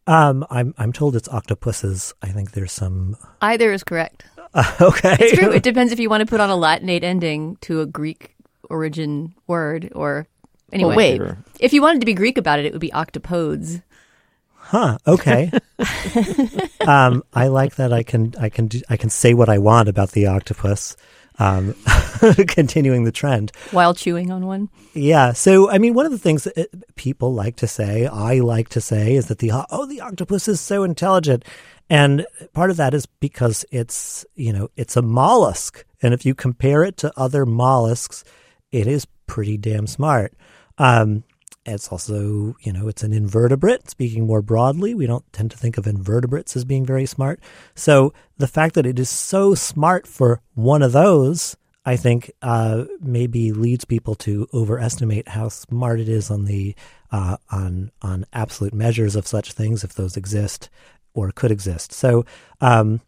Um, 0.08 0.46
I'm 0.50 0.74
I'm 0.78 0.92
told 0.92 1.16
it's 1.16 1.30
octopuses. 1.30 2.14
I 2.22 2.30
think 2.30 2.52
there's 2.52 2.72
some. 2.72 3.16
Either 3.42 3.72
is 3.72 3.84
correct. 3.84 4.26
okay, 4.82 5.16
It's 5.20 5.38
true. 5.38 5.52
It 5.52 5.62
depends 5.62 5.94
if 5.94 6.00
you 6.00 6.10
want 6.10 6.22
to 6.22 6.26
put 6.26 6.40
on 6.40 6.50
a 6.50 6.56
Latinate 6.56 7.04
ending 7.04 7.58
to 7.62 7.82
a 7.82 7.86
Greek 7.86 8.36
origin 8.70 9.36
word 9.46 9.92
or 9.94 10.28
anyway. 10.74 10.96
wait. 10.96 11.18
Sure. 11.18 11.38
If 11.60 11.74
you 11.74 11.84
wanted 11.84 12.00
to 12.00 12.08
be 12.08 12.16
Greek 12.16 12.40
about 12.40 12.58
it, 12.58 12.66
it 12.66 12.72
would 12.72 12.82
be 12.82 12.90
octopodes. 12.90 13.84
Huh. 14.56 14.98
Okay. 15.06 15.52
um, 16.88 17.24
I 17.34 17.48
like 17.48 17.76
that. 17.76 17.94
I 17.94 18.02
can 18.02 18.34
I 18.40 18.50
can 18.50 18.68
do, 18.68 18.82
I 18.90 18.98
can 18.98 19.12
say 19.12 19.36
what 19.36 19.50
I 19.50 19.60
want 19.60 19.88
about 19.88 20.12
the 20.12 20.26
octopus. 20.26 20.98
Um, 21.40 21.74
continuing 22.48 23.06
the 23.06 23.14
trend. 23.14 23.52
while 23.72 23.94
chewing 23.94 24.30
on 24.30 24.46
one. 24.46 24.70
Yeah. 24.94 25.32
So, 25.32 25.70
I 25.70 25.78
mean, 25.78 25.94
one 25.94 26.06
of 26.06 26.12
the 26.12 26.18
things 26.18 26.44
that 26.44 26.58
uh, 26.58 26.66
people 26.96 27.34
like 27.34 27.56
to 27.58 27.68
say, 27.68 28.08
I 28.08 28.40
like 28.40 28.68
to 28.70 28.82
say, 28.82 29.16
is 29.16 29.28
that 29.28 29.40
the 29.40 29.52
oh, 29.70 29.86
the 29.86 30.02
octopus 30.02 30.48
is 30.50 30.60
so 30.60 30.84
intelligent, 30.84 31.46
and 31.90 32.26
part 32.54 32.72
of 32.72 32.78
that 32.78 32.94
is 32.94 33.06
because 33.06 33.66
it's 33.72 34.26
you 34.36 34.52
know 34.52 34.70
it's 34.76 34.98
a 34.98 35.02
mollusk, 35.02 35.86
and 36.02 36.14
if 36.14 36.26
you 36.26 36.36
compare 36.36 36.84
it 36.84 36.98
to 36.98 37.14
other 37.16 37.46
mollusks, 37.46 38.24
it 38.72 38.86
is 38.86 39.08
pretty 39.26 39.58
damn 39.58 39.88
smart. 39.88 40.34
Um, 40.78 41.24
it's 41.70 41.90
also, 41.90 42.56
you 42.62 42.74
know, 42.74 42.88
it's 42.88 43.04
an 43.04 43.14
invertebrate. 43.14 43.90
Speaking 43.90 44.28
more 44.28 44.42
broadly, 44.42 44.94
we 44.94 45.08
don't 45.08 45.32
tend 45.32 45.52
to 45.52 45.58
think 45.58 45.78
of 45.78 45.88
invertebrates 45.88 46.56
as 46.56 46.66
being 46.66 46.86
very 46.86 47.06
smart. 47.06 47.40
So 47.76 48.14
the 48.38 48.48
fact 48.48 48.76
that 48.76 48.86
it 48.86 49.00
is 49.00 49.10
so 49.10 49.56
smart 49.56 50.08
for 50.08 50.42
one 50.56 50.82
of 50.82 50.92
those, 50.92 51.56
I 51.86 51.96
think, 51.96 52.32
uh, 52.42 52.86
maybe 53.02 53.52
leads 53.52 53.86
people 53.86 54.16
to 54.16 54.48
overestimate 54.54 55.30
how 55.30 55.50
smart 55.50 56.00
it 56.00 56.10
is 56.10 56.30
on 56.30 56.46
the 56.46 56.76
uh, 57.12 57.38
on 57.52 57.92
on 58.02 58.26
absolute 58.34 58.74
measures 58.74 59.16
of 59.16 59.28
such 59.28 59.54
things, 59.54 59.84
if 59.84 59.94
those 59.94 60.18
exist 60.18 60.70
or 61.14 61.32
could 61.32 61.52
exist. 61.52 61.94
So. 61.94 62.26
Um, 62.62 63.02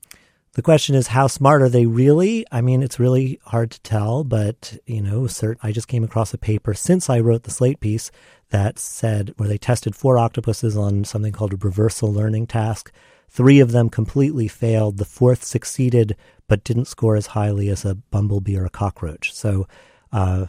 the 0.54 0.62
question 0.62 0.96
is, 0.96 1.08
how 1.08 1.28
smart 1.28 1.62
are 1.62 1.70
they 1.70 1.86
really? 1.86 2.46
I 2.52 2.60
mean, 2.60 2.84
it's 2.84 3.00
really 3.00 3.40
hard 3.46 3.72
to 3.72 3.82
tell, 3.84 4.26
but 4.26 4.78
you 4.86 5.02
know, 5.02 5.22
cert- 5.22 5.56
I 5.64 5.72
just 5.72 5.88
came 5.88 6.04
across 6.04 6.34
a 6.34 6.38
paper 6.38 6.74
since 6.74 7.10
I 7.10 7.22
wrote 7.22 7.44
the 7.44 7.52
Slate 7.52 7.80
piece 7.80 8.12
that 8.52 8.80
said 8.80 9.34
where 9.38 9.50
they 9.50 9.58
tested 9.58 9.96
four 9.96 10.18
octopuses 10.18 10.78
on 10.78 11.04
something 11.04 11.34
called 11.34 11.54
a 11.54 11.58
reversal 11.58 12.12
learning 12.14 12.48
task. 12.48 12.92
Three 13.30 13.60
of 13.60 13.72
them 13.72 13.90
completely 13.90 14.48
failed. 14.48 14.98
The 14.98 15.06
fourth 15.06 15.44
succeeded, 15.44 16.16
but 16.48 16.64
didn't 16.64 16.86
score 16.86 17.16
as 17.16 17.28
highly 17.28 17.70
as 17.70 17.86
a 17.86 17.96
bumblebee 17.96 18.58
or 18.58 18.66
a 18.66 18.70
cockroach. 18.70 19.34
So 19.34 19.68
uh, 20.12 20.48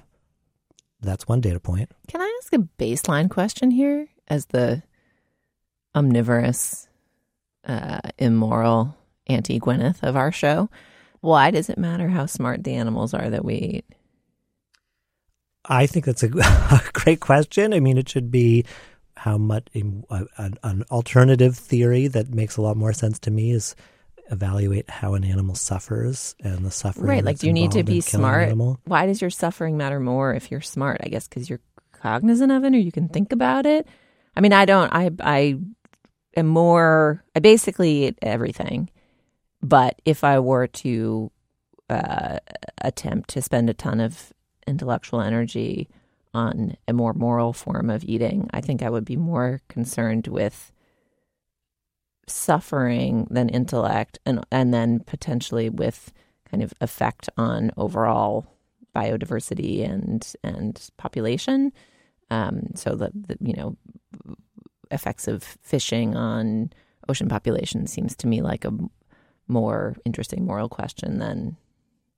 that's 1.01 1.29
one 1.29 1.41
data 1.41 1.61
point. 1.61 1.91
Can 2.09 2.21
I 2.21 2.41
ask 2.43 2.53
a 2.53 2.69
baseline 2.79 3.31
question 3.31 3.71
here 3.71 4.09
as 4.29 4.47
the 4.47 4.83
omnivorous, 5.95 6.89
uh, 7.65 8.01
immoral 8.19 8.97
Auntie 9.29 9.61
Gwyneth 9.61 10.03
of 10.03 10.17
our 10.17 10.33
show? 10.33 10.69
Why 11.21 11.53
does 11.53 11.71
it 11.71 11.79
matter 11.79 12.09
how 12.09 12.27
smart 12.27 12.65
the 12.65 12.75
animals 12.75 13.15
are 13.15 13.31
that 13.31 13.45
we 13.45 13.55
eat? 13.55 13.85
I 15.65 15.87
think 15.87 16.05
that's 16.05 16.23
a, 16.23 16.27
a 16.39 16.83
great 16.93 17.21
question. 17.21 17.73
I 17.73 17.81
mean, 17.81 17.99
it 17.99 18.09
should 18.09 18.31
be 18.31 18.65
how 19.17 19.39
much 19.39 19.69
uh, 19.77 20.25
an, 20.39 20.55
an 20.63 20.85
alternative 20.91 21.57
theory 21.57 22.09
that 22.09 22.31
makes 22.31 22.57
a 22.57 22.63
lot 22.63 22.77
more 22.77 22.93
sense 22.93 23.19
to 23.21 23.31
me 23.31 23.53
is 23.53 23.77
evaluate 24.31 24.89
how 24.91 25.15
an 25.15 25.25
animal 25.25 25.55
suffers 25.55 26.35
and 26.41 26.65
the 26.65 26.71
suffering. 26.71 27.07
Right. 27.07 27.25
Like, 27.25 27.39
do 27.39 27.47
you 27.47 27.53
need 27.53 27.73
to 27.73 27.83
be 27.83 28.01
smart? 28.01 28.53
Why 28.85 29.07
does 29.07 29.21
your 29.21 29.31
suffering 29.31 29.77
matter 29.77 30.01
more 30.01 30.35
if 30.35 30.51
you're 30.51 30.61
smart? 30.61 31.01
I 31.05 31.09
guess 31.09 31.29
because 31.29 31.49
you're 31.49 31.61
cognizant 31.93 32.51
of 32.51 32.65
it 32.65 32.75
or 32.75 32.79
you 32.79 32.93
can 32.93 33.09
think 33.09 33.33
about 33.33 33.67
it. 33.67 33.87
I 34.35 34.41
mean, 34.41 34.53
I 34.53 34.65
don't. 34.65 34.93
I 34.93 35.11
I 35.21 35.59
am 36.37 36.47
more. 36.47 37.23
I 37.37 37.41
basically 37.41 38.07
eat 38.07 38.19
everything, 38.23 38.91
but 39.63 40.01
if 40.05 40.25
I 40.25 40.41
were 40.41 40.67
to 40.67 41.31
uh, 41.91 42.39
attempt 42.81 43.31
to 43.31 43.43
spend 43.43 43.69
a 43.69 43.75
ton 43.75 44.01
of 44.01 44.33
intellectual 44.67 45.21
energy 45.21 45.89
on 46.35 46.77
a 46.89 46.93
more 46.93 47.13
moral 47.13 47.53
form 47.53 47.91
of 47.91 48.05
eating, 48.05 48.49
I 48.53 48.61
think 48.61 48.83
I 48.83 48.91
would 48.91 49.05
be 49.05 49.17
more 49.17 49.61
concerned 49.69 50.27
with 50.29 50.73
suffering 52.29 53.27
than 53.31 53.49
intellect 53.49 54.19
and 54.25 54.45
and 54.51 54.73
then 54.73 55.01
potentially 55.01 55.69
with 55.69 56.13
kind 56.49 56.63
of 56.63 56.73
effect 56.81 57.29
on 57.37 57.73
overall 57.77 58.47
biodiversity 58.95 59.85
and 59.89 60.33
and 60.45 60.89
population. 60.97 61.73
Um 62.31 62.69
so 62.75 62.95
the, 62.95 63.11
the 63.15 63.37
you 63.41 63.55
know 63.55 63.77
effects 64.91 65.27
of 65.27 65.43
fishing 65.43 66.17
on 66.17 66.73
ocean 67.09 67.29
population 67.29 67.87
seems 67.87 68.15
to 68.17 68.27
me 68.27 68.41
like 68.41 68.65
a 68.65 68.73
more 69.49 69.97
interesting 70.05 70.45
moral 70.47 70.69
question 70.69 71.19
than 71.19 71.57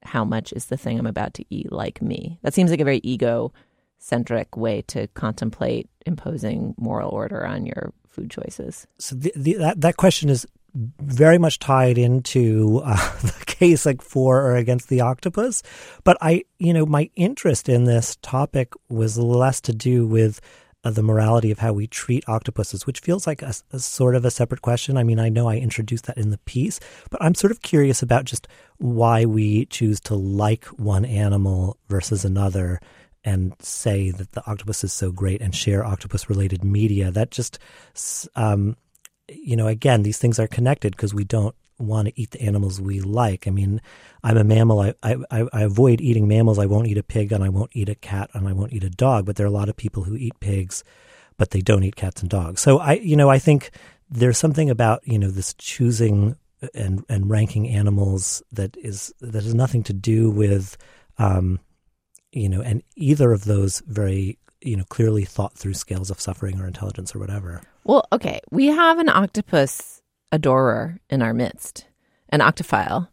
how 0.05 0.25
much 0.25 0.53
is 0.53 0.67
the 0.67 0.77
thing 0.77 0.99
i'm 0.99 1.07
about 1.07 1.35
to 1.35 1.45
eat 1.51 1.71
like 1.73 2.01
me 2.03 2.39
that 2.43 2.55
seems 2.55 2.71
like 2.71 2.81
a 2.81 2.85
very 2.85 3.01
ego 3.03 3.53
centric 3.99 4.57
way 4.57 4.83
to 4.83 5.07
contemplate 5.09 5.89
imposing 6.07 6.75
moral 6.77 7.11
order 7.11 7.47
on 7.47 7.67
your 7.67 7.93
food 8.09 8.31
choices 8.31 8.87
So 8.99 9.17
the, 9.17 9.33
the, 9.35 9.55
that 9.55 9.81
that 9.81 9.97
question 9.97 10.29
is 10.29 10.47
very 10.75 11.39
much 11.39 11.59
tied 11.59 11.99
into 11.99 12.83
uh, 12.85 13.19
the 13.23 13.45
case 13.47 13.87
like 13.87 14.03
for 14.03 14.41
or 14.41 14.57
against 14.57 14.89
the 14.89 15.01
octopus. 15.01 15.63
But 16.03 16.17
I, 16.21 16.45
you 16.59 16.73
know, 16.73 16.85
my 16.85 17.11
interest 17.15 17.69
in 17.69 17.85
this 17.85 18.17
topic 18.23 18.73
was 18.89 19.17
less 19.19 19.61
to 19.63 19.73
do 19.73 20.07
with 20.07 20.41
the 20.91 21.03
morality 21.03 21.51
of 21.51 21.59
how 21.59 21.73
we 21.73 21.87
treat 21.87 22.29
octopuses, 22.29 22.87
which 22.87 23.01
feels 23.01 23.27
like 23.27 23.43
a, 23.43 23.55
a, 23.73 23.79
sort 23.79 24.15
of 24.15 24.25
a 24.25 24.31
separate 24.31 24.63
question. 24.63 24.97
I 24.97 25.03
mean, 25.03 25.19
I 25.19 25.29
know 25.29 25.49
I 25.49 25.57
introduced 25.57 26.07
that 26.07 26.19
in 26.19 26.31
the 26.31 26.39
piece, 26.39 26.81
but 27.11 27.23
I'm 27.23 27.35
sort 27.35 27.51
of 27.51 27.63
curious 27.63 28.03
about 28.03 28.25
just 28.25 28.49
why 28.79 29.25
we 29.25 29.67
choose 29.67 30.01
to 30.01 30.15
like 30.15 30.67
one 30.67 31.05
animal 31.05 31.79
versus 31.89 32.25
another 32.25 32.81
and 33.25 33.55
say 33.61 34.11
that 34.11 34.33
the 34.33 34.47
octopus 34.47 34.85
is 34.85 34.93
so 34.93 35.11
great 35.11 35.41
and 35.41 35.55
share 35.55 35.85
octopus 35.85 36.29
related 36.29 36.63
media. 36.63 37.11
That 37.11 37.31
just, 37.31 37.59
um, 38.37 38.77
you 39.29 39.57
know, 39.57 39.67
again, 39.67 40.03
these 40.03 40.19
things 40.19 40.39
are 40.39 40.47
connected 40.47 40.95
because 40.95 41.15
we 41.15 41.25
don't 41.25 41.55
want 41.79 42.09
to 42.09 42.21
eat 42.21 42.31
the 42.31 42.43
animals 42.43 42.81
we 42.81 43.01
like. 43.01 43.47
I 43.47 43.51
mean, 43.51 43.81
I'm 44.23 44.37
a 44.37 44.45
mammal. 44.45 44.81
I, 44.81 44.95
I, 45.03 45.17
I 45.53 45.63
avoid 45.63 46.01
eating 46.01 46.29
mammals. 46.29 46.59
I 46.59 46.67
won't 46.67 46.87
eat 46.87 46.99
a 46.99 47.03
pig 47.03 47.33
and 47.33 47.43
I 47.43 47.49
won't 47.49 47.71
eat 47.75 47.89
a 47.89 47.95
cat 47.95 48.31
and 48.35 48.49
I 48.49 48.53
won't 48.53 48.73
eat 48.73 48.85
a 48.85 48.91
dog. 48.91 49.27
But 49.27 49.37
there 49.37 49.47
are 49.47 49.49
a 49.49 49.53
lot 49.53 49.69
of 49.69 49.77
people 49.77 50.05
who 50.05 50.17
eat 50.17 50.39
pigs, 50.41 50.85
but 51.37 51.51
they 51.51 51.61
don't 51.61 51.83
eat 51.83 51.97
cats 51.97 52.21
and 52.21 52.31
dogs. 52.31 52.61
So 52.61 52.79
I, 52.79 52.95
you 52.95 53.17
know, 53.17 53.29
I 53.29 53.39
think 53.39 53.71
there's 54.09 54.39
something 54.39 54.71
about, 54.71 55.07
you 55.07 55.19
know, 55.19 55.31
this 55.31 55.55
choosing 55.55 56.37
and, 56.75 57.05
and 57.09 57.29
ranking 57.29 57.69
animals 57.69 58.43
that 58.53 58.77
is, 58.77 59.13
that 59.21 59.43
has 59.43 59.55
nothing 59.55 59.83
to 59.85 59.93
do 59.93 60.31
with, 60.31 60.77
um, 61.19 61.61
you 62.33 62.49
know, 62.49 62.63
and 62.63 62.83
either 62.97 63.33
of 63.33 63.45
those 63.45 63.83
very, 63.87 64.39
you 64.61 64.77
know, 64.77 64.85
clearly 64.85 65.25
thought 65.25 65.57
through 65.57 65.75
scales 65.75 66.11
of 66.11 66.21
suffering 66.21 66.61
or 66.61 66.67
intelligence 66.67 67.15
or 67.15 67.19
whatever. 67.19 67.63
Well, 67.85 68.07
okay. 68.13 68.41
We 68.51 68.69
have 68.69 68.99
an 68.99 69.09
octopus 69.11 69.94
adorer 70.33 70.99
in 71.11 71.23
our 71.23 71.35
midst, 71.35 71.87
an 72.29 72.41
octophile. 72.41 73.09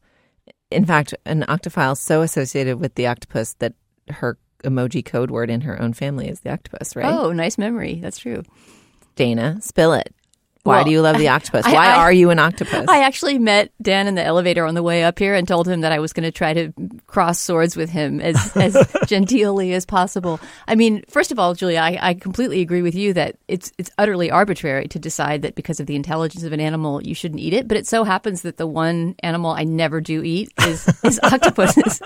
In 0.69 0.85
fact, 0.85 1.13
an 1.25 1.43
octophile 1.47 1.97
so 1.97 2.21
associated 2.21 2.79
with 2.79 2.95
the 2.95 3.07
octopus 3.07 3.53
that 3.59 3.73
her 4.09 4.37
emoji 4.63 5.03
code 5.03 5.31
word 5.31 5.49
in 5.49 5.61
her 5.61 5.81
own 5.81 5.93
family 5.93 6.27
is 6.27 6.41
the 6.41 6.51
octopus, 6.51 6.95
right? 6.95 7.05
Oh, 7.13 7.31
nice 7.31 7.57
memory. 7.57 7.95
That's 7.95 8.19
true. 8.19 8.43
Dana, 9.15 9.57
spill 9.61 9.93
it. 9.93 10.13
Why 10.63 10.75
Well, 10.77 10.83
do 10.85 10.91
you 10.91 11.01
love 11.01 11.17
the 11.17 11.27
octopus? 11.29 11.65
I- 11.65 11.73
Why 11.73 11.87
I- 11.87 11.95
are 11.95 12.11
you 12.13 12.29
an 12.29 12.39
octopus? 12.39 12.85
I 12.87 13.03
actually 13.03 13.39
met 13.39 13.71
Dan 13.81 14.07
in 14.07 14.15
the 14.15 14.23
elevator 14.23 14.65
on 14.65 14.75
the 14.75 14.83
way 14.83 15.03
up 15.03 15.17
here 15.17 15.33
and 15.33 15.47
told 15.47 15.67
him 15.67 15.81
that 15.81 15.91
I 15.91 15.99
was 15.99 16.13
going 16.13 16.23
to 16.23 16.31
try 16.31 16.53
to 16.53 16.71
cross 17.07 17.39
swords 17.39 17.75
with 17.75 17.89
him 17.89 18.21
as, 18.21 18.35
as 18.55 18.73
genteelly 19.05 19.73
as 19.73 19.85
possible. 19.85 20.39
I 20.67 20.75
mean, 20.75 21.03
first 21.09 21.31
of 21.31 21.39
all, 21.39 21.55
Julia, 21.55 21.79
I, 21.79 21.97
I 22.01 22.13
completely 22.13 22.61
agree 22.61 22.81
with 22.81 22.93
you 22.95 23.13
that 23.13 23.37
it's 23.47 23.71
it's 23.77 23.89
utterly 23.97 24.29
arbitrary 24.29 24.87
to 24.89 24.99
decide 24.99 25.41
that 25.41 25.55
because 25.55 25.79
of 25.79 25.87
the 25.87 25.95
intelligence 25.95 26.43
of 26.43 26.53
an 26.53 26.59
animal 26.59 27.01
you 27.01 27.15
shouldn't 27.15 27.39
eat 27.41 27.53
it. 27.53 27.67
But 27.67 27.77
it 27.77 27.87
so 27.87 28.03
happens 28.03 28.43
that 28.43 28.57
the 28.57 28.67
one 28.67 29.15
animal 29.23 29.51
I 29.51 29.63
never 29.63 29.99
do 30.01 30.21
eat 30.23 30.51
is 30.61 30.87
is 31.03 31.19
octopuses, 31.23 32.01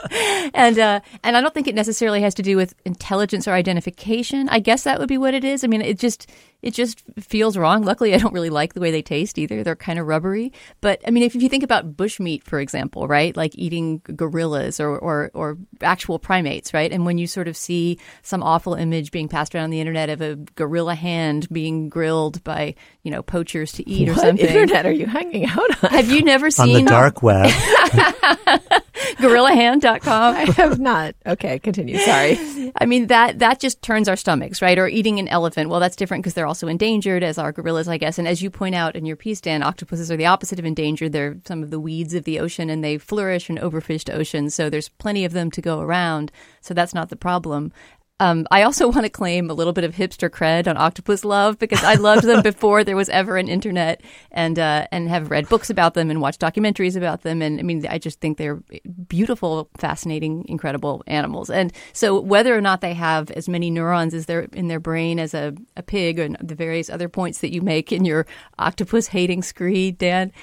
and 0.53 0.79
uh, 0.79 0.99
and 1.23 1.35
I 1.35 1.41
don't 1.41 1.53
think 1.53 1.67
it 1.67 1.75
necessarily 1.75 2.21
has 2.21 2.33
to 2.35 2.41
do 2.43 2.55
with 2.55 2.73
intelligence 2.85 3.47
or 3.47 3.51
identification. 3.51 4.47
I 4.49 4.59
guess 4.59 4.83
that 4.83 4.99
would 4.99 5.09
be 5.09 5.17
what 5.17 5.33
it 5.33 5.43
is. 5.43 5.63
I 5.63 5.67
mean, 5.67 5.81
it 5.81 5.99
just 5.99 6.29
it 6.65 6.73
just 6.73 7.03
feels 7.19 7.57
wrong. 7.57 7.83
Luckily, 7.83 8.15
I 8.15 8.17
don't 8.17 8.33
really 8.33 8.49
like 8.49 8.73
the 8.73 8.79
way 8.79 8.89
they 8.89 9.03
taste 9.03 9.37
either. 9.37 9.63
They're 9.63 9.75
kind 9.75 9.99
of 9.99 10.07
rubbery. 10.07 10.51
But 10.81 10.99
I 11.07 11.11
mean, 11.11 11.21
if, 11.21 11.35
if 11.35 11.43
you 11.43 11.47
think 11.47 11.63
about 11.63 11.95
bushmeat, 11.95 12.41
for 12.41 12.59
example, 12.59 13.07
right, 13.07 13.37
like 13.37 13.55
eating 13.55 14.01
gorillas 14.15 14.79
or, 14.79 14.97
or 14.97 15.29
or 15.35 15.57
actual 15.81 16.17
primates, 16.17 16.73
right, 16.73 16.91
and 16.91 17.05
when 17.05 17.19
you 17.19 17.27
sort 17.27 17.47
of 17.47 17.55
see 17.55 17.99
some 18.23 18.41
awful 18.41 18.73
image 18.73 19.11
being 19.11 19.29
passed 19.29 19.53
around 19.53 19.69
the 19.69 19.79
internet 19.79 20.09
of 20.09 20.21
a 20.21 20.37
gorilla 20.55 20.95
hand 20.95 21.47
being 21.51 21.87
grilled 21.87 22.43
by 22.43 22.73
you 23.03 23.11
know 23.11 23.21
poachers 23.21 23.71
to 23.73 23.87
eat 23.87 24.09
or 24.09 24.13
what 24.13 24.21
something. 24.21 24.47
internet 24.47 24.87
are 24.87 24.91
you 24.91 25.05
hanging 25.05 25.45
out 25.45 25.83
on? 25.83 25.91
Have 25.91 26.09
you 26.09 26.23
never 26.23 26.49
seen? 26.49 26.63
On 26.63 26.75
seen 26.77 26.85
the 26.85 26.91
dark 26.91 27.21
web. 27.21 27.51
gorillahand.com? 29.17 30.35
I 30.35 30.45
have 30.51 30.79
not. 30.79 31.15
Okay, 31.25 31.59
continue. 31.59 31.97
Sorry. 31.99 32.71
I 32.75 32.85
mean 32.85 33.07
that 33.07 33.39
that 33.39 33.59
just 33.59 33.81
turns 33.81 34.09
our 34.09 34.15
stomachs, 34.15 34.61
right? 34.61 34.77
Or 34.77 34.87
eating 34.87 35.19
an 35.19 35.27
elephant. 35.27 35.69
Well, 35.69 35.79
that's 35.79 35.95
different 35.95 36.23
because 36.23 36.33
they're 36.33 36.47
also 36.47 36.67
endangered, 36.67 37.23
as 37.23 37.37
are 37.37 37.51
gorillas, 37.51 37.87
I 37.87 37.97
guess. 37.97 38.17
And 38.17 38.27
as 38.27 38.41
you 38.41 38.49
point 38.49 38.75
out 38.75 38.95
in 38.95 39.05
your 39.05 39.15
piece, 39.15 39.41
Dan, 39.41 39.63
octopuses 39.63 40.11
are 40.11 40.17
the 40.17 40.25
opposite 40.25 40.59
of 40.59 40.65
endangered. 40.65 41.11
They're 41.11 41.37
some 41.45 41.63
of 41.63 41.71
the 41.71 41.79
weeds 41.79 42.13
of 42.13 42.23
the 42.23 42.39
ocean, 42.39 42.69
and 42.69 42.83
they 42.83 42.97
flourish 42.97 43.49
in 43.49 43.57
overfished 43.57 44.13
oceans. 44.13 44.55
So 44.55 44.69
there's 44.69 44.89
plenty 44.89 45.25
of 45.25 45.33
them 45.33 45.51
to 45.51 45.61
go 45.61 45.79
around. 45.79 46.31
So 46.61 46.73
that's 46.73 46.93
not 46.93 47.09
the 47.09 47.15
problem. 47.15 47.71
Um, 48.19 48.47
I 48.49 48.63
also 48.63 48.87
want 48.91 49.03
to 49.03 49.09
claim 49.09 49.49
a 49.49 49.53
little 49.53 49.73
bit 49.73 49.83
of 49.83 49.95
hipster 49.95 50.29
cred 50.29 50.67
on 50.67 50.77
octopus 50.77 51.25
love 51.25 51.59
because 51.59 51.83
I 51.83 51.95
loved 51.95 52.23
them 52.23 52.41
before 52.43 52.83
there 52.83 52.95
was 52.95 53.09
ever 53.09 53.37
an 53.37 53.47
internet, 53.47 54.01
and 54.31 54.57
uh, 54.57 54.87
and 54.91 55.09
have 55.09 55.31
read 55.31 55.49
books 55.49 55.69
about 55.69 55.93
them 55.93 56.09
and 56.09 56.21
watched 56.21 56.41
documentaries 56.41 56.95
about 56.95 57.23
them. 57.23 57.41
And 57.41 57.59
I 57.59 57.63
mean, 57.63 57.85
I 57.87 57.97
just 57.97 58.21
think 58.21 58.37
they're 58.37 58.61
beautiful, 59.07 59.69
fascinating, 59.77 60.45
incredible 60.47 61.03
animals. 61.07 61.49
And 61.49 61.73
so, 61.93 62.19
whether 62.19 62.55
or 62.55 62.61
not 62.61 62.81
they 62.81 62.93
have 62.93 63.31
as 63.31 63.49
many 63.49 63.69
neurons 63.69 64.13
as 64.13 64.25
their 64.25 64.41
in 64.53 64.67
their 64.67 64.79
brain 64.79 65.19
as 65.19 65.33
a, 65.33 65.53
a 65.75 65.83
pig, 65.83 66.19
and 66.19 66.37
the 66.41 66.55
various 66.55 66.89
other 66.89 67.09
points 67.09 67.39
that 67.39 67.53
you 67.53 67.61
make 67.61 67.91
in 67.91 68.05
your 68.05 68.25
octopus 68.57 69.07
hating 69.07 69.43
screed, 69.43 69.97
Dan. 69.97 70.31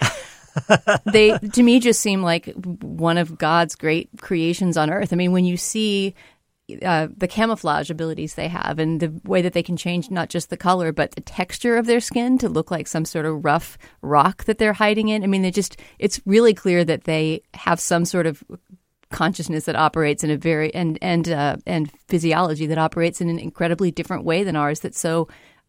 they 1.12 1.39
to 1.39 1.62
me 1.62 1.81
just 1.81 2.01
seem 2.01 2.23
like 2.23 2.53
one 2.55 3.16
of 3.16 3.39
God's 3.39 3.75
great 3.75 4.11
creations 4.20 4.77
on 4.77 4.91
earth. 4.91 5.12
I 5.12 5.16
mean, 5.16 5.33
when 5.33 5.45
you 5.45 5.57
see 5.57 6.14
uh, 6.83 7.09
the 7.17 7.29
camouflage 7.29 7.91
abilities 7.91 8.35
they 8.35 8.49
have 8.49 8.79
and 8.79 9.01
the 9.01 9.13
way 9.25 9.43
that 9.43 9.53
they 9.53 9.63
can 9.63 9.77
change 9.77 10.11
not 10.11 10.29
just 10.29 10.49
the 10.49 10.57
color 10.57 10.93
but 10.93 11.11
the 11.13 11.21
texture 11.21 11.77
of 11.77 11.87
their 11.87 12.01
skin 12.01 12.39
to 12.39 12.49
look 12.49 12.71
like 12.71 12.87
some 12.87 13.05
sort 13.05 13.27
of 13.27 13.45
rough 13.45 13.77
rock 14.01 14.45
that 14.45 14.59
they're 14.59 14.73
hiding 14.73 15.09
in. 15.09 15.25
I 15.25 15.27
mean, 15.27 15.43
they 15.43 15.51
just 15.51 15.79
it's 15.99 16.21
really 16.25 16.55
clear 16.55 16.85
that 16.85 17.05
they 17.05 17.43
have 17.55 17.81
some 17.81 18.05
sort 18.05 18.27
of 18.27 18.43
consciousness 19.11 19.67
that 19.67 19.77
operates 19.77 20.25
in 20.25 20.31
a 20.31 20.37
very 20.37 20.75
and 20.75 20.99
and 21.03 21.29
uh, 21.29 21.57
and 21.67 21.91
physiology 22.09 22.67
that 22.67 22.79
operates 22.79 23.21
in 23.21 23.29
an 23.29 23.39
incredibly 23.39 23.91
different 23.91 24.25
way 24.25 24.43
than 24.43 24.57
ours. 24.57 24.81
That's 24.81 24.99
so 24.99 25.29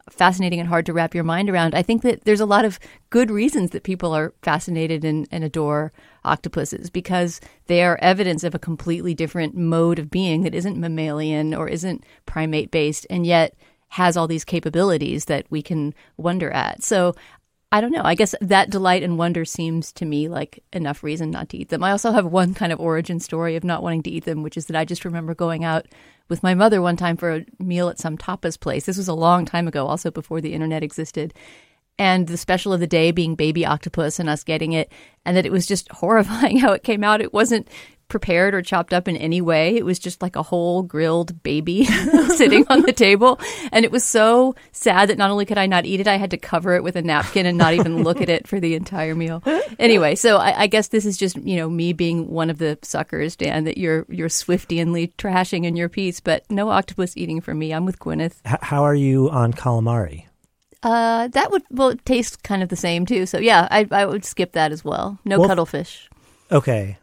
fascinating 0.09 0.59
and 0.59 0.67
hard 0.67 0.85
to 0.85 0.93
wrap 0.93 1.15
your 1.15 1.23
mind 1.23 1.49
around. 1.49 1.73
I 1.73 1.81
think 1.81 2.01
that 2.01 2.25
there's 2.25 2.41
a 2.41 2.45
lot 2.45 2.65
of 2.65 2.79
good 3.09 3.31
reasons 3.31 3.71
that 3.71 3.83
people 3.83 4.13
are 4.13 4.33
fascinated 4.41 5.05
and, 5.05 5.27
and 5.31 5.43
adore 5.43 5.93
octopuses 6.25 6.89
because 6.89 7.39
they 7.67 7.83
are 7.83 7.97
evidence 8.01 8.43
of 8.43 8.53
a 8.53 8.59
completely 8.59 9.13
different 9.13 9.55
mode 9.55 9.99
of 9.99 10.11
being 10.11 10.43
that 10.43 10.55
isn't 10.55 10.79
mammalian 10.79 11.53
or 11.53 11.67
isn't 11.67 12.05
primate 12.25 12.69
based 12.69 13.07
and 13.09 13.25
yet 13.25 13.55
has 13.89 14.17
all 14.17 14.27
these 14.27 14.43
capabilities 14.43 15.25
that 15.25 15.45
we 15.49 15.61
can 15.61 15.93
wonder 16.17 16.51
at. 16.51 16.83
So 16.83 17.15
I 17.71 17.81
don't 17.81 17.91
know. 17.91 18.03
I 18.03 18.13
guess 18.13 18.35
that 18.39 18.69
delight 18.69 19.01
and 19.01 19.17
wonder 19.17 19.45
seems 19.45 19.91
to 19.93 20.05
me 20.05 20.27
like 20.27 20.63
enough 20.73 21.01
reason 21.01 21.31
not 21.31 21.49
to 21.49 21.57
eat 21.57 21.69
them. 21.69 21.83
I 21.83 21.89
also 21.89 22.11
have 22.11 22.25
one 22.25 22.53
kind 22.53 22.71
of 22.71 22.79
origin 22.79 23.19
story 23.19 23.55
of 23.55 23.63
not 23.63 23.81
wanting 23.81 24.03
to 24.03 24.11
eat 24.11 24.25
them, 24.25 24.43
which 24.43 24.57
is 24.57 24.67
that 24.67 24.75
I 24.75 24.85
just 24.85 25.05
remember 25.05 25.33
going 25.33 25.63
out 25.63 25.87
with 26.29 26.43
my 26.43 26.53
mother 26.53 26.81
one 26.81 26.97
time 26.97 27.17
for 27.17 27.35
a 27.35 27.45
meal 27.59 27.89
at 27.89 27.99
some 27.99 28.17
tapas 28.17 28.59
place. 28.59 28.85
This 28.85 28.97
was 28.97 29.07
a 29.07 29.13
long 29.13 29.45
time 29.45 29.67
ago, 29.67 29.87
also 29.87 30.11
before 30.11 30.41
the 30.41 30.53
internet 30.53 30.83
existed. 30.83 31.33
And 31.99 32.27
the 32.27 32.37
special 32.37 32.73
of 32.73 32.79
the 32.79 32.87
day 32.87 33.11
being 33.11 33.35
baby 33.35 33.65
octopus 33.65 34.19
and 34.19 34.27
us 34.27 34.43
getting 34.43 34.73
it, 34.73 34.91
and 35.25 35.37
that 35.37 35.45
it 35.45 35.51
was 35.51 35.65
just 35.65 35.91
horrifying 35.91 36.57
how 36.57 36.71
it 36.73 36.83
came 36.83 37.03
out. 37.03 37.21
It 37.21 37.33
wasn't 37.33 37.67
prepared 38.13 38.53
or 38.53 38.61
chopped 38.61 38.93
up 38.93 39.07
in 39.07 39.17
any 39.17 39.41
way. 39.41 39.75
It 39.75 39.83
was 39.83 39.97
just 39.97 40.21
like 40.21 40.35
a 40.35 40.43
whole 40.43 40.83
grilled 40.83 41.41
baby 41.41 41.85
sitting 42.35 42.63
on 42.69 42.83
the 42.83 42.93
table. 42.93 43.39
And 43.71 43.83
it 43.83 43.91
was 43.91 44.03
so 44.03 44.53
sad 44.71 45.09
that 45.09 45.17
not 45.17 45.31
only 45.31 45.45
could 45.45 45.57
I 45.57 45.65
not 45.65 45.85
eat 45.85 45.99
it, 45.99 46.07
I 46.07 46.17
had 46.17 46.29
to 46.29 46.37
cover 46.37 46.75
it 46.75 46.83
with 46.83 46.95
a 46.95 47.01
napkin 47.01 47.47
and 47.47 47.57
not 47.57 47.73
even 47.73 48.03
look 48.03 48.21
at 48.21 48.29
it 48.29 48.47
for 48.47 48.59
the 48.59 48.75
entire 48.75 49.15
meal. 49.15 49.41
Anyway, 49.79 50.13
so 50.13 50.37
I, 50.37 50.61
I 50.61 50.67
guess 50.67 50.89
this 50.89 51.07
is 51.07 51.17
just, 51.17 51.37
you 51.37 51.55
know, 51.55 51.67
me 51.67 51.91
being 51.91 52.29
one 52.29 52.51
of 52.51 52.59
the 52.59 52.77
suckers, 52.83 53.35
Dan, 53.35 53.63
that 53.63 53.79
you're 53.79 54.05
you're 54.09 54.29
Swiftianly 54.29 55.11
trashing 55.17 55.65
in 55.65 55.75
your 55.75 55.89
piece, 55.89 56.19
but 56.19 56.45
no 56.51 56.69
octopus 56.69 57.17
eating 57.17 57.41
for 57.41 57.55
me. 57.55 57.73
I'm 57.73 57.83
with 57.83 57.97
Gwyneth. 57.97 58.35
H- 58.45 58.59
how 58.61 58.83
are 58.83 58.93
you 58.93 59.27
on 59.31 59.53
calamari? 59.53 60.25
Uh, 60.83 61.29
that 61.29 61.49
would 61.49 61.63
well 61.71 61.95
taste 62.05 62.43
kind 62.43 62.61
of 62.61 62.69
the 62.69 62.75
same 62.75 63.07
too. 63.07 63.25
So 63.25 63.39
yeah, 63.39 63.67
I 63.71 63.87
I 63.89 64.05
would 64.05 64.23
skip 64.23 64.51
that 64.51 64.71
as 64.71 64.85
well. 64.85 65.17
No 65.25 65.39
Well, 65.39 65.49
cuttlefish. 65.49 66.09
Okay. 66.51 66.99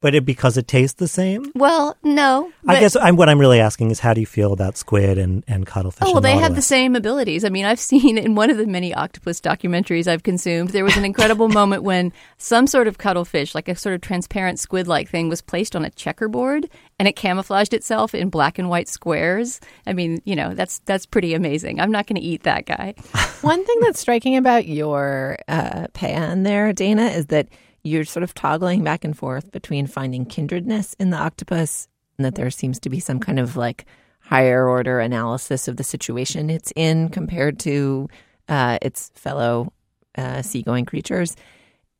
But 0.00 0.14
it, 0.14 0.24
because 0.24 0.56
it 0.56 0.68
tastes 0.68 0.94
the 0.94 1.08
same? 1.08 1.50
Well, 1.56 1.96
no. 2.04 2.52
I 2.68 2.78
guess 2.78 2.94
I'm, 2.94 3.16
what 3.16 3.28
I'm 3.28 3.40
really 3.40 3.58
asking 3.58 3.90
is 3.90 3.98
how 3.98 4.14
do 4.14 4.20
you 4.20 4.26
feel 4.26 4.52
about 4.52 4.76
squid 4.76 5.18
and, 5.18 5.42
and 5.48 5.66
cuttlefish? 5.66 6.06
Oh, 6.06 6.12
well, 6.12 6.16
and 6.18 6.24
they 6.24 6.36
have 6.36 6.54
the 6.54 6.62
same 6.62 6.94
abilities. 6.94 7.44
I 7.44 7.48
mean, 7.48 7.64
I've 7.64 7.80
seen 7.90 8.16
in 8.16 8.36
one 8.36 8.48
of 8.48 8.58
the 8.58 8.66
many 8.66 8.94
octopus 8.94 9.40
documentaries 9.40 10.06
I've 10.06 10.22
consumed, 10.22 10.70
there 10.70 10.84
was 10.84 10.96
an 10.96 11.04
incredible 11.04 11.48
moment 11.48 11.82
when 11.82 12.12
some 12.36 12.68
sort 12.68 12.86
of 12.86 12.98
cuttlefish, 12.98 13.56
like 13.56 13.68
a 13.68 13.74
sort 13.74 13.96
of 13.96 14.00
transparent 14.00 14.60
squid 14.60 14.86
like 14.86 15.08
thing, 15.08 15.28
was 15.28 15.42
placed 15.42 15.74
on 15.74 15.84
a 15.84 15.90
checkerboard 15.90 16.70
and 17.00 17.08
it 17.08 17.16
camouflaged 17.16 17.74
itself 17.74 18.14
in 18.14 18.28
black 18.28 18.58
and 18.58 18.68
white 18.68 18.88
squares. 18.88 19.60
I 19.84 19.94
mean, 19.94 20.22
you 20.24 20.36
know, 20.36 20.54
that's 20.54 20.78
that's 20.84 21.06
pretty 21.06 21.34
amazing. 21.34 21.80
I'm 21.80 21.90
not 21.90 22.06
going 22.06 22.20
to 22.20 22.26
eat 22.26 22.44
that 22.44 22.66
guy. 22.66 22.94
One 23.40 23.64
thing 23.64 23.78
that's 23.80 23.98
striking 23.98 24.36
about 24.36 24.66
your 24.66 25.38
uh, 25.48 25.88
pan 25.92 26.44
there, 26.44 26.72
Dana, 26.72 27.06
is 27.06 27.26
that 27.26 27.48
you're 27.82 28.04
sort 28.04 28.22
of 28.22 28.34
toggling 28.34 28.84
back 28.84 29.04
and 29.04 29.16
forth 29.16 29.50
between 29.52 29.86
finding 29.86 30.26
kindredness 30.26 30.94
in 30.98 31.10
the 31.10 31.16
octopus 31.16 31.88
and 32.16 32.24
that 32.24 32.34
there 32.34 32.50
seems 32.50 32.78
to 32.80 32.90
be 32.90 33.00
some 33.00 33.20
kind 33.20 33.38
of 33.38 33.56
like 33.56 33.86
higher 34.20 34.68
order 34.68 35.00
analysis 35.00 35.68
of 35.68 35.76
the 35.76 35.84
situation 35.84 36.50
it's 36.50 36.72
in 36.76 37.08
compared 37.08 37.58
to 37.60 38.08
uh, 38.48 38.78
its 38.82 39.10
fellow 39.14 39.72
uh, 40.16 40.42
seagoing 40.42 40.84
creatures. 40.84 41.36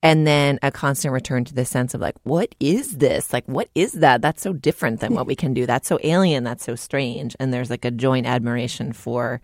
And 0.02 0.26
then 0.26 0.60
a 0.62 0.70
constant 0.70 1.12
return 1.12 1.44
to 1.46 1.54
the 1.54 1.64
sense 1.64 1.92
of 1.92 2.00
like, 2.00 2.14
what 2.22 2.54
is 2.60 2.98
this? 2.98 3.32
Like, 3.32 3.44
what 3.46 3.68
is 3.74 3.92
that? 3.92 4.22
That's 4.22 4.42
so 4.42 4.52
different 4.52 5.00
than 5.00 5.14
what 5.14 5.26
we 5.26 5.34
can 5.34 5.54
do. 5.54 5.66
That's 5.66 5.88
so 5.88 5.98
alien. 6.04 6.44
That's 6.44 6.64
so 6.64 6.76
strange. 6.76 7.34
And 7.40 7.52
there's 7.52 7.70
like 7.70 7.84
a 7.84 7.90
joint 7.90 8.26
admiration 8.26 8.92
for 8.92 9.40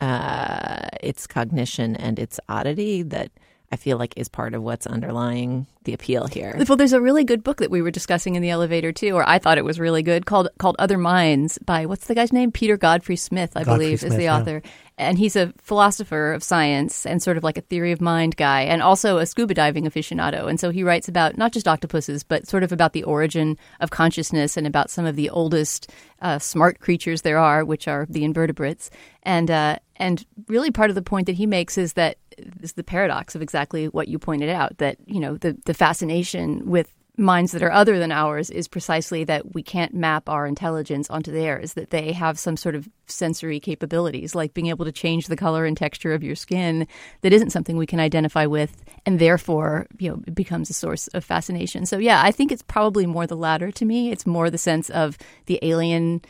uh, 0.00 0.88
its 1.02 1.26
cognition 1.26 1.96
and 1.96 2.18
its 2.18 2.40
oddity 2.48 3.02
that 3.02 3.30
I 3.72 3.76
feel 3.76 3.98
like 3.98 4.14
is 4.16 4.28
part 4.28 4.54
of 4.54 4.62
what's 4.62 4.86
underlying 4.86 5.66
the 5.84 5.92
appeal 5.92 6.26
here. 6.26 6.60
Well, 6.68 6.76
there's 6.76 6.92
a 6.92 7.00
really 7.00 7.22
good 7.22 7.44
book 7.44 7.58
that 7.58 7.70
we 7.70 7.82
were 7.82 7.92
discussing 7.92 8.34
in 8.34 8.42
the 8.42 8.50
elevator 8.50 8.90
too, 8.90 9.12
or 9.12 9.28
I 9.28 9.38
thought 9.38 9.58
it 9.58 9.64
was 9.64 9.78
really 9.78 10.02
good, 10.02 10.26
called 10.26 10.48
called 10.58 10.76
Other 10.78 10.98
Minds 10.98 11.56
by 11.58 11.86
what's 11.86 12.06
the 12.08 12.14
guy's 12.14 12.32
name? 12.32 12.50
Peter 12.50 12.76
Godfrey 12.76 13.16
Smith, 13.16 13.52
I 13.54 13.62
Godfrey 13.62 13.84
believe, 13.84 14.00
Smith, 14.00 14.12
is 14.12 14.18
the 14.18 14.24
yeah. 14.24 14.60
And 15.00 15.18
he's 15.18 15.34
a 15.34 15.52
philosopher 15.56 16.34
of 16.34 16.42
science 16.44 17.06
and 17.06 17.22
sort 17.22 17.38
of 17.38 17.42
like 17.42 17.56
a 17.56 17.62
theory 17.62 17.90
of 17.90 18.02
mind 18.02 18.36
guy, 18.36 18.62
and 18.62 18.82
also 18.82 19.16
a 19.16 19.24
scuba 19.24 19.54
diving 19.54 19.84
aficionado. 19.84 20.46
And 20.46 20.60
so 20.60 20.68
he 20.68 20.84
writes 20.84 21.08
about 21.08 21.38
not 21.38 21.52
just 21.52 21.66
octopuses, 21.66 22.22
but 22.22 22.46
sort 22.46 22.62
of 22.62 22.70
about 22.70 22.92
the 22.92 23.02
origin 23.04 23.56
of 23.80 23.90
consciousness 23.90 24.58
and 24.58 24.66
about 24.66 24.90
some 24.90 25.06
of 25.06 25.16
the 25.16 25.30
oldest 25.30 25.90
uh, 26.20 26.38
smart 26.38 26.80
creatures 26.80 27.22
there 27.22 27.38
are, 27.38 27.64
which 27.64 27.88
are 27.88 28.06
the 28.10 28.24
invertebrates. 28.24 28.90
And 29.22 29.50
uh, 29.50 29.78
and 29.96 30.24
really, 30.48 30.70
part 30.70 30.90
of 30.90 30.96
the 30.96 31.02
point 31.02 31.26
that 31.26 31.36
he 31.36 31.46
makes 31.46 31.78
is 31.78 31.94
that 31.94 32.18
is 32.60 32.74
the 32.74 32.84
paradox 32.84 33.34
of 33.34 33.42
exactly 33.42 33.88
what 33.88 34.08
you 34.08 34.18
pointed 34.18 34.50
out. 34.50 34.76
That 34.78 34.98
you 35.06 35.20
know 35.20 35.38
the 35.38 35.56
the 35.64 35.74
fascination 35.74 36.68
with 36.68 36.92
minds 37.20 37.52
that 37.52 37.62
are 37.62 37.70
other 37.70 37.98
than 37.98 38.10
ours 38.10 38.50
is 38.50 38.66
precisely 38.66 39.24
that 39.24 39.54
we 39.54 39.62
can't 39.62 39.94
map 39.94 40.28
our 40.28 40.46
intelligence 40.46 41.08
onto 41.10 41.30
theirs, 41.30 41.74
that 41.74 41.90
they 41.90 42.12
have 42.12 42.38
some 42.38 42.56
sort 42.56 42.74
of 42.74 42.88
sensory 43.06 43.60
capabilities, 43.60 44.34
like 44.34 44.54
being 44.54 44.68
able 44.68 44.84
to 44.84 44.92
change 44.92 45.26
the 45.26 45.36
color 45.36 45.64
and 45.64 45.76
texture 45.76 46.14
of 46.14 46.22
your 46.22 46.34
skin, 46.34 46.86
that 47.20 47.32
isn't 47.32 47.50
something 47.50 47.76
we 47.76 47.86
can 47.86 48.00
identify 48.00 48.46
with, 48.46 48.82
and 49.04 49.18
therefore, 49.18 49.86
you 49.98 50.10
know, 50.10 50.22
it 50.26 50.34
becomes 50.34 50.70
a 50.70 50.74
source 50.74 51.08
of 51.08 51.24
fascination. 51.24 51.86
So, 51.86 51.98
yeah, 51.98 52.22
I 52.24 52.32
think 52.32 52.50
it's 52.50 52.62
probably 52.62 53.06
more 53.06 53.26
the 53.26 53.36
latter 53.36 53.70
to 53.70 53.84
me. 53.84 54.10
It's 54.10 54.26
more 54.26 54.48
the 54.48 54.58
sense 54.58 54.88
of 54.90 55.18
the 55.46 55.58
alien 55.62 56.22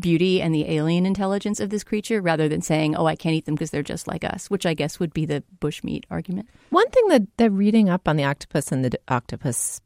beauty 0.00 0.42
and 0.42 0.54
the 0.54 0.70
alien 0.70 1.06
intelligence 1.06 1.60
of 1.60 1.70
this 1.70 1.84
creature 1.84 2.20
rather 2.20 2.48
than 2.48 2.62
saying, 2.62 2.96
oh, 2.96 3.06
I 3.06 3.16
can't 3.16 3.34
eat 3.34 3.44
them 3.44 3.54
because 3.54 3.70
they're 3.70 3.82
just 3.82 4.08
like 4.08 4.24
us, 4.24 4.50
which 4.50 4.66
I 4.66 4.74
guess 4.74 4.98
would 4.98 5.12
be 5.12 5.24
the 5.24 5.44
bushmeat 5.60 6.04
argument. 6.10 6.48
One 6.70 6.88
thing 6.90 7.08
that, 7.08 7.22
that 7.36 7.50
reading 7.50 7.88
up 7.88 8.08
on 8.08 8.16
the 8.16 8.24
octopus 8.24 8.72
and 8.72 8.84
the 8.84 8.90
d- 8.90 8.98
octopus 9.08 9.80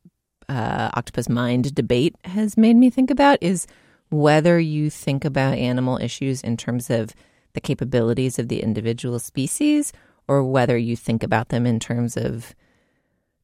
uh, 0.49 0.91
octopus 0.95 1.29
mind 1.29 1.75
debate 1.75 2.17
has 2.25 2.57
made 2.57 2.77
me 2.77 2.91
think 2.91 3.11
about 3.11 3.39
is 3.41 3.67
whether 4.11 4.59
you 4.59 4.91
think 4.91 5.25
about 5.25 5.57
animal 5.57 5.99
issues 5.99 6.43
in 6.43 6.57
terms 6.57 6.91
of 6.91 7.15
the 7.55 7.61
capabilities 7.61 8.39
of 8.39 8.49
the 8.49 8.63
individual 8.63 9.19
species 9.19 9.93
or 10.29 10.45
whether 10.45 10.77
you 10.77 10.97
think 10.97 11.23
about 11.23 11.49
them 11.49 11.67
in 11.67 11.79
terms 11.79 12.17
of 12.17 12.55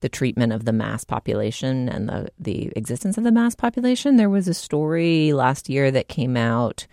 the 0.00 0.08
treatment 0.08 0.52
of 0.52 0.64
the 0.64 0.72
mass 0.72 1.04
population 1.04 1.88
and 1.88 2.08
the, 2.08 2.28
the 2.38 2.72
existence 2.76 3.18
of 3.18 3.24
the 3.24 3.32
mass 3.32 3.54
population. 3.54 4.16
There 4.16 4.30
was 4.30 4.48
a 4.48 4.54
story 4.54 5.32
last 5.32 5.68
year 5.68 5.90
that 5.90 6.08
came 6.08 6.36
out 6.36 6.86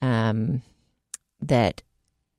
um, 0.00 0.62
that 1.40 1.82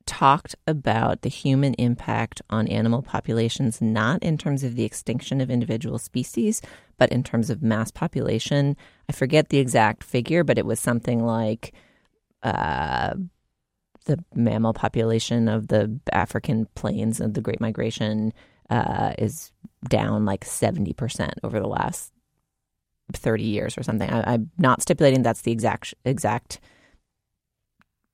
talked 0.06 0.54
about 0.66 1.22
the 1.22 1.28
human 1.28 1.74
impact 1.74 2.42
on 2.50 2.68
animal 2.68 3.02
populations, 3.02 3.80
not 3.80 4.22
in 4.22 4.36
terms 4.36 4.62
of 4.62 4.76
the 4.76 4.84
extinction 4.84 5.40
of 5.40 5.50
individual 5.50 5.98
species, 5.98 6.60
but 6.98 7.10
in 7.10 7.22
terms 7.22 7.50
of 7.50 7.62
mass 7.62 7.90
population. 7.90 8.76
I 9.08 9.12
forget 9.12 9.48
the 9.48 9.58
exact 9.58 10.04
figure, 10.04 10.44
but 10.44 10.58
it 10.58 10.66
was 10.66 10.78
something 10.78 11.24
like 11.24 11.72
uh, 12.42 13.14
the 14.04 14.22
mammal 14.34 14.74
population 14.74 15.48
of 15.48 15.68
the 15.68 15.98
African 16.12 16.66
plains 16.74 17.20
of 17.20 17.34
the 17.34 17.40
Great 17.40 17.60
Migration 17.60 18.32
uh, 18.70 19.12
is 19.18 19.52
down 19.88 20.24
like 20.24 20.44
70% 20.44 21.32
over 21.42 21.60
the 21.60 21.68
last 21.68 22.12
30 23.12 23.42
years 23.42 23.76
or 23.76 23.82
something. 23.82 24.10
I, 24.10 24.34
I'm 24.34 24.50
not 24.58 24.82
stipulating 24.82 25.22
that's 25.22 25.42
the 25.42 25.52
exact 25.52 25.94
exact 26.04 26.60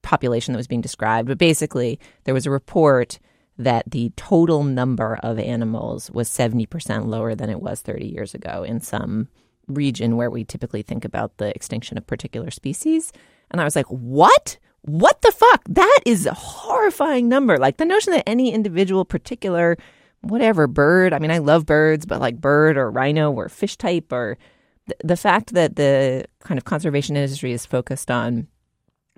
population 0.02 0.52
that 0.52 0.58
was 0.58 0.66
being 0.66 0.80
described, 0.80 1.28
but 1.28 1.38
basically 1.38 2.00
there 2.24 2.34
was 2.34 2.46
a 2.46 2.50
report 2.50 3.18
that 3.58 3.90
the 3.90 4.10
total 4.16 4.64
number 4.64 5.18
of 5.22 5.38
animals 5.38 6.10
was 6.10 6.30
70% 6.30 7.06
lower 7.06 7.34
than 7.34 7.50
it 7.50 7.60
was 7.60 7.82
30 7.82 8.06
years 8.06 8.34
ago 8.34 8.62
in 8.62 8.80
some 8.80 9.28
region 9.68 10.16
where 10.16 10.30
we 10.30 10.44
typically 10.44 10.82
think 10.82 11.04
about 11.04 11.36
the 11.36 11.54
extinction 11.54 11.98
of 11.98 12.06
particular 12.06 12.50
species. 12.50 13.12
And 13.50 13.60
I 13.60 13.64
was 13.64 13.76
like, 13.76 13.86
what? 13.86 14.58
What 14.82 15.20
the 15.20 15.30
fuck? 15.30 15.62
That 15.68 16.00
is 16.06 16.24
a 16.24 16.32
horrifying 16.32 17.28
number. 17.28 17.58
Like 17.58 17.76
the 17.76 17.84
notion 17.84 18.14
that 18.14 18.26
any 18.26 18.52
individual 18.52 19.04
particular 19.04 19.76
whatever 20.22 20.66
bird, 20.66 21.12
I 21.12 21.18
mean 21.18 21.30
I 21.30 21.38
love 21.38 21.66
birds, 21.66 22.06
but 22.06 22.20
like 22.20 22.40
bird 22.40 22.76
or 22.76 22.90
rhino 22.90 23.30
or 23.32 23.48
fish 23.48 23.76
type 23.76 24.12
or 24.12 24.38
the, 24.86 24.96
the 25.04 25.16
fact 25.16 25.54
that 25.54 25.76
the 25.76 26.24
kind 26.40 26.58
of 26.58 26.64
conservation 26.64 27.16
industry 27.16 27.52
is 27.52 27.66
focused 27.66 28.10
on 28.10 28.48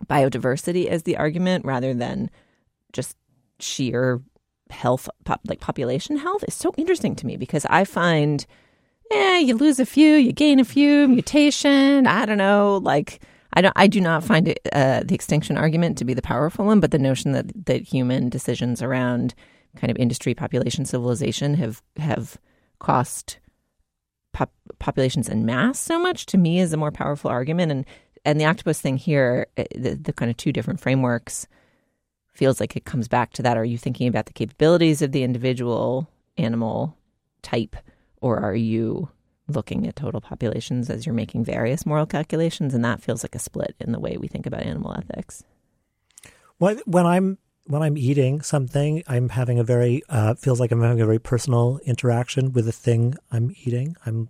biodiversity 0.07 0.87
as 0.87 1.05
the 1.05 1.17
argument 1.17 1.65
rather 1.65 1.95
than 1.95 2.31
just 2.93 3.17
sheer 3.61 4.21
health 4.71 5.09
pop, 5.25 5.41
like 5.47 5.61
population 5.61 6.17
health 6.17 6.45
is 6.49 6.55
so 6.55 6.73
interesting 6.77 7.15
to 7.17 7.27
me 7.27 7.37
because 7.37 7.67
I 7.69 7.85
find 7.85 8.45
yeah, 9.11 9.39
you 9.39 9.57
lose 9.57 9.79
a 9.79 9.85
few, 9.85 10.15
you 10.15 10.33
gain 10.33 10.59
a 10.59 10.65
few, 10.65 11.07
mutation, 11.07 12.07
I 12.07 12.25
don't 12.25 12.39
know, 12.39 12.81
like 12.83 13.21
I 13.53 13.61
don't 13.61 13.75
I 13.77 13.87
do 13.87 14.01
not 14.01 14.25
find 14.25 14.49
it, 14.49 14.61
uh, 14.73 15.03
the 15.05 15.15
extinction 15.15 15.57
argument 15.59 15.99
to 15.99 16.05
be 16.05 16.15
the 16.15 16.23
powerful 16.23 16.65
one, 16.65 16.81
but 16.81 16.91
the 16.91 16.99
notion 16.99 17.33
that 17.33 17.67
that 17.67 17.83
human 17.83 18.29
decisions 18.29 18.83
around 18.83 19.35
kind 19.77 19.91
of 19.91 19.97
industry 19.97 20.35
population 20.35 20.85
civilization 20.85 21.55
have 21.55 21.83
have 21.97 22.39
cost 22.79 23.39
pop, 24.33 24.53
populations 24.79 25.29
en 25.29 25.45
mass 25.45 25.79
so 25.79 25.99
much 25.99 26.27
to 26.27 26.39
me 26.39 26.61
is 26.61 26.73
a 26.73 26.77
more 26.77 26.93
powerful 26.93 27.31
argument. 27.31 27.73
And 27.73 27.87
and 28.25 28.41
the 28.41 28.45
octopus 28.45 28.81
thing 28.81 28.97
here 28.97 29.47
eh, 29.57 29.65
the, 29.75 29.95
the 29.95 30.13
kind 30.13 30.31
of 30.31 30.37
two 30.37 30.53
different 30.53 30.81
frameworks 30.81 31.47
feels 32.33 32.61
like 32.61 32.77
it 32.77 32.85
comes 32.85 33.09
back 33.09 33.33
to 33.35 33.43
that. 33.43 33.57
Are 33.57 33.65
you 33.65 33.79
thinking 33.79 34.09
about 34.09 34.27
the 34.27 34.33
capabilities 34.33 35.03
of 35.03 35.13
the 35.13 35.23
individual 35.23 36.09
animal 36.39 36.97
type 37.43 37.77
or 38.21 38.39
are 38.39 38.55
you 38.55 39.09
looking 39.49 39.87
at 39.87 39.97
total 39.97 40.21
populations 40.21 40.89
as 40.89 41.05
you're 41.05 41.15
making 41.15 41.45
various 41.45 41.85
moral 41.85 42.07
calculations? 42.07 42.75
And 42.75 42.85
that 42.85 43.03
feels 43.03 43.23
like 43.23 43.35
a 43.35 43.39
split 43.39 43.75
in 43.81 43.93
the 43.93 44.01
way 44.01 44.17
we 44.17 44.29
think 44.29 44.47
about 44.47 44.63
animal 44.63 44.95
ethics. 44.97 45.45
When 46.59 47.07
I'm 47.07 47.39
when 47.65 47.83
I'm 47.83 47.97
eating 47.97 48.43
something, 48.43 49.03
I'm 49.07 49.29
having 49.29 49.59
a 49.59 49.65
very 49.65 50.03
uh, 50.09 50.35
feels 50.35 50.61
like 50.61 50.73
I'm 50.73 50.83
having 50.83 51.01
a 51.01 51.07
very 51.07 51.19
personal 51.19 51.79
interaction 51.85 52.53
with 52.53 52.65
the 52.65 52.73
thing 52.73 53.15
I'm 53.31 53.55
eating. 53.65 53.97
I'm 54.05 54.29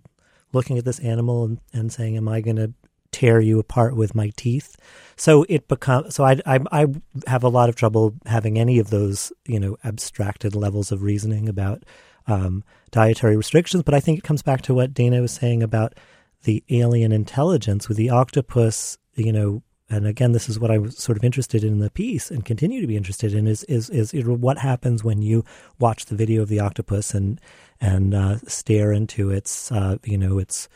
looking 0.51 0.77
at 0.77 0.85
this 0.85 0.99
animal 0.99 1.45
and, 1.45 1.59
and 1.73 1.91
saying, 1.91 2.15
"Am 2.17 2.27
I 2.27 2.41
going 2.41 2.57
to 2.57 2.73
tear 3.11 3.39
you 3.39 3.59
apart 3.59 3.95
with 3.95 4.15
my 4.15 4.31
teeth?" 4.35 4.77
So 5.15 5.45
it 5.49 5.67
becomes 5.67 6.15
so 6.15 6.23
I, 6.23 6.39
I 6.45 6.59
I 6.71 6.87
have 7.27 7.43
a 7.43 7.49
lot 7.49 7.69
of 7.69 7.75
trouble 7.75 8.13
having 8.25 8.59
any 8.59 8.79
of 8.79 8.89
those 8.89 9.33
you 9.45 9.59
know 9.59 9.77
abstracted 9.83 10.55
levels 10.55 10.91
of 10.91 11.01
reasoning 11.01 11.49
about 11.49 11.83
um, 12.27 12.63
dietary 12.91 13.35
restrictions. 13.35 13.83
But 13.83 13.95
I 13.95 13.99
think 13.99 14.19
it 14.19 14.23
comes 14.23 14.43
back 14.43 14.61
to 14.63 14.73
what 14.73 14.93
Dana 14.93 15.21
was 15.21 15.31
saying 15.31 15.63
about 15.63 15.95
the 16.43 16.63
alien 16.69 17.11
intelligence 17.11 17.87
with 17.87 17.97
the 17.97 18.11
octopus. 18.11 18.97
You 19.15 19.31
know, 19.31 19.63
and 19.93 20.07
again, 20.07 20.31
this 20.31 20.49
is 20.49 20.59
what 20.59 20.71
I 20.71 20.79
was 20.79 20.97
sort 20.97 21.19
of 21.19 21.23
interested 21.23 21.63
in 21.63 21.77
the 21.77 21.91
piece 21.91 22.31
and 22.31 22.43
continue 22.43 22.81
to 22.81 22.87
be 22.87 22.97
interested 22.97 23.33
in 23.35 23.45
is 23.47 23.63
is 23.65 23.91
is 23.91 24.11
what 24.25 24.57
happens 24.57 25.03
when 25.03 25.21
you 25.21 25.45
watch 25.77 26.05
the 26.05 26.15
video 26.15 26.41
of 26.41 26.49
the 26.49 26.59
octopus 26.59 27.13
and 27.13 27.39
and 27.79 28.15
uh, 28.15 28.37
stare 28.47 28.91
into 28.91 29.29
its 29.29 29.71
uh, 29.71 29.97
you 30.03 30.17
know 30.17 30.39
its 30.39 30.67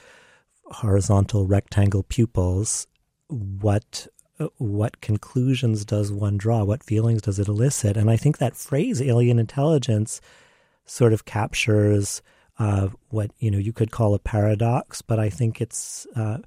horizontal 0.66 1.48
rectangle 1.48 2.04
pupils. 2.04 2.86
What 3.28 4.08
what 4.58 5.02
conclusions 5.02 5.84
does 5.84 6.12
one 6.12 6.38
draw? 6.38 6.64
What 6.64 6.84
feelings 6.84 7.24
does 7.24 7.40
it 7.40 7.48
elicit? 7.48 7.98
And 7.98 8.12
I 8.12 8.18
think 8.18 8.38
that 8.38 8.56
phrase 8.56 9.02
"alien 9.02 9.40
intelligence" 9.40 10.22
sort 10.86 11.12
of 11.12 11.26
captures 11.26 12.22
uh, 12.60 12.90
what 13.10 13.32
you 13.40 13.50
know 13.50 13.58
you 13.58 13.74
could 13.74 13.90
call 13.90 14.14
a 14.14 14.20
paradox, 14.20 15.02
but 15.02 15.18
I 15.18 15.32
think 15.32 15.60
it's 15.60 16.06
uh, 16.16 16.38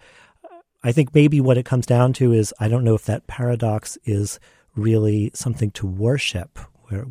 I 0.82 0.92
think 0.92 1.14
maybe 1.14 1.40
what 1.40 1.58
it 1.58 1.66
comes 1.66 1.86
down 1.86 2.12
to 2.14 2.32
is 2.32 2.54
I 2.58 2.68
don't 2.68 2.84
know 2.84 2.94
if 2.94 3.04
that 3.04 3.26
paradox 3.26 3.98
is 4.04 4.40
really 4.74 5.30
something 5.34 5.70
to 5.72 5.86
worship. 5.86 6.58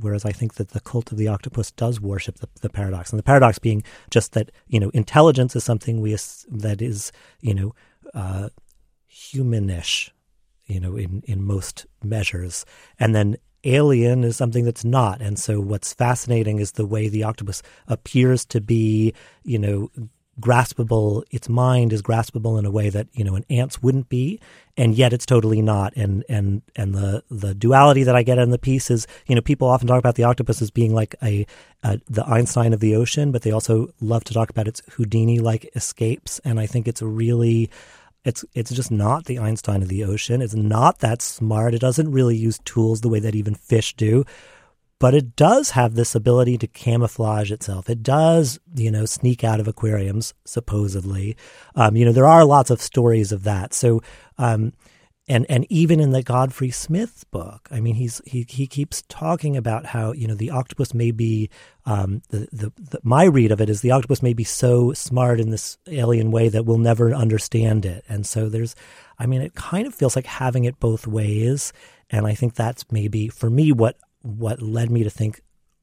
Whereas 0.01 0.25
I 0.25 0.33
think 0.33 0.55
that 0.55 0.69
the 0.69 0.81
cult 0.81 1.09
of 1.13 1.17
the 1.17 1.29
octopus 1.29 1.71
does 1.71 2.01
worship 2.01 2.39
the, 2.39 2.49
the 2.59 2.69
paradox, 2.69 3.11
and 3.11 3.19
the 3.19 3.23
paradox 3.23 3.59
being 3.59 3.81
just 4.09 4.33
that 4.33 4.51
you 4.67 4.77
know 4.77 4.89
intelligence 4.89 5.55
is 5.55 5.63
something 5.63 6.01
we 6.01 6.17
that 6.49 6.81
is 6.81 7.13
you 7.39 7.53
know 7.53 7.73
uh, 8.13 8.49
humanish, 9.09 10.09
you 10.65 10.81
know 10.81 10.97
in 10.97 11.23
in 11.27 11.41
most 11.41 11.85
measures, 12.03 12.65
and 12.99 13.15
then 13.15 13.37
alien 13.63 14.23
is 14.23 14.35
something 14.35 14.65
that's 14.65 14.83
not. 14.83 15.21
And 15.21 15.39
so 15.39 15.59
what's 15.59 15.93
fascinating 15.93 16.59
is 16.59 16.73
the 16.73 16.85
way 16.85 17.07
the 17.07 17.23
octopus 17.23 17.61
appears 17.87 18.45
to 18.45 18.61
be, 18.61 19.13
you 19.43 19.59
know, 19.59 19.89
graspable 20.39 21.23
its 21.31 21.49
mind 21.49 21.91
is 21.91 22.01
graspable 22.01 22.57
in 22.57 22.65
a 22.65 22.71
way 22.71 22.89
that 22.89 23.07
you 23.13 23.23
know 23.23 23.35
an 23.35 23.45
ant's 23.49 23.81
wouldn't 23.81 24.09
be 24.09 24.39
and 24.77 24.95
yet 24.95 25.13
it's 25.13 25.25
totally 25.25 25.61
not 25.61 25.93
and 25.95 26.23
and 26.29 26.61
and 26.75 26.95
the 26.95 27.23
the 27.29 27.53
duality 27.53 28.03
that 28.03 28.15
i 28.15 28.23
get 28.23 28.37
in 28.37 28.49
the 28.49 28.57
piece 28.57 28.89
is 28.89 29.07
you 29.27 29.35
know 29.35 29.41
people 29.41 29.67
often 29.67 29.87
talk 29.87 29.99
about 29.99 30.15
the 30.15 30.23
octopus 30.23 30.61
as 30.61 30.71
being 30.71 30.93
like 30.93 31.15
a, 31.23 31.45
a 31.83 31.99
the 32.09 32.25
einstein 32.25 32.73
of 32.73 32.79
the 32.79 32.95
ocean 32.95 33.31
but 33.31 33.41
they 33.41 33.51
also 33.51 33.87
love 33.99 34.23
to 34.23 34.33
talk 34.33 34.49
about 34.49 34.67
its 34.67 34.81
houdini 34.93 35.39
like 35.39 35.69
escapes 35.75 36.39
and 36.45 36.59
i 36.59 36.65
think 36.65 36.87
it's 36.87 37.01
really 37.01 37.69
It's 38.25 38.43
it's 38.53 38.71
just 38.71 38.91
not 38.91 39.25
the 39.25 39.39
Einstein 39.39 39.81
of 39.81 39.87
the 39.87 40.03
ocean. 40.03 40.41
It's 40.41 40.53
not 40.53 40.99
that 40.99 41.21
smart. 41.21 41.73
It 41.73 41.79
doesn't 41.79 42.11
really 42.11 42.35
use 42.35 42.59
tools 42.65 42.99
the 42.99 43.07
way 43.07 43.21
that 43.21 43.33
even 43.33 43.55
fish 43.55 43.95
do. 43.95 44.25
But 44.99 45.15
it 45.15 45.35
does 45.37 45.71
have 45.71 45.95
this 45.95 46.13
ability 46.13 46.57
to 46.57 46.67
camouflage 46.67 47.51
itself. 47.51 47.89
It 47.89 48.03
does, 48.03 48.59
you 48.75 48.91
know, 48.91 49.05
sneak 49.05 49.43
out 49.45 49.61
of 49.61 49.67
aquariums, 49.67 50.33
supposedly. 50.45 51.37
Um, 51.75 51.95
you 51.95 52.05
know, 52.05 52.11
there 52.11 52.27
are 52.27 52.43
lots 52.43 52.69
of 52.69 52.81
stories 52.81 53.31
of 53.31 53.43
that. 53.43 53.73
So, 53.73 54.01
um, 54.37 54.73
and 55.29 55.45
and 55.47 55.65
even 55.69 55.99
in 55.99 56.11
the 56.11 56.23
Godfrey 56.23 56.71
Smith 56.71 57.23
book, 57.29 57.69
I 57.71 57.79
mean, 57.79 57.95
he's 57.95 58.19
he 58.25 58.45
he 58.49 58.65
keeps 58.65 59.03
talking 59.07 59.55
about 59.55 59.85
how 59.85 60.11
you 60.11 60.27
know 60.27 60.33
the 60.33 60.49
octopus 60.49 60.93
may 60.93 61.11
be 61.11 61.51
um, 61.85 62.23
the, 62.29 62.47
the, 62.51 62.73
the 62.75 62.99
my 63.03 63.25
read 63.25 63.51
of 63.51 63.61
it 63.61 63.69
is 63.69 63.81
the 63.81 63.91
octopus 63.91 64.23
may 64.23 64.33
be 64.33 64.43
so 64.43 64.91
smart 64.93 65.39
in 65.39 65.51
this 65.51 65.77
alien 65.87 66.31
way 66.31 66.49
that 66.49 66.65
we'll 66.65 66.79
never 66.79 67.13
understand 67.13 67.85
it, 67.85 68.03
and 68.09 68.25
so 68.25 68.49
there's, 68.49 68.75
I 69.19 69.27
mean, 69.27 69.41
it 69.41 69.53
kind 69.53 69.85
of 69.85 69.93
feels 69.93 70.15
like 70.15 70.25
having 70.25 70.65
it 70.65 70.79
both 70.79 71.05
ways, 71.05 71.73
and 72.09 72.25
I 72.25 72.33
think 72.33 72.55
that's 72.55 72.91
maybe 72.91 73.27
for 73.27 73.51
me 73.51 73.71
what 73.71 73.97
what 74.21 74.61
led 74.61 74.89
me 74.89 75.03
to 75.03 75.09
think 75.09 75.41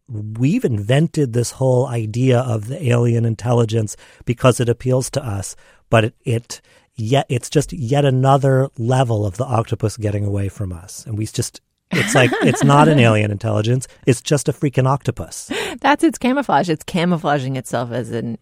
we've 0.08 0.64
invented 0.64 1.32
this 1.32 1.52
whole 1.52 1.86
idea 1.86 2.40
of 2.40 2.68
the 2.68 2.88
alien 2.88 3.24
intelligence 3.24 3.96
because 4.24 4.60
it 4.60 4.68
appeals 4.68 5.10
to 5.10 5.24
us, 5.24 5.56
but 5.90 6.04
it, 6.04 6.14
it 6.24 6.60
yet 6.94 7.26
it's 7.28 7.50
just 7.50 7.72
yet 7.72 8.04
another 8.04 8.68
level 8.78 9.26
of 9.26 9.36
the 9.36 9.44
octopus 9.44 9.96
getting 9.96 10.24
away 10.24 10.48
from 10.48 10.72
us. 10.72 11.04
And 11.06 11.18
we 11.18 11.26
just 11.26 11.60
it's 11.90 12.14
like 12.14 12.30
it's 12.42 12.64
not 12.64 12.88
an 12.88 12.98
alien 13.00 13.30
intelligence, 13.30 13.88
it's 14.06 14.20
just 14.20 14.48
a 14.48 14.52
freaking 14.52 14.86
octopus. 14.86 15.50
That's 15.80 16.04
its 16.04 16.18
camouflage. 16.18 16.68
It's 16.68 16.84
camouflaging 16.84 17.56
itself 17.56 17.90
as 17.90 18.10
an 18.10 18.38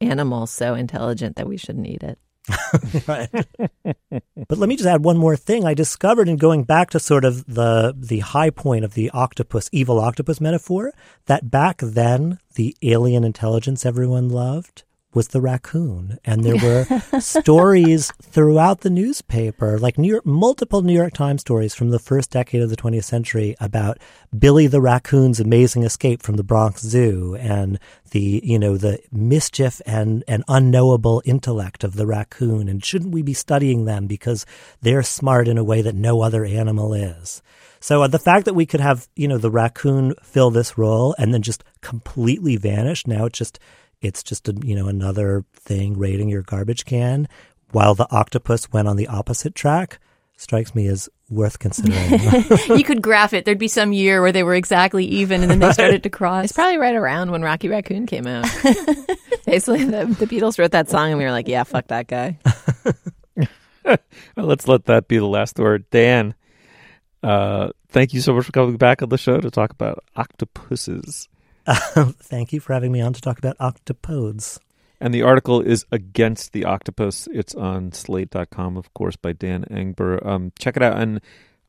animal 0.00 0.46
so 0.46 0.74
intelligent 0.74 1.36
that 1.36 1.48
we 1.48 1.56
shouldn't 1.56 1.86
eat 1.86 2.02
it. 2.02 2.18
Right. 3.06 3.28
but 3.32 4.58
let 4.58 4.68
me 4.68 4.76
just 4.76 4.88
add 4.88 5.04
one 5.04 5.16
more 5.16 5.36
thing. 5.36 5.64
I 5.64 5.74
discovered 5.74 6.28
in 6.28 6.36
going 6.36 6.64
back 6.64 6.90
to 6.90 7.00
sort 7.00 7.24
of 7.24 7.44
the 7.46 7.94
the 7.96 8.20
high 8.20 8.50
point 8.50 8.84
of 8.84 8.94
the 8.94 9.10
octopus, 9.10 9.68
evil 9.72 9.98
octopus 9.98 10.40
metaphor, 10.40 10.92
that 11.26 11.50
back 11.50 11.78
then 11.78 12.38
the 12.54 12.76
alien 12.82 13.24
intelligence 13.24 13.84
everyone 13.84 14.28
loved 14.28 14.84
was 15.16 15.28
the 15.28 15.40
raccoon. 15.40 16.18
And 16.26 16.44
there 16.44 16.56
were 16.56 17.00
stories 17.20 18.12
throughout 18.22 18.82
the 18.82 18.90
newspaper, 18.90 19.78
like 19.78 19.96
New 19.96 20.12
York, 20.12 20.26
multiple 20.26 20.82
New 20.82 20.92
York 20.92 21.14
Times 21.14 21.40
stories 21.40 21.74
from 21.74 21.88
the 21.88 21.98
first 21.98 22.30
decade 22.30 22.60
of 22.60 22.68
the 22.68 22.76
20th 22.76 23.04
century 23.04 23.56
about 23.58 23.98
Billy 24.38 24.66
the 24.66 24.82
raccoon's 24.82 25.40
amazing 25.40 25.84
escape 25.84 26.22
from 26.22 26.36
the 26.36 26.44
Bronx 26.44 26.82
Zoo 26.82 27.34
and 27.36 27.80
the, 28.10 28.42
you 28.44 28.58
know, 28.58 28.76
the 28.76 29.00
mischief 29.10 29.80
and, 29.86 30.22
and 30.28 30.44
unknowable 30.48 31.22
intellect 31.24 31.82
of 31.82 31.96
the 31.96 32.06
raccoon. 32.06 32.68
And 32.68 32.84
shouldn't 32.84 33.14
we 33.14 33.22
be 33.22 33.34
studying 33.34 33.86
them 33.86 34.06
because 34.06 34.44
they're 34.82 35.02
smart 35.02 35.48
in 35.48 35.56
a 35.56 35.64
way 35.64 35.80
that 35.80 35.94
no 35.94 36.20
other 36.20 36.44
animal 36.44 36.92
is? 36.92 37.42
So 37.80 38.02
uh, 38.02 38.08
the 38.08 38.18
fact 38.18 38.44
that 38.44 38.54
we 38.54 38.66
could 38.66 38.80
have, 38.80 39.08
you 39.16 39.28
know, 39.28 39.38
the 39.38 39.50
raccoon 39.50 40.14
fill 40.22 40.50
this 40.50 40.76
role 40.76 41.14
and 41.18 41.32
then 41.32 41.40
just 41.40 41.64
completely 41.80 42.56
vanish, 42.56 43.06
now 43.06 43.26
it's 43.26 43.38
just 43.38 43.58
it's 44.00 44.22
just 44.22 44.48
a, 44.48 44.54
you 44.62 44.74
know 44.74 44.88
another 44.88 45.44
thing 45.54 45.98
raiding 45.98 46.28
your 46.28 46.42
garbage 46.42 46.84
can 46.84 47.28
while 47.72 47.94
the 47.94 48.10
octopus 48.10 48.72
went 48.72 48.88
on 48.88 48.96
the 48.96 49.08
opposite 49.08 49.54
track 49.54 49.98
strikes 50.36 50.74
me 50.74 50.86
as 50.86 51.08
worth 51.28 51.58
considering. 51.58 52.20
you 52.78 52.84
could 52.84 53.02
graph 53.02 53.32
it. 53.32 53.44
There'd 53.44 53.58
be 53.58 53.68
some 53.68 53.92
year 53.92 54.20
where 54.20 54.32
they 54.32 54.42
were 54.42 54.54
exactly 54.54 55.04
even 55.06 55.42
and 55.42 55.50
then 55.50 55.58
they 55.58 55.72
started 55.72 56.02
to 56.04 56.10
cross. 56.10 56.44
It's 56.44 56.52
probably 56.52 56.78
right 56.78 56.94
around 56.94 57.30
when 57.30 57.42
Rocky 57.42 57.68
Raccoon 57.68 58.06
came 58.06 58.26
out. 58.26 58.44
Basically, 59.46 59.84
the, 59.84 60.06
the, 60.18 60.26
Beatles 60.26 60.58
wrote 60.58 60.72
that 60.72 60.88
song 60.88 61.10
and 61.10 61.18
we 61.18 61.24
were 61.24 61.30
like, 61.30 61.48
yeah, 61.48 61.64
fuck 61.64 61.88
that 61.88 62.06
guy. 62.06 62.38
well, 63.84 63.98
let's 64.36 64.68
let 64.68 64.84
that 64.86 65.08
be 65.08 65.18
the 65.18 65.26
last 65.26 65.58
word. 65.58 65.88
Dan, 65.90 66.34
uh, 67.22 67.70
thank 67.88 68.12
you 68.12 68.20
so 68.20 68.34
much 68.34 68.44
for 68.44 68.52
coming 68.52 68.76
back 68.76 69.02
on 69.02 69.08
the 69.08 69.18
show 69.18 69.40
to 69.40 69.50
talk 69.50 69.70
about 69.70 70.04
octopuses. 70.16 71.28
Thank 71.66 72.52
you 72.52 72.60
for 72.60 72.72
having 72.72 72.92
me 72.92 73.00
on 73.00 73.12
to 73.12 73.20
talk 73.20 73.38
about 73.38 73.58
octopodes. 73.58 74.58
And 75.00 75.12
the 75.12 75.22
article 75.22 75.60
is 75.60 75.84
Against 75.92 76.52
the 76.52 76.64
Octopus. 76.64 77.28
It's 77.32 77.54
on 77.54 77.92
slate.com, 77.92 78.76
of 78.76 78.92
course, 78.94 79.16
by 79.16 79.32
Dan 79.32 79.64
Engber. 79.70 80.24
Um, 80.24 80.52
check 80.58 80.76
it 80.76 80.82
out. 80.82 80.98
And 80.98 81.20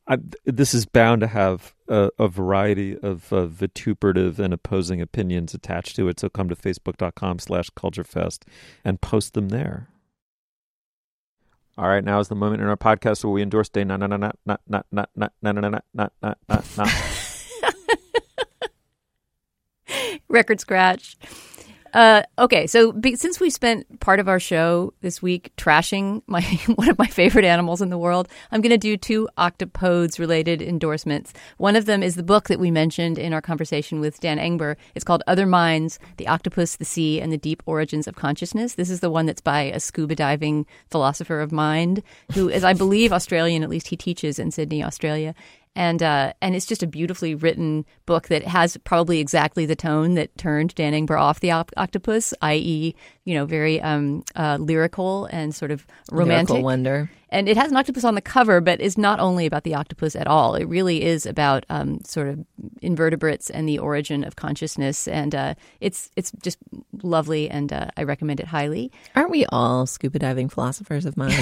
I, 0.06 0.16
this 0.46 0.72
is 0.72 0.86
bound 0.86 1.20
to 1.20 1.26
have 1.26 1.74
a, 1.88 2.10
a 2.18 2.28
variety 2.28 2.96
of 2.98 3.30
uh, 3.30 3.46
vituperative 3.46 4.38
and 4.38 4.54
opposing 4.54 5.02
opinions 5.02 5.52
attached 5.52 5.96
to 5.96 6.08
it. 6.08 6.18
So 6.18 6.30
come 6.30 6.48
to 6.48 6.56
facebook.com 6.56 7.40
slash 7.40 7.68
culturefest 7.70 8.44
and 8.84 9.00
post 9.00 9.34
them 9.34 9.50
there. 9.50 9.88
All 11.76 11.88
right, 11.88 12.02
now 12.02 12.18
is 12.18 12.28
the 12.28 12.34
moment 12.34 12.62
in 12.62 12.68
our 12.68 12.76
podcast 12.76 13.22
where 13.22 13.30
we 13.30 13.42
endorse 13.42 13.68
day 13.68 13.84
not 13.84 14.00
not 14.00 14.10
not 14.10 14.20
not 14.20 14.36
not 14.46 14.60
not 14.68 14.86
not 14.90 15.10
not 15.14 15.32
not 15.42 15.54
not 15.54 15.82
not 15.94 16.38
not 16.48 16.76
not 16.76 17.17
record 20.28 20.60
scratch. 20.60 21.16
Uh, 21.94 22.22
okay, 22.38 22.66
so 22.66 22.92
be, 22.92 23.16
since 23.16 23.40
we 23.40 23.50
spent 23.50 24.00
part 24.00 24.20
of 24.20 24.28
our 24.28 24.40
show 24.40 24.92
this 25.00 25.22
week 25.22 25.52
trashing 25.56 26.22
my 26.26 26.42
one 26.74 26.88
of 26.88 26.98
my 26.98 27.06
favorite 27.06 27.44
animals 27.44 27.80
in 27.80 27.90
the 27.90 27.98
world, 27.98 28.28
I'm 28.50 28.60
going 28.60 28.70
to 28.70 28.78
do 28.78 28.96
two 28.96 29.28
octopodes 29.38 30.18
related 30.18 30.60
endorsements. 30.60 31.32
One 31.56 31.76
of 31.76 31.86
them 31.86 32.02
is 32.02 32.14
the 32.14 32.22
book 32.22 32.48
that 32.48 32.60
we 32.60 32.70
mentioned 32.70 33.18
in 33.18 33.32
our 33.32 33.40
conversation 33.40 34.00
with 34.00 34.20
Dan 34.20 34.38
Engber. 34.38 34.76
It's 34.94 35.04
called 35.04 35.22
Other 35.26 35.46
Minds: 35.46 35.98
The 36.18 36.28
Octopus, 36.28 36.76
the 36.76 36.84
Sea, 36.84 37.20
and 37.20 37.32
the 37.32 37.38
Deep 37.38 37.62
Origins 37.66 38.06
of 38.06 38.16
Consciousness. 38.16 38.74
This 38.74 38.90
is 38.90 39.00
the 39.00 39.10
one 39.10 39.26
that's 39.26 39.40
by 39.40 39.62
a 39.62 39.80
scuba 39.80 40.14
diving 40.14 40.66
philosopher 40.90 41.40
of 41.40 41.52
mind 41.52 42.02
who 42.34 42.48
is, 42.48 42.64
I 42.64 42.74
believe, 42.74 43.12
Australian. 43.12 43.62
At 43.62 43.70
least 43.70 43.88
he 43.88 43.96
teaches 43.96 44.38
in 44.38 44.50
Sydney, 44.50 44.84
Australia 44.84 45.34
and 45.78 46.02
uh, 46.02 46.32
and 46.42 46.56
it's 46.56 46.66
just 46.66 46.82
a 46.82 46.88
beautifully 46.88 47.36
written 47.36 47.86
book 48.04 48.26
that 48.28 48.42
has 48.42 48.76
probably 48.78 49.20
exactly 49.20 49.64
the 49.64 49.76
tone 49.76 50.14
that 50.14 50.36
turned 50.36 50.74
Dan 50.74 50.92
Engber 50.92 51.18
off 51.18 51.38
the 51.38 51.52
op- 51.52 51.70
octopus, 51.76 52.34
i.e., 52.42 52.96
you 53.24 53.34
know, 53.34 53.46
very 53.46 53.80
um, 53.80 54.24
uh, 54.34 54.58
lyrical 54.60 55.26
and 55.26 55.54
sort 55.54 55.70
of 55.70 55.86
romantic. 56.10 56.50
Lyrical 56.50 56.64
wonder. 56.64 57.10
And 57.30 57.48
it 57.48 57.56
has 57.56 57.70
an 57.70 57.76
octopus 57.76 58.04
on 58.04 58.14
the 58.14 58.20
cover, 58.20 58.60
but 58.60 58.80
is 58.80 58.96
not 58.96 59.20
only 59.20 59.46
about 59.46 59.64
the 59.64 59.74
octopus 59.74 60.16
at 60.16 60.26
all. 60.26 60.54
It 60.54 60.64
really 60.64 61.04
is 61.04 61.26
about 61.26 61.66
um, 61.68 62.00
sort 62.04 62.28
of 62.28 62.44
invertebrates 62.80 63.50
and 63.50 63.68
the 63.68 63.78
origin 63.78 64.24
of 64.24 64.36
consciousness, 64.36 65.06
and 65.06 65.34
uh, 65.34 65.54
it's 65.80 66.10
it's 66.16 66.32
just 66.42 66.58
lovely, 67.02 67.50
and 67.50 67.72
uh, 67.72 67.88
I 67.96 68.04
recommend 68.04 68.40
it 68.40 68.46
highly. 68.46 68.90
Aren't 69.14 69.30
we 69.30 69.44
all 69.46 69.86
scuba 69.86 70.18
diving 70.18 70.48
philosophers 70.48 71.04
of 71.04 71.16
mind 71.16 71.34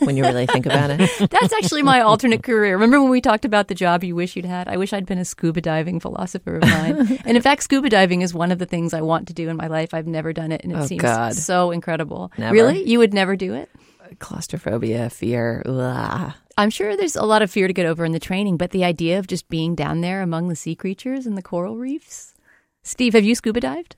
when 0.00 0.16
you 0.16 0.24
really 0.24 0.46
think 0.46 0.66
about 0.66 0.90
it? 0.90 1.10
That's 1.30 1.52
actually 1.52 1.82
my 1.82 2.00
alternate 2.00 2.42
career. 2.42 2.74
Remember 2.74 3.00
when 3.00 3.10
we 3.10 3.20
talked 3.20 3.44
about 3.44 3.68
the 3.68 3.74
job 3.74 4.02
you 4.02 4.14
wish 4.14 4.36
you'd 4.36 4.44
had? 4.46 4.68
I 4.68 4.78
wish 4.78 4.92
I'd 4.92 5.06
been 5.06 5.18
a 5.18 5.24
scuba 5.24 5.60
diving 5.60 6.00
philosopher 6.00 6.56
of 6.56 6.62
mind. 6.62 7.20
and 7.26 7.36
in 7.36 7.42
fact, 7.42 7.62
scuba 7.62 7.90
diving 7.90 8.22
is 8.22 8.32
one 8.32 8.50
of 8.50 8.58
the 8.58 8.66
things 8.66 8.94
I 8.94 9.02
want 9.02 9.28
to 9.28 9.34
do 9.34 9.48
in 9.48 9.56
my 9.56 9.66
life. 9.66 9.92
I've 9.92 10.06
never 10.06 10.32
done 10.32 10.52
it, 10.52 10.62
and 10.64 10.72
it 10.72 10.76
oh, 10.76 10.86
seems 10.86 11.02
God. 11.02 11.34
so 11.34 11.70
incredible. 11.70 12.32
Never. 12.38 12.54
Really, 12.54 12.88
you 12.88 12.98
would 12.98 13.12
never 13.12 13.36
do 13.36 13.54
it? 13.54 13.70
Claustrophobia, 14.18 15.10
fear. 15.10 15.62
Ugh. 15.66 16.32
I'm 16.56 16.70
sure 16.70 16.96
there's 16.96 17.16
a 17.16 17.24
lot 17.24 17.42
of 17.42 17.50
fear 17.50 17.66
to 17.66 17.72
get 17.72 17.86
over 17.86 18.04
in 18.04 18.12
the 18.12 18.20
training, 18.20 18.56
but 18.56 18.70
the 18.70 18.84
idea 18.84 19.18
of 19.18 19.26
just 19.26 19.48
being 19.48 19.74
down 19.74 20.00
there 20.00 20.22
among 20.22 20.48
the 20.48 20.56
sea 20.56 20.74
creatures 20.74 21.26
and 21.26 21.36
the 21.36 21.42
coral 21.42 21.76
reefs. 21.76 22.34
Steve, 22.82 23.14
have 23.14 23.24
you 23.24 23.34
scuba 23.34 23.60
dived? 23.60 23.96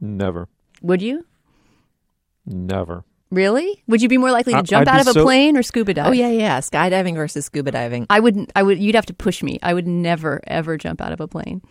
Never. 0.00 0.48
Would 0.82 1.02
you? 1.02 1.24
Never. 2.46 3.04
Really? 3.30 3.82
Would 3.86 4.02
you 4.02 4.08
be 4.08 4.18
more 4.18 4.32
likely 4.32 4.52
to 4.54 4.58
I- 4.58 4.62
jump 4.62 4.88
I'd 4.88 4.94
out 4.96 5.00
of 5.02 5.06
a 5.08 5.12
so- 5.12 5.22
plane 5.22 5.56
or 5.56 5.62
scuba 5.62 5.94
dive? 5.94 6.08
Oh 6.08 6.12
yeah, 6.12 6.30
yeah. 6.30 6.58
Skydiving 6.60 7.14
versus 7.14 7.44
scuba 7.46 7.70
diving. 7.70 8.06
I 8.10 8.18
wouldn't. 8.20 8.50
I 8.56 8.62
would. 8.64 8.78
You'd 8.78 8.96
have 8.96 9.06
to 9.06 9.14
push 9.14 9.42
me. 9.42 9.58
I 9.62 9.72
would 9.72 9.86
never 9.86 10.40
ever 10.46 10.76
jump 10.76 11.00
out 11.00 11.12
of 11.12 11.20
a 11.20 11.28
plane. 11.28 11.62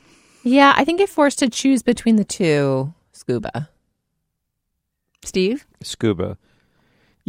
Yeah, 0.43 0.73
I 0.77 0.85
think 0.85 1.01
if 1.01 1.09
forced 1.09 1.39
to 1.39 1.49
choose 1.49 1.83
between 1.83 2.15
the 2.15 2.23
two, 2.23 2.93
scuba. 3.11 3.69
Steve, 5.25 5.67
Scuba. 5.83 6.37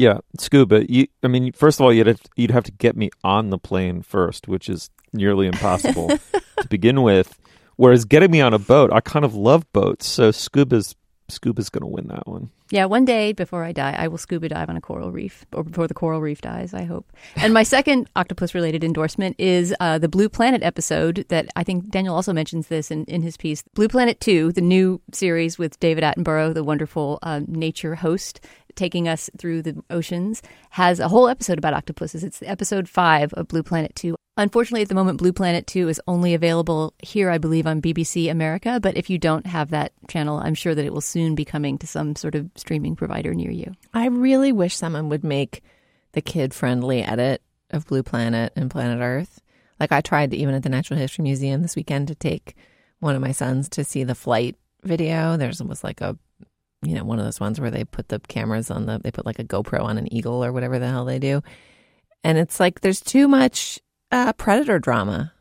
Yeah, 0.01 0.21
scuba. 0.39 0.91
You, 0.91 1.09
I 1.23 1.29
mean, 1.29 1.53
first 1.53 1.79
of 1.79 1.85
all, 1.85 1.93
you'd 1.93 2.07
have, 2.07 2.23
you'd 2.35 2.53
have 2.53 2.65
to 2.65 2.73
get 2.73 2.97
me 2.97 3.11
on 3.23 3.51
the 3.51 3.59
plane 3.59 4.01
first, 4.01 4.49
which 4.49 4.71
is 4.71 4.89
nearly 5.13 5.47
impossible 5.47 6.09
to 6.61 6.69
begin 6.71 7.03
with. 7.03 7.39
Whereas 7.77 8.07
getting 8.07 8.31
me 8.31 8.41
on 8.41 8.55
a 8.55 8.59
boat, 8.59 8.91
I 8.95 9.01
kind 9.01 9.27
of 9.27 9.35
love 9.35 9.71
boats, 9.75 10.07
so 10.07 10.31
scuba's 10.31 10.97
scuba's 11.31 11.69
going 11.69 11.83
to 11.83 11.87
win 11.87 12.09
that 12.09 12.27
one. 12.27 12.51
Yeah, 12.71 12.85
one 12.85 13.05
day 13.05 13.33
before 13.33 13.65
I 13.65 13.73
die, 13.73 13.97
I 13.99 14.07
will 14.07 14.19
scuba 14.19 14.49
dive 14.49 14.69
on 14.69 14.77
a 14.77 14.81
coral 14.81 15.11
reef, 15.11 15.45
or 15.53 15.65
before 15.65 15.89
the 15.89 15.95
coral 15.95 16.21
reef 16.21 16.41
dies, 16.41 16.73
I 16.73 16.85
hope. 16.85 17.13
And 17.37 17.53
my 17.53 17.65
second 17.65 18.09
octopus 18.15 18.55
related 18.55 18.85
endorsement 18.85 19.37
is 19.39 19.75
uh, 19.81 19.99
the 19.99 20.09
Blue 20.09 20.29
Planet 20.29 20.63
episode 20.63 21.25
that 21.29 21.49
I 21.57 21.65
think 21.65 21.91
Daniel 21.91 22.15
also 22.15 22.33
mentions 22.33 22.69
this 22.69 22.93
in, 22.93 23.05
in 23.07 23.23
his 23.23 23.37
piece. 23.37 23.63
Blue 23.75 23.89
Planet 23.89 24.21
2, 24.21 24.53
the 24.53 24.61
new 24.61 25.01
series 25.13 25.59
with 25.59 25.81
David 25.81 26.05
Attenborough, 26.05 26.55
the 26.55 26.63
wonderful 26.63 27.19
uh, 27.23 27.41
nature 27.47 27.97
host, 27.97 28.41
taking 28.75 29.09
us 29.09 29.31
through 29.39 29.63
the 29.63 29.83
oceans, 29.91 30.43
has 30.71 31.01
a 31.01 31.09
whole 31.09 31.29
episode 31.29 31.59
about 31.59 31.75
octopuses. 31.75 32.25
It's 32.25 32.43
episode 32.43 32.89
five 32.89 33.33
of 33.35 33.49
Blue 33.49 33.63
Planet 33.63 33.95
2. 33.95 34.17
Unfortunately, 34.37 34.83
at 34.83 34.89
the 34.89 34.95
moment, 34.95 35.19
Blue 35.19 35.33
Planet 35.33 35.67
2 35.67 35.89
is 35.89 36.01
only 36.07 36.35
available 36.35 36.95
here, 37.03 37.31
I 37.31 37.39
believe, 37.39 37.67
on 37.67 37.83
BBC 37.83 38.31
America. 38.31 38.81
But 38.81 38.97
if 38.97 39.11
you 39.11 39.19
don't 39.19 39.47
have 39.47 39.71
that 39.71 39.93
channel, 40.09 40.39
I'm 40.39 40.55
sure 40.55 40.75
that 40.75 40.85
it 40.85 40.93
will 40.93 41.01
soon 41.01 41.35
be 41.35 41.45
coming 41.45 41.77
to 41.79 41.87
some 41.87 42.17
sort 42.17 42.35
of 42.35 42.49
streaming 42.57 42.97
provider 42.97 43.35
near 43.35 43.51
you. 43.51 43.75
I 43.93 44.07
really 44.07 44.53
wish 44.53 44.77
someone 44.77 45.09
would 45.09 45.25
make 45.25 45.63
the 46.13 46.23
kid 46.23 46.55
friendly 46.55 47.03
edit 47.03 47.43
of 47.71 47.87
Blue 47.87 48.03
Planet 48.03 48.53
and 48.57 48.71
Planet 48.71 49.01
Earth. 49.01 49.41
Like 49.79 49.93
I 49.93 50.01
tried 50.01 50.35
even 50.35 50.55
at 50.55 50.63
the 50.63 50.69
Natural 50.69 50.99
History 50.99 51.23
Museum 51.23 51.63
this 51.63 51.77
weekend 51.77 52.09
to 52.09 52.15
take 52.15 52.57
one 53.01 53.15
of 53.15 53.23
my 53.23 53.33
sons 53.33 53.69
to 53.71 53.85
see 53.85 54.05
the 54.05 54.15
flight 54.15 54.57
video. 54.83 55.37
There's 55.37 55.63
was 55.63 55.85
like 55.85 56.01
a 56.01 56.17
you 56.83 56.95
know, 56.95 57.05
one 57.05 57.19
of 57.19 57.25
those 57.25 57.41
ones 57.41 57.61
where 57.61 57.71
they 57.71 57.85
put 57.85 58.09
the 58.09 58.21
cameras 58.21 58.71
on 58.71 58.87
the 58.87 58.99
they 58.99 59.11
put 59.11 59.27
like 59.27 59.39
a 59.39 59.45
GoPro 59.45 59.83
on 59.83 59.99
an 59.99 60.13
eagle 60.13 60.45
or 60.45 60.53
whatever 60.53 60.79
the 60.79 60.89
hell 60.89 61.05
they 61.05 61.19
do. 61.19 61.43
And 62.25 62.39
it's 62.39 62.61
like 62.61 62.81
there's 62.81 63.01
too 63.01 63.29
much 63.29 63.79
uh, 64.11 64.33
predator 64.35 64.79
drama. 64.79 65.33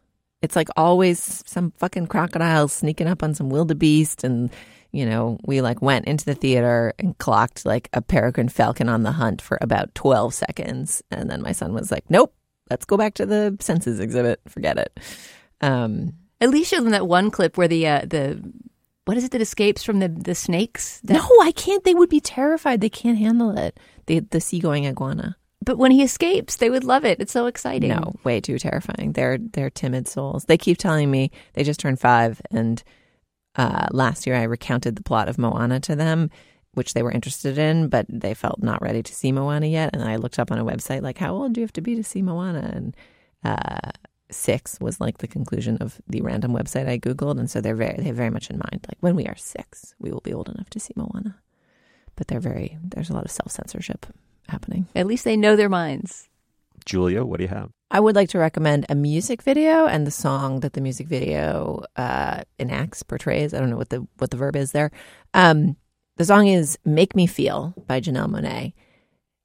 It's 0.41 0.55
like 0.55 0.69
always 0.77 1.43
some 1.45 1.71
fucking 1.77 2.07
crocodile 2.07 2.67
sneaking 2.67 3.07
up 3.07 3.23
on 3.23 3.33
some 3.33 3.49
wildebeest 3.49 4.23
and 4.23 4.49
you 4.91 5.05
know, 5.05 5.37
we 5.45 5.61
like 5.61 5.81
went 5.81 6.05
into 6.05 6.25
the 6.25 6.33
theater 6.33 6.93
and 6.97 7.17
clocked 7.19 7.65
like 7.65 7.89
a 7.93 8.01
peregrine 8.01 8.49
falcon 8.49 8.89
on 8.89 9.03
the 9.03 9.11
hunt 9.11 9.41
for 9.41 9.57
about 9.61 9.93
12 9.93 10.33
seconds. 10.33 11.03
And 11.11 11.29
then 11.29 11.43
my 11.43 11.51
son 11.51 11.73
was 11.73 11.91
like, 11.91 12.09
nope, 12.09 12.33
let's 12.69 12.85
go 12.85 12.97
back 12.97 13.13
to 13.15 13.25
the 13.25 13.55
senses 13.59 13.99
exhibit. 13.99 14.41
Forget 14.47 14.77
it. 14.77 14.99
Um, 15.61 16.13
At 16.41 16.49
least 16.49 16.71
them 16.71 16.89
that 16.89 17.07
one 17.07 17.29
clip 17.29 17.57
where 17.57 17.67
the 17.67 17.87
uh, 17.87 18.01
the 18.01 18.41
what 19.10 19.18
is 19.18 19.24
it 19.24 19.32
that 19.32 19.41
escapes 19.41 19.84
from 19.84 19.97
the 19.97 20.07
the 20.07 20.36
snakes? 20.36 21.01
That, 21.03 21.14
no, 21.14 21.28
I 21.41 21.51
can't. 21.51 21.84
They 21.84 21.95
would 21.95 22.12
be 22.12 22.20
terrified. 22.20 22.80
They 22.80 22.91
can't 22.91 23.18
handle 23.18 23.57
it. 23.57 23.80
The 24.05 24.20
the 24.20 24.39
seagoing 24.39 24.86
iguana. 24.86 25.36
But 25.66 25.80
when 25.80 25.89
he 25.89 26.03
escapes, 26.03 26.57
they 26.57 26.70
would 26.70 26.84
love 26.84 27.05
it. 27.05 27.20
It's 27.20 27.32
so 27.32 27.47
exciting. 27.47 27.89
No, 27.89 28.14
way 28.24 28.39
too 28.39 28.60
terrifying. 28.60 29.14
They're 29.14 29.39
they're 29.39 29.72
timid 29.72 30.07
souls. 30.07 30.45
They 30.45 30.60
keep 30.60 30.78
telling 30.78 31.10
me 31.10 31.32
they 31.53 31.64
just 31.64 31.80
turned 31.80 31.99
five, 31.99 32.39
and 32.51 32.84
uh, 33.55 33.88
last 33.89 34.28
year 34.28 34.36
I 34.36 34.43
recounted 34.43 34.95
the 34.95 35.01
plot 35.01 35.28
of 35.28 35.39
Moana 35.39 35.80
to 35.80 35.95
them, 35.95 36.30
which 36.76 36.93
they 36.93 37.01
were 37.01 37.12
interested 37.12 37.57
in, 37.57 37.88
but 37.88 38.05
they 38.10 38.36
felt 38.36 38.62
not 38.62 38.80
ready 38.80 39.01
to 39.01 39.16
see 39.16 39.32
Moana 39.32 39.66
yet. 39.66 39.89
And 39.93 40.03
I 40.03 40.18
looked 40.18 40.38
up 40.38 40.51
on 40.51 40.60
a 40.60 40.66
website 40.66 41.01
like, 41.01 41.18
how 41.18 41.34
old 41.34 41.53
do 41.53 41.62
you 41.62 41.66
have 41.66 41.74
to 41.74 41.82
be 41.82 41.95
to 41.95 42.03
see 42.03 42.22
Moana? 42.22 42.72
And 42.76 42.95
uh, 43.43 43.89
six 44.32 44.80
was 44.80 44.99
like 44.99 45.19
the 45.19 45.27
conclusion 45.27 45.77
of 45.77 46.01
the 46.07 46.21
random 46.21 46.53
website 46.53 46.88
I 46.88 46.97
googled, 46.97 47.39
and 47.39 47.49
so 47.49 47.61
they're 47.61 47.75
very 47.75 47.95
they 47.97 48.03
have 48.03 48.15
very 48.15 48.30
much 48.30 48.49
in 48.49 48.57
mind 48.57 48.86
like 48.88 48.97
when 48.99 49.15
we 49.15 49.25
are 49.25 49.36
six, 49.36 49.95
we 49.99 50.11
will 50.11 50.21
be 50.21 50.34
old 50.34 50.49
enough 50.49 50.69
to 50.71 50.80
see 50.80 50.93
Moana. 50.95 51.38
But 52.15 52.27
they're 52.27 52.39
very 52.39 52.77
there's 52.84 53.09
a 53.09 53.13
lot 53.13 53.25
of 53.25 53.32
self 53.32 53.51
censorship 53.51 54.05
happening. 54.47 54.88
At 54.95 55.07
least 55.07 55.23
they 55.25 55.38
know 55.38 55.55
their 55.55 55.69
minds. 55.69 56.27
Julia, 56.86 57.23
what 57.23 57.38
do 57.38 57.43
you 57.43 57.49
have? 57.49 57.69
I 57.91 57.99
would 57.99 58.15
like 58.15 58.30
to 58.30 58.39
recommend 58.39 58.86
a 58.89 58.95
music 58.95 59.41
video 59.41 59.86
and 59.86 60.05
the 60.05 60.11
song 60.11 60.59
that 60.59 60.73
the 60.73 60.82
music 60.82 61.07
video 61.07 61.84
uh, 61.95 62.43
enacts, 62.59 63.03
portrays. 63.03 63.53
I 63.53 63.59
don't 63.59 63.69
know 63.69 63.77
what 63.77 63.89
the 63.89 64.07
what 64.17 64.32
the 64.32 64.38
verb 64.38 64.55
is 64.55 64.71
there. 64.71 64.91
Um, 65.34 65.75
the 66.17 66.25
song 66.25 66.47
is 66.47 66.77
"Make 66.86 67.15
Me 67.15 67.25
Feel" 67.25 67.73
by 67.88 67.99
Janelle 67.99 68.30
Monae. 68.30 68.73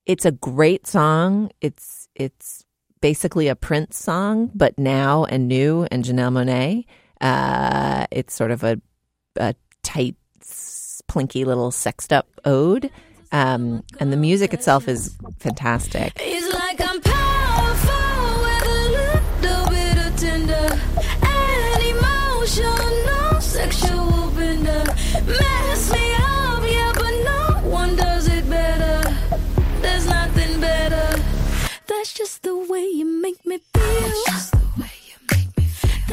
It's 0.07 0.27
a 0.27 0.33
great 0.33 0.87
song. 0.87 1.51
It's 1.61 2.09
it's 2.15 2.64
basically 3.05 3.49
a 3.49 3.55
Prince 3.55 3.99
song, 3.99 4.51
but 4.55 4.79
now 4.79 5.27
and 5.27 5.47
new 5.47 5.87
and 5.91 6.03
Janelle 6.07 6.33
Monae. 6.33 6.87
Uh, 7.21 8.07
it's 8.11 8.33
sort 8.33 8.51
of 8.51 8.65
a, 8.65 8.81
a 9.37 9.55
tight, 9.83 10.17
plinky 11.07 11.45
little 11.45 11.71
sexed 11.71 12.15
up 12.15 12.27
ode. 12.47 12.91
Um, 13.31 13.85
and 14.01 14.11
the 14.11 14.17
music 14.17 14.55
itself 14.55 14.89
is 14.89 15.15
fantastic. 15.39 16.15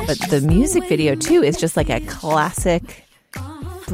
But 0.08 0.20
the 0.30 0.42
music 0.42 0.88
video 0.90 1.16
too 1.16 1.44
is 1.44 1.58
just 1.58 1.78
like 1.78 1.90
a 1.90 2.02
classic 2.02 3.06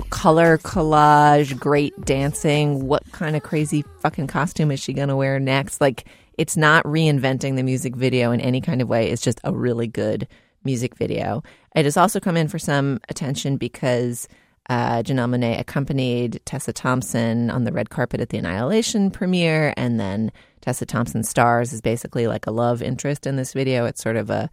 color 0.10 0.58
collage, 0.58 1.58
great 1.60 1.94
dancing. 2.06 2.88
What 2.88 3.04
kind 3.12 3.36
of 3.36 3.44
crazy 3.44 3.84
fucking 4.00 4.28
costume 4.28 4.72
is 4.72 4.80
she 4.80 4.94
going 4.94 5.10
to 5.10 5.16
wear 5.16 5.40
next? 5.40 5.82
Like, 5.82 6.06
it's 6.38 6.56
not 6.56 6.84
reinventing 6.86 7.56
the 7.56 7.64
music 7.64 7.96
video 7.96 8.32
in 8.32 8.42
any 8.42 8.62
kind 8.62 8.82
of 8.82 8.88
way. 8.88 9.10
It's 9.10 9.22
just 9.22 9.42
a 9.44 9.54
really 9.54 9.88
good 9.88 10.28
music 10.64 10.96
video. 10.96 11.44
It 11.76 11.86
has 11.86 11.98
also 11.98 12.20
come 12.20 12.38
in 12.38 12.48
for 12.48 12.60
some 12.60 13.00
attention 13.10 13.58
because 13.58 14.28
uh, 14.70 15.04
Janelle 15.04 15.30
Monae 15.30 15.60
accompanied 15.60 16.42
Tessa 16.46 16.74
Thompson 16.74 17.50
on 17.50 17.64
the 17.64 17.72
red 17.72 17.90
carpet 17.90 18.22
at 18.22 18.30
the 18.30 18.38
Annihilation 18.38 19.12
premiere, 19.12 19.74
and 19.78 20.00
then 20.00 20.32
Tessa 20.62 20.86
Thompson 20.86 21.24
stars 21.24 21.74
is 21.74 21.82
basically 21.82 22.28
like 22.28 22.48
a 22.48 22.52
love 22.52 22.82
interest 22.82 23.26
in 23.26 23.36
this 23.36 23.54
video. 23.54 23.86
It's 23.86 24.02
sort 24.02 24.18
of 24.18 24.30
a 24.30 24.50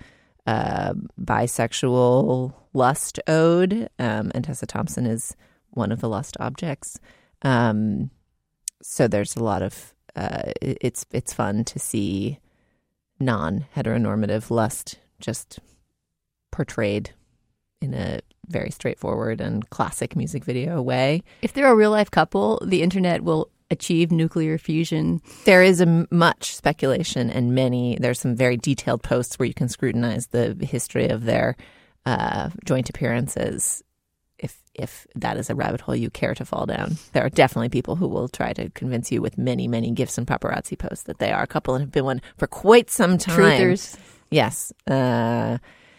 uh, 0.46 0.94
bisexual 1.20 2.54
lust 2.72 3.20
ode, 3.26 3.88
um, 3.98 4.30
and 4.34 4.44
Tessa 4.44 4.66
Thompson 4.66 5.06
is 5.06 5.36
one 5.70 5.92
of 5.92 6.00
the 6.00 6.08
lust 6.08 6.36
objects. 6.40 6.98
Um, 7.42 8.10
so 8.82 9.08
there's 9.08 9.36
a 9.36 9.44
lot 9.44 9.62
of 9.62 9.94
uh, 10.16 10.52
it's 10.60 11.06
it's 11.10 11.32
fun 11.32 11.64
to 11.64 11.78
see 11.78 12.38
non 13.18 13.66
heteronormative 13.74 14.50
lust 14.50 14.98
just 15.20 15.58
portrayed 16.52 17.10
in 17.80 17.94
a 17.94 18.20
very 18.46 18.70
straightforward 18.70 19.40
and 19.40 19.68
classic 19.70 20.14
music 20.16 20.44
video 20.44 20.80
way. 20.80 21.22
If 21.42 21.52
they're 21.52 21.72
a 21.72 21.74
real 21.74 21.90
life 21.90 22.10
couple, 22.10 22.60
the 22.64 22.82
internet 22.82 23.22
will 23.22 23.50
achieve 23.70 24.12
nuclear 24.12 24.58
fusion. 24.58 25.20
There 25.44 25.62
is 25.62 25.80
a 25.80 26.06
much 26.10 26.54
speculation 26.54 27.30
and 27.30 27.54
many. 27.54 27.96
There's 28.00 28.20
some 28.20 28.36
very 28.36 28.56
detailed 28.56 29.02
posts 29.02 29.38
where 29.38 29.46
you 29.46 29.54
can 29.54 29.68
scrutinize 29.68 30.28
the 30.28 30.56
history 30.60 31.08
of 31.08 31.24
their 31.24 31.56
uh, 32.06 32.50
joint 32.64 32.90
appearances. 32.90 33.82
If 34.38 34.60
if 34.74 35.06
that 35.14 35.36
is 35.36 35.48
a 35.48 35.54
rabbit 35.54 35.80
hole 35.80 35.96
you 35.96 36.10
care 36.10 36.34
to 36.34 36.44
fall 36.44 36.66
down, 36.66 36.96
there 37.12 37.24
are 37.24 37.30
definitely 37.30 37.68
people 37.68 37.96
who 37.96 38.08
will 38.08 38.28
try 38.28 38.52
to 38.52 38.68
convince 38.70 39.10
you 39.10 39.22
with 39.22 39.38
many 39.38 39.68
many 39.68 39.90
gifts 39.92 40.18
and 40.18 40.26
paparazzi 40.26 40.78
posts 40.78 41.04
that 41.04 41.18
they 41.18 41.32
are 41.32 41.42
a 41.42 41.46
couple 41.46 41.74
and 41.74 41.82
have 41.82 41.92
been 41.92 42.04
one 42.04 42.20
for 42.36 42.46
quite 42.46 42.90
some 42.90 43.16
time. 43.16 43.38
Truthers. 43.38 43.96
Yes. 44.30 44.72
Uh, 44.86 45.58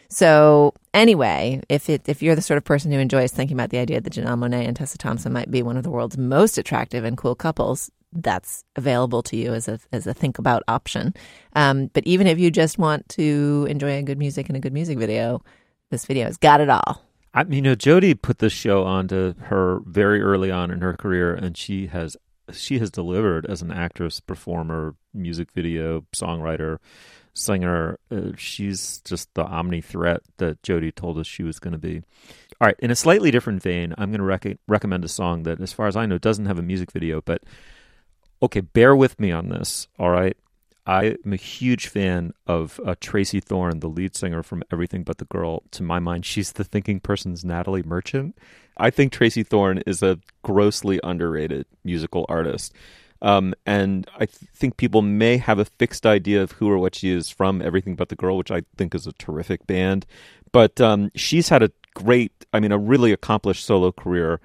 so 0.10 0.74
anyway, 0.94 1.62
if 1.70 1.90
it, 1.90 2.08
if 2.08 2.22
you're 2.22 2.36
the 2.36 2.42
sort 2.42 2.58
of 2.58 2.64
person 2.64 2.92
who 2.92 3.00
enjoys 3.00 3.32
thinking 3.32 3.56
about 3.56 3.70
the 3.70 3.78
idea 3.78 4.02
that 4.02 4.14
Janelle 4.14 4.38
Monae 4.38 4.68
and 4.68 4.76
Tessa 4.76 4.98
Thompson 4.98 5.34
might 5.34 5.52
be 5.52 5.62
one 5.62 5.78
of 5.78 5.84
the 5.84 5.90
world's 5.90 6.18
most 6.18 6.58
attractive 6.58 7.04
and 7.04 7.18
cool 7.18 7.36
couples, 7.36 7.92
that's 8.16 8.64
available 8.76 9.22
to 9.24 9.36
you 9.36 9.54
as 9.54 9.68
a 9.68 9.80
as 9.92 10.08
a 10.08 10.14
think 10.14 10.40
about 10.40 10.64
option. 10.68 11.14
Um, 11.54 11.88
but 11.94 12.06
even 12.08 12.28
if 12.28 12.40
you 12.40 12.50
just 12.50 12.78
want 12.78 13.08
to 13.10 13.68
enjoy 13.70 13.98
a 13.98 14.04
good 14.04 14.18
music 14.18 14.48
and 14.48 14.56
a 14.56 14.62
good 14.62 14.74
music 14.74 14.98
video, 14.98 15.44
this 15.92 16.06
video 16.06 16.26
has 16.26 16.38
got 16.38 16.62
it 16.62 16.70
all. 16.70 17.02
I, 17.34 17.44
you 17.50 17.62
know, 17.62 17.76
Jodie 17.76 18.20
put 18.20 18.40
this 18.40 18.54
show 18.54 18.86
onto 18.86 19.34
her 19.36 19.82
very 19.86 20.22
early 20.22 20.50
on 20.50 20.72
in 20.72 20.80
her 20.82 20.94
career, 20.94 21.34
and 21.34 21.58
she 21.58 21.88
has 21.88 22.16
she 22.54 22.80
has 22.80 22.90
delivered 22.90 23.46
as 23.48 23.62
an 23.62 23.72
actress, 23.72 24.20
performer, 24.20 24.96
music 25.14 25.52
video, 25.52 26.06
songwriter, 26.16 26.78
singer. 27.36 28.00
Uh, 28.10 28.32
she's 28.38 29.00
just 29.06 29.34
the 29.36 29.44
omni 29.44 29.82
threat 29.82 30.22
that 30.38 30.62
Jodie 30.64 30.96
told 30.96 31.20
us 31.20 31.28
she 31.28 31.44
was 31.44 31.60
going 31.60 31.74
to 31.74 31.78
be. 31.78 32.02
All 32.60 32.68
right, 32.68 32.76
in 32.80 32.90
a 32.90 32.96
slightly 32.96 33.32
different 33.32 33.62
vein, 33.62 33.94
I'm 33.98 34.10
going 34.10 34.20
to 34.20 34.24
rec- 34.24 34.58
recommend 34.68 35.06
a 35.06 35.10
song 35.10 35.44
that, 35.44 35.62
as 35.62 35.74
far 35.74 35.88
as 35.88 35.96
I 35.96 36.06
know, 36.06 36.18
doesn't 36.18 36.46
have 36.46 36.58
a 36.58 36.64
music 36.64 36.92
video. 36.92 37.22
But 37.22 37.44
okay, 38.42 38.62
bear 38.62 38.96
with 38.96 39.20
me 39.20 39.32
on 39.32 39.50
this. 39.50 39.88
All 40.00 40.10
right, 40.10 40.38
I 40.88 41.18
am 41.26 41.34
a 41.34 41.38
huge 41.38 41.88
fan 41.88 42.34
of 42.48 42.80
uh, 42.86 42.96
Tracey 43.00 43.40
Thorn, 43.40 43.80
the 43.80 43.90
lead 43.90 44.16
singer 44.16 44.44
from 44.44 44.64
Everything 44.72 45.04
But 45.04 45.18
the 45.18 45.26
Girl. 45.26 45.64
To 45.72 45.84
my 45.84 46.00
mind, 46.00 46.26
she's 46.26 46.54
the 46.54 46.64
thinking 46.64 47.00
person's 47.00 47.44
Natalie 47.44 47.84
Merchant. 47.84 48.38
I 48.78 48.90
think 48.90 49.12
Tracey 49.12 49.44
Thorn 49.44 49.80
is 49.86 50.04
a 50.04 50.20
grossly 50.44 51.00
underrated 51.04 51.66
musical 51.84 52.26
artist. 52.30 52.74
Um, 53.26 53.56
and 53.66 54.08
I 54.14 54.28
th- 54.28 54.52
think 54.54 54.78
people 54.78 55.02
may 55.02 55.38
have 55.38 55.58
a 55.58 55.66
fixed 55.66 56.06
idea 56.06 56.44
of 56.44 56.52
who 56.52 56.70
or 56.70 56.78
what 56.78 56.94
she 56.94 57.10
is 57.10 57.28
from 57.28 57.60
Everything 57.60 57.96
But 57.96 58.10
the 58.10 58.16
Girl, 58.16 58.38
which 58.38 58.52
I 58.52 58.62
think 58.78 58.94
is 58.94 59.08
a 59.08 59.14
terrific 59.14 59.66
band. 59.66 60.06
But 60.52 60.80
um, 60.80 61.10
she's 61.16 61.50
had 61.50 61.64
a 61.64 61.72
great, 61.96 62.46
I 62.54 62.60
mean, 62.60 62.72
a 62.72 62.78
really 62.78 63.12
accomplished 63.12 63.66
solo 63.66 63.92
career, 63.92 64.40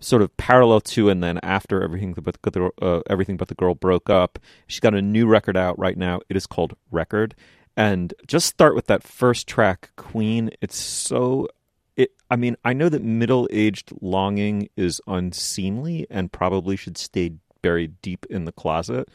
sort 0.00 0.20
of 0.20 0.36
parallel 0.36 0.82
to 0.82 1.08
and 1.08 1.24
then 1.24 1.40
after 1.42 1.82
Everything 1.82 2.12
But 2.12 2.36
the, 2.42 2.70
uh, 2.82 3.00
Everything 3.08 3.38
But 3.38 3.48
the 3.48 3.54
Girl 3.54 3.74
broke 3.74 4.10
up. 4.10 4.38
She's 4.66 4.80
got 4.80 4.94
a 4.94 5.00
new 5.00 5.26
record 5.26 5.56
out 5.56 5.78
right 5.78 5.96
now. 5.96 6.20
It 6.28 6.36
is 6.36 6.46
called 6.46 6.76
Record. 6.90 7.34
And 7.74 8.12
just 8.26 8.48
start 8.48 8.74
with 8.74 8.86
that 8.88 9.02
first 9.02 9.46
track, 9.46 9.92
Queen. 9.96 10.50
It's 10.60 10.76
so 10.76 11.48
it 11.96 12.12
i 12.30 12.36
mean 12.36 12.54
i 12.62 12.74
know 12.74 12.90
that 12.90 13.02
middle-aged 13.02 13.90
longing 14.02 14.68
is 14.76 15.00
unseemly 15.06 16.06
and 16.10 16.30
probably 16.30 16.76
should 16.76 16.98
stay 16.98 17.32
buried 17.66 18.00
deep 18.00 18.24
in 18.30 18.44
the 18.44 18.52
closet. 18.52 19.08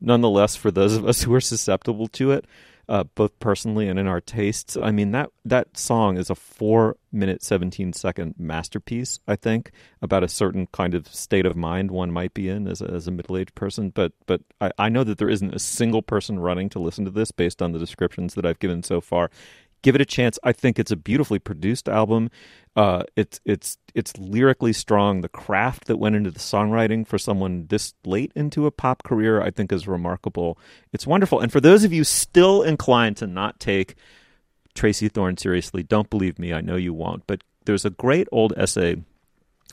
Nonetheless, 0.00 0.56
for 0.56 0.72
those 0.72 0.96
of 0.96 1.06
us 1.06 1.22
who 1.22 1.32
are 1.32 1.40
susceptible 1.40 2.08
to 2.08 2.32
it, 2.32 2.44
uh, 2.88 3.04
both 3.14 3.38
personally 3.38 3.88
and 3.88 3.96
in 3.96 4.08
our 4.08 4.20
tastes, 4.20 4.76
I 4.76 4.90
mean 4.90 5.12
that 5.12 5.30
that 5.44 5.78
song 5.78 6.18
is 6.18 6.30
a 6.30 6.34
four 6.34 6.96
minute 7.12 7.40
seventeen 7.42 7.92
second 7.92 8.34
masterpiece. 8.36 9.20
I 9.28 9.36
think 9.36 9.70
about 10.00 10.24
a 10.24 10.28
certain 10.28 10.66
kind 10.72 10.94
of 10.94 11.06
state 11.06 11.46
of 11.46 11.54
mind 11.56 11.92
one 11.92 12.10
might 12.10 12.34
be 12.34 12.48
in 12.48 12.66
as 12.66 12.82
a, 12.82 12.90
as 12.90 13.06
a 13.06 13.12
middle 13.12 13.36
aged 13.36 13.54
person. 13.54 13.90
But 13.90 14.12
but 14.26 14.40
I, 14.60 14.72
I 14.86 14.88
know 14.88 15.04
that 15.04 15.18
there 15.18 15.30
isn't 15.30 15.54
a 15.54 15.60
single 15.60 16.02
person 16.02 16.40
running 16.40 16.68
to 16.70 16.80
listen 16.80 17.04
to 17.04 17.12
this 17.12 17.30
based 17.30 17.62
on 17.62 17.70
the 17.70 17.78
descriptions 17.78 18.34
that 18.34 18.44
I've 18.44 18.58
given 18.58 18.82
so 18.82 19.00
far 19.00 19.30
give 19.82 19.94
it 19.94 20.00
a 20.00 20.06
chance. 20.06 20.38
I 20.42 20.52
think 20.52 20.78
it's 20.78 20.90
a 20.90 20.96
beautifully 20.96 21.38
produced 21.38 21.88
album. 21.88 22.30
Uh, 22.74 23.02
it's 23.16 23.40
it's 23.44 23.76
it's 23.94 24.16
lyrically 24.16 24.72
strong. 24.72 25.20
The 25.20 25.28
craft 25.28 25.86
that 25.86 25.98
went 25.98 26.16
into 26.16 26.30
the 26.30 26.38
songwriting 26.38 27.06
for 27.06 27.18
someone 27.18 27.66
this 27.68 27.94
late 28.04 28.32
into 28.34 28.66
a 28.66 28.70
pop 28.70 29.02
career, 29.02 29.42
I 29.42 29.50
think, 29.50 29.72
is 29.72 29.86
remarkable. 29.86 30.58
It's 30.92 31.06
wonderful. 31.06 31.40
And 31.40 31.52
for 31.52 31.60
those 31.60 31.84
of 31.84 31.92
you 31.92 32.04
still 32.04 32.62
inclined 32.62 33.18
to 33.18 33.26
not 33.26 33.60
take 33.60 33.96
Tracey 34.74 35.08
Thorn 35.08 35.36
seriously, 35.36 35.82
don't 35.82 36.08
believe 36.08 36.38
me. 36.38 36.52
I 36.52 36.62
know 36.62 36.76
you 36.76 36.94
won't. 36.94 37.26
But 37.26 37.42
there's 37.66 37.84
a 37.84 37.90
great 37.90 38.28
old 38.32 38.54
essay 38.56 38.96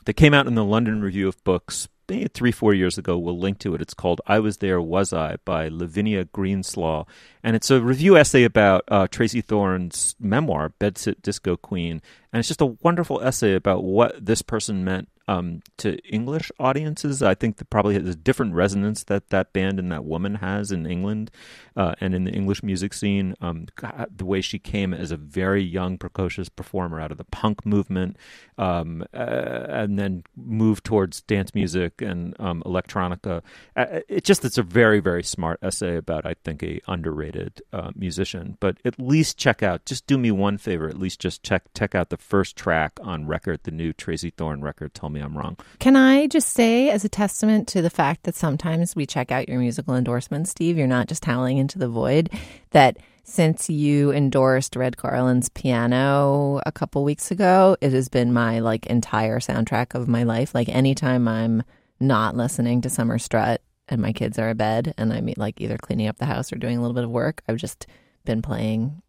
that 0.04 0.14
came 0.14 0.34
out 0.34 0.46
in 0.46 0.54
the 0.54 0.64
London 0.64 1.00
Review 1.00 1.28
of 1.28 1.42
Books 1.44 1.88
maybe 2.10 2.28
three, 2.28 2.52
four 2.52 2.74
years 2.74 2.98
ago. 2.98 3.16
We'll 3.16 3.38
link 3.38 3.58
to 3.60 3.74
it. 3.74 3.80
It's 3.80 3.94
called 3.94 4.20
I 4.26 4.40
Was 4.40 4.58
There, 4.58 4.80
Was 4.80 5.12
I 5.12 5.36
by 5.44 5.68
Lavinia 5.68 6.24
Greenlaw. 6.24 7.06
And 7.42 7.56
it's 7.56 7.70
a 7.70 7.80
review 7.80 8.16
essay 8.16 8.44
about 8.44 8.84
uh, 8.88 9.06
Tracey 9.06 9.40
Thorn's 9.40 10.16
memoir, 10.20 10.72
Bedsit 10.80 11.22
Disco 11.22 11.56
Queen. 11.56 12.02
And 12.32 12.40
it's 12.40 12.48
just 12.48 12.60
a 12.60 12.76
wonderful 12.82 13.20
essay 13.22 13.54
about 13.54 13.84
what 13.84 14.24
this 14.24 14.42
person 14.42 14.84
meant 14.84 15.08
um, 15.30 15.62
to 15.76 15.96
English 16.08 16.50
audiences. 16.58 17.22
I 17.22 17.34
think 17.36 17.58
that 17.58 17.70
probably 17.70 17.94
has 17.94 18.08
a 18.08 18.16
different 18.16 18.54
resonance 18.54 19.04
that 19.04 19.30
that 19.30 19.52
band 19.52 19.78
and 19.78 19.92
that 19.92 20.04
woman 20.04 20.34
has 20.36 20.72
in 20.72 20.86
England 20.86 21.30
uh, 21.76 21.94
and 22.00 22.16
in 22.16 22.24
the 22.24 22.32
English 22.32 22.64
music 22.64 22.92
scene. 22.92 23.36
Um, 23.40 23.66
God, 23.76 24.08
the 24.14 24.24
way 24.24 24.40
she 24.40 24.58
came 24.58 24.92
as 24.92 25.12
a 25.12 25.16
very 25.16 25.62
young, 25.62 25.98
precocious 25.98 26.48
performer 26.48 27.00
out 27.00 27.12
of 27.12 27.18
the 27.18 27.24
punk 27.24 27.64
movement, 27.64 28.16
um, 28.58 29.04
uh, 29.14 29.66
and 29.68 29.98
then 30.00 30.24
moved 30.36 30.84
towards 30.84 31.22
dance 31.22 31.54
music 31.54 32.02
and 32.02 32.34
um, 32.40 32.60
electronica. 32.66 33.42
Uh, 33.76 34.00
it 34.08 34.24
just 34.24 34.44
it's 34.44 34.58
a 34.58 34.64
very 34.64 34.98
very 34.98 35.22
smart 35.22 35.60
essay 35.62 35.96
about 35.96 36.26
I 36.26 36.34
think 36.44 36.64
a 36.64 36.80
underrated 36.88 37.62
uh, 37.72 37.92
musician. 37.94 38.56
But 38.58 38.78
at 38.84 38.98
least 38.98 39.38
check 39.38 39.62
out. 39.62 39.84
Just 39.86 40.08
do 40.08 40.18
me 40.18 40.32
one 40.32 40.58
favor. 40.58 40.88
At 40.88 40.98
least 40.98 41.20
just 41.20 41.44
check 41.44 41.62
check 41.72 41.94
out 41.94 42.10
the 42.10 42.16
first 42.16 42.56
track 42.56 42.98
on 43.00 43.28
record, 43.28 43.60
the 43.62 43.70
new 43.70 43.92
Tracey 43.92 44.30
Thorn 44.30 44.60
record. 44.60 44.92
Tell 44.92 45.08
me 45.08 45.19
I'm 45.20 45.36
wrong. 45.36 45.56
Can 45.78 45.96
I 45.96 46.26
just 46.26 46.50
say, 46.50 46.90
as 46.90 47.04
a 47.04 47.08
testament 47.08 47.68
to 47.68 47.82
the 47.82 47.90
fact 47.90 48.24
that 48.24 48.34
sometimes 48.34 48.96
we 48.96 49.06
check 49.06 49.30
out 49.30 49.48
your 49.48 49.58
musical 49.58 49.94
endorsements, 49.94 50.50
Steve, 50.50 50.76
you're 50.76 50.86
not 50.86 51.08
just 51.08 51.24
howling 51.24 51.58
into 51.58 51.78
the 51.78 51.88
void, 51.88 52.30
that 52.70 52.98
since 53.24 53.70
you 53.70 54.12
endorsed 54.12 54.76
Red 54.76 54.96
Garland's 54.96 55.48
piano 55.48 56.60
a 56.66 56.72
couple 56.72 57.04
weeks 57.04 57.30
ago, 57.30 57.76
it 57.80 57.92
has 57.92 58.08
been 58.08 58.32
my 58.32 58.58
like 58.58 58.86
entire 58.86 59.38
soundtrack 59.38 59.94
of 59.94 60.08
my 60.08 60.24
life. 60.24 60.54
Like 60.54 60.68
anytime 60.68 61.28
I'm 61.28 61.62
not 62.00 62.36
listening 62.36 62.80
to 62.80 62.90
Summer 62.90 63.18
Strut 63.18 63.62
and 63.88 64.00
my 64.00 64.12
kids 64.12 64.38
are 64.38 64.50
abed 64.50 64.94
and 64.98 65.12
I'm 65.12 65.32
like 65.36 65.60
either 65.60 65.78
cleaning 65.78 66.08
up 66.08 66.18
the 66.18 66.26
house 66.26 66.52
or 66.52 66.56
doing 66.56 66.78
a 66.78 66.80
little 66.80 66.94
bit 66.94 67.04
of 67.04 67.10
work, 67.10 67.42
I've 67.48 67.56
just 67.56 67.86
been 68.24 68.42
playing 68.42 69.00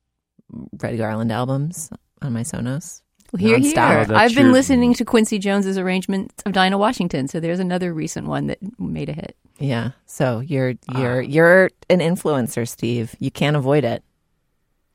Red 0.80 0.97
Garland 0.97 1.32
albums 1.32 1.89
on 2.22 2.34
my 2.34 2.41
Sonos. 2.41 3.01
Well, 3.32 3.39
here, 3.39 3.57
nonstop. 3.57 4.07
here. 4.07 4.15
I've 4.15 4.36
been 4.36 4.51
listening 4.51 4.93
to 4.95 5.05
Quincy 5.05 5.39
Jones's 5.39 5.77
arrangement 5.77 6.34
of 6.45 6.51
Dinah 6.51 6.77
Washington, 6.77 7.27
so 7.27 7.39
there's 7.39 7.59
another 7.59 7.93
recent 7.93 8.27
one 8.27 8.47
that 8.47 8.59
made 8.79 9.09
a 9.09 9.13
hit. 9.13 9.38
Yeah. 9.57 9.91
So 10.05 10.39
you're 10.39 10.73
you're 10.97 11.21
you're 11.21 11.69
an 11.89 11.99
influencer, 11.99 12.67
Steve. 12.67 13.15
You 13.19 13.32
can't 13.32 13.55
avoid 13.55 13.84
it. 13.84 14.03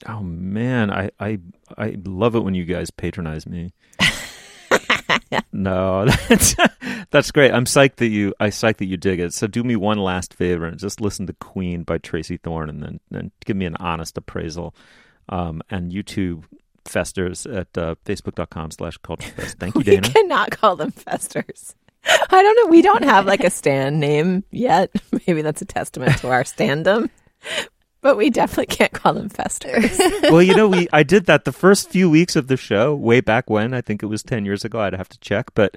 Oh 0.07 0.20
man, 0.20 0.91
I 0.91 1.11
I 1.18 1.39
I 1.78 1.97
love 2.05 2.34
it 2.34 2.41
when 2.41 2.55
you 2.55 2.64
guys 2.64 2.91
patronize 2.91 3.47
me. 3.47 3.72
no, 5.53 6.05
that's 6.28 6.57
that's 7.11 7.30
great. 7.30 7.53
I'm 7.53 7.64
psyched 7.64 7.97
that 7.97 8.09
you 8.09 8.34
I 8.39 8.49
psyched 8.49 8.78
that 8.78 8.87
you 8.87 8.97
dig 8.97 9.20
it. 9.20 9.32
So 9.32 9.47
do 9.47 9.64
me 9.64 9.76
one 9.76 9.99
last 9.99 10.34
favor 10.34 10.66
and 10.66 10.78
just 10.78 11.01
listen 11.01 11.26
to 11.28 11.32
Queen 11.34 11.84
by 11.84 11.99
Tracey 11.99 12.37
Thorn 12.37 12.68
and 12.68 12.82
then 12.82 13.01
then 13.11 13.30
give 13.45 13.57
me 13.57 13.64
an 13.64 13.76
honest 13.76 14.18
appraisal. 14.18 14.74
Um, 15.28 15.61
and 15.70 15.91
YouTube 15.91 16.45
festers 16.89 17.47
at 17.47 17.76
uh, 17.76 17.95
facebook.com 18.05 18.70
slash 18.70 18.99
culturefest. 18.99 19.55
Thank 19.55 19.74
you, 19.74 19.82
Dana. 19.84 20.07
We 20.07 20.12
cannot 20.12 20.51
call 20.51 20.76
them 20.76 20.91
festers. 20.91 21.74
I 22.05 22.43
don't 22.43 22.57
know. 22.57 22.70
We 22.70 22.82
don't 22.82 23.05
have 23.05 23.26
like 23.26 23.43
a 23.43 23.51
stand 23.51 24.01
name 24.01 24.45
yet. 24.51 24.91
Maybe 25.26 25.43
that's 25.43 25.62
a 25.62 25.66
testament 25.66 26.18
to 26.18 26.28
our 26.28 26.45
standum. 26.45 27.11
But 28.01 28.16
we 28.16 28.30
definitely 28.30 28.66
can't 28.66 28.93
call 28.93 29.14
them 29.14 29.28
festers. 29.28 29.99
well, 30.24 30.43
you 30.43 30.55
know, 30.55 30.68
we 30.68 30.87
I 30.93 31.03
did 31.03 31.26
that 31.26 31.45
the 31.45 31.53
first 31.53 31.91
few 31.91 32.09
weeks 32.09 32.37
of 32.37 32.47
the 32.47 32.57
show 32.57 32.95
way 32.95 33.20
back 33.20 33.51
when. 33.51 33.74
I 33.74 33.80
think 33.80 34.03
it 34.03 34.07
was 34.07 34.22
ten 34.22 34.45
years 34.45 34.64
ago. 34.64 34.78
I'd 34.78 34.95
have 34.95 35.09
to 35.09 35.18
check, 35.18 35.47
but 35.55 35.76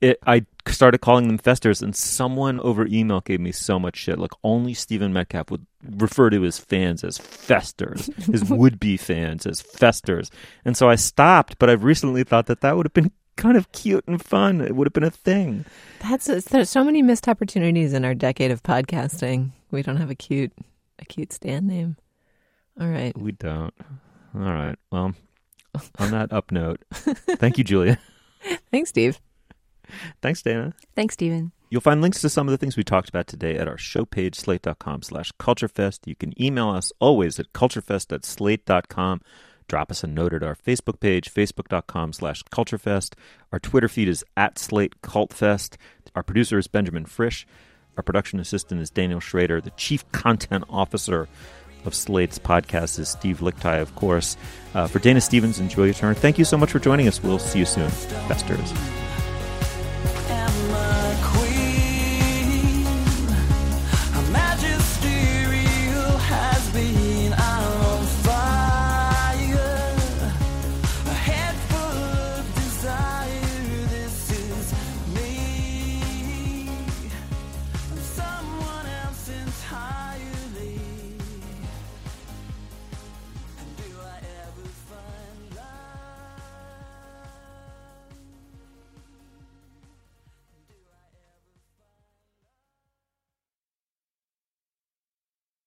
it 0.00 0.18
I 0.26 0.46
started 0.66 0.98
calling 0.98 1.26
them 1.26 1.38
festers, 1.38 1.82
and 1.82 1.94
someone 1.94 2.60
over 2.60 2.86
email 2.86 3.20
gave 3.20 3.40
me 3.40 3.52
so 3.52 3.78
much 3.78 3.96
shit. 3.96 4.18
Like 4.18 4.32
only 4.42 4.74
Stephen 4.74 5.12
Metcalf 5.12 5.50
would 5.50 5.66
refer 5.84 6.30
to 6.30 6.42
his 6.42 6.58
fans 6.58 7.04
as 7.04 7.18
festers, 7.18 8.06
his 8.26 8.44
would-be 8.50 8.96
fans 8.96 9.46
as 9.46 9.60
festers, 9.60 10.30
and 10.64 10.76
so 10.76 10.88
I 10.88 10.94
stopped. 10.94 11.58
But 11.58 11.70
I've 11.70 11.84
recently 11.84 12.24
thought 12.24 12.46
that 12.46 12.60
that 12.60 12.76
would 12.76 12.86
have 12.86 12.94
been 12.94 13.12
kind 13.36 13.56
of 13.56 13.72
cute 13.72 14.04
and 14.06 14.22
fun. 14.22 14.60
It 14.60 14.74
would 14.74 14.86
have 14.86 14.92
been 14.92 15.04
a 15.04 15.10
thing. 15.10 15.64
That's 16.00 16.26
there's 16.26 16.70
so 16.70 16.84
many 16.84 17.02
missed 17.02 17.28
opportunities 17.28 17.92
in 17.92 18.04
our 18.04 18.14
decade 18.14 18.50
of 18.50 18.62
podcasting. 18.62 19.50
We 19.70 19.82
don't 19.82 19.96
have 19.96 20.10
a 20.10 20.14
cute 20.14 20.52
a 20.98 21.04
cute 21.04 21.32
stand 21.32 21.66
name. 21.66 21.96
All 22.80 22.88
right. 22.88 23.16
We 23.18 23.32
don't. 23.32 23.74
All 24.34 24.40
right. 24.40 24.76
Well, 24.90 25.14
on 25.98 26.10
that 26.12 26.32
up 26.32 26.52
note, 26.52 26.80
thank 26.90 27.58
you, 27.58 27.64
Julia. 27.64 27.98
Thanks, 28.70 28.90
Steve. 28.90 29.20
Thanks, 30.22 30.42
Dana. 30.42 30.74
Thanks, 30.94 31.14
Stephen. 31.14 31.52
You'll 31.70 31.80
find 31.80 32.02
links 32.02 32.20
to 32.22 32.28
some 32.28 32.48
of 32.48 32.52
the 32.52 32.58
things 32.58 32.76
we 32.76 32.82
talked 32.82 33.08
about 33.08 33.28
today 33.28 33.56
at 33.56 33.68
our 33.68 33.78
show 33.78 34.04
page, 34.04 34.34
slate.com 34.34 35.02
slash 35.02 35.30
culturefest. 35.38 36.00
You 36.06 36.16
can 36.16 36.40
email 36.42 36.68
us 36.70 36.92
always 36.98 37.38
at 37.38 37.52
culturefest 37.52 38.12
at 38.12 38.24
slate.com. 38.24 39.20
Drop 39.68 39.92
us 39.92 40.02
a 40.02 40.08
note 40.08 40.34
at 40.34 40.42
our 40.42 40.56
Facebook 40.56 40.98
page, 40.98 41.32
facebook.com 41.32 42.12
slash 42.12 42.42
culturefest. 42.44 43.14
Our 43.52 43.60
Twitter 43.60 43.86
feed 43.86 44.08
is 44.08 44.24
at 44.36 44.58
slate 44.58 45.00
cultfest. 45.00 45.76
Our 46.16 46.24
producer 46.24 46.58
is 46.58 46.66
Benjamin 46.66 47.04
Frisch. 47.04 47.46
Our 47.96 48.02
production 48.02 48.40
assistant 48.40 48.80
is 48.80 48.90
Daniel 48.90 49.20
Schrader. 49.20 49.60
The 49.60 49.70
chief 49.70 50.10
content 50.10 50.64
officer 50.68 51.28
of 51.84 51.94
Slate's 51.94 52.38
podcast 52.38 52.98
is 52.98 53.10
Steve 53.10 53.38
Lickteig, 53.38 53.80
of 53.80 53.94
course. 53.94 54.36
Uh, 54.74 54.88
for 54.88 54.98
Dana 54.98 55.20
Stevens 55.20 55.60
and 55.60 55.70
Julia 55.70 55.94
Turner, 55.94 56.14
thank 56.14 56.36
you 56.36 56.44
so 56.44 56.56
much 56.56 56.72
for 56.72 56.80
joining 56.80 57.06
us. 57.06 57.22
We'll 57.22 57.38
see 57.38 57.60
you 57.60 57.64
soon. 57.64 57.90
Festers. 57.90 58.72
Am 58.72 58.76
I 58.76 58.88
queen? 58.88 59.09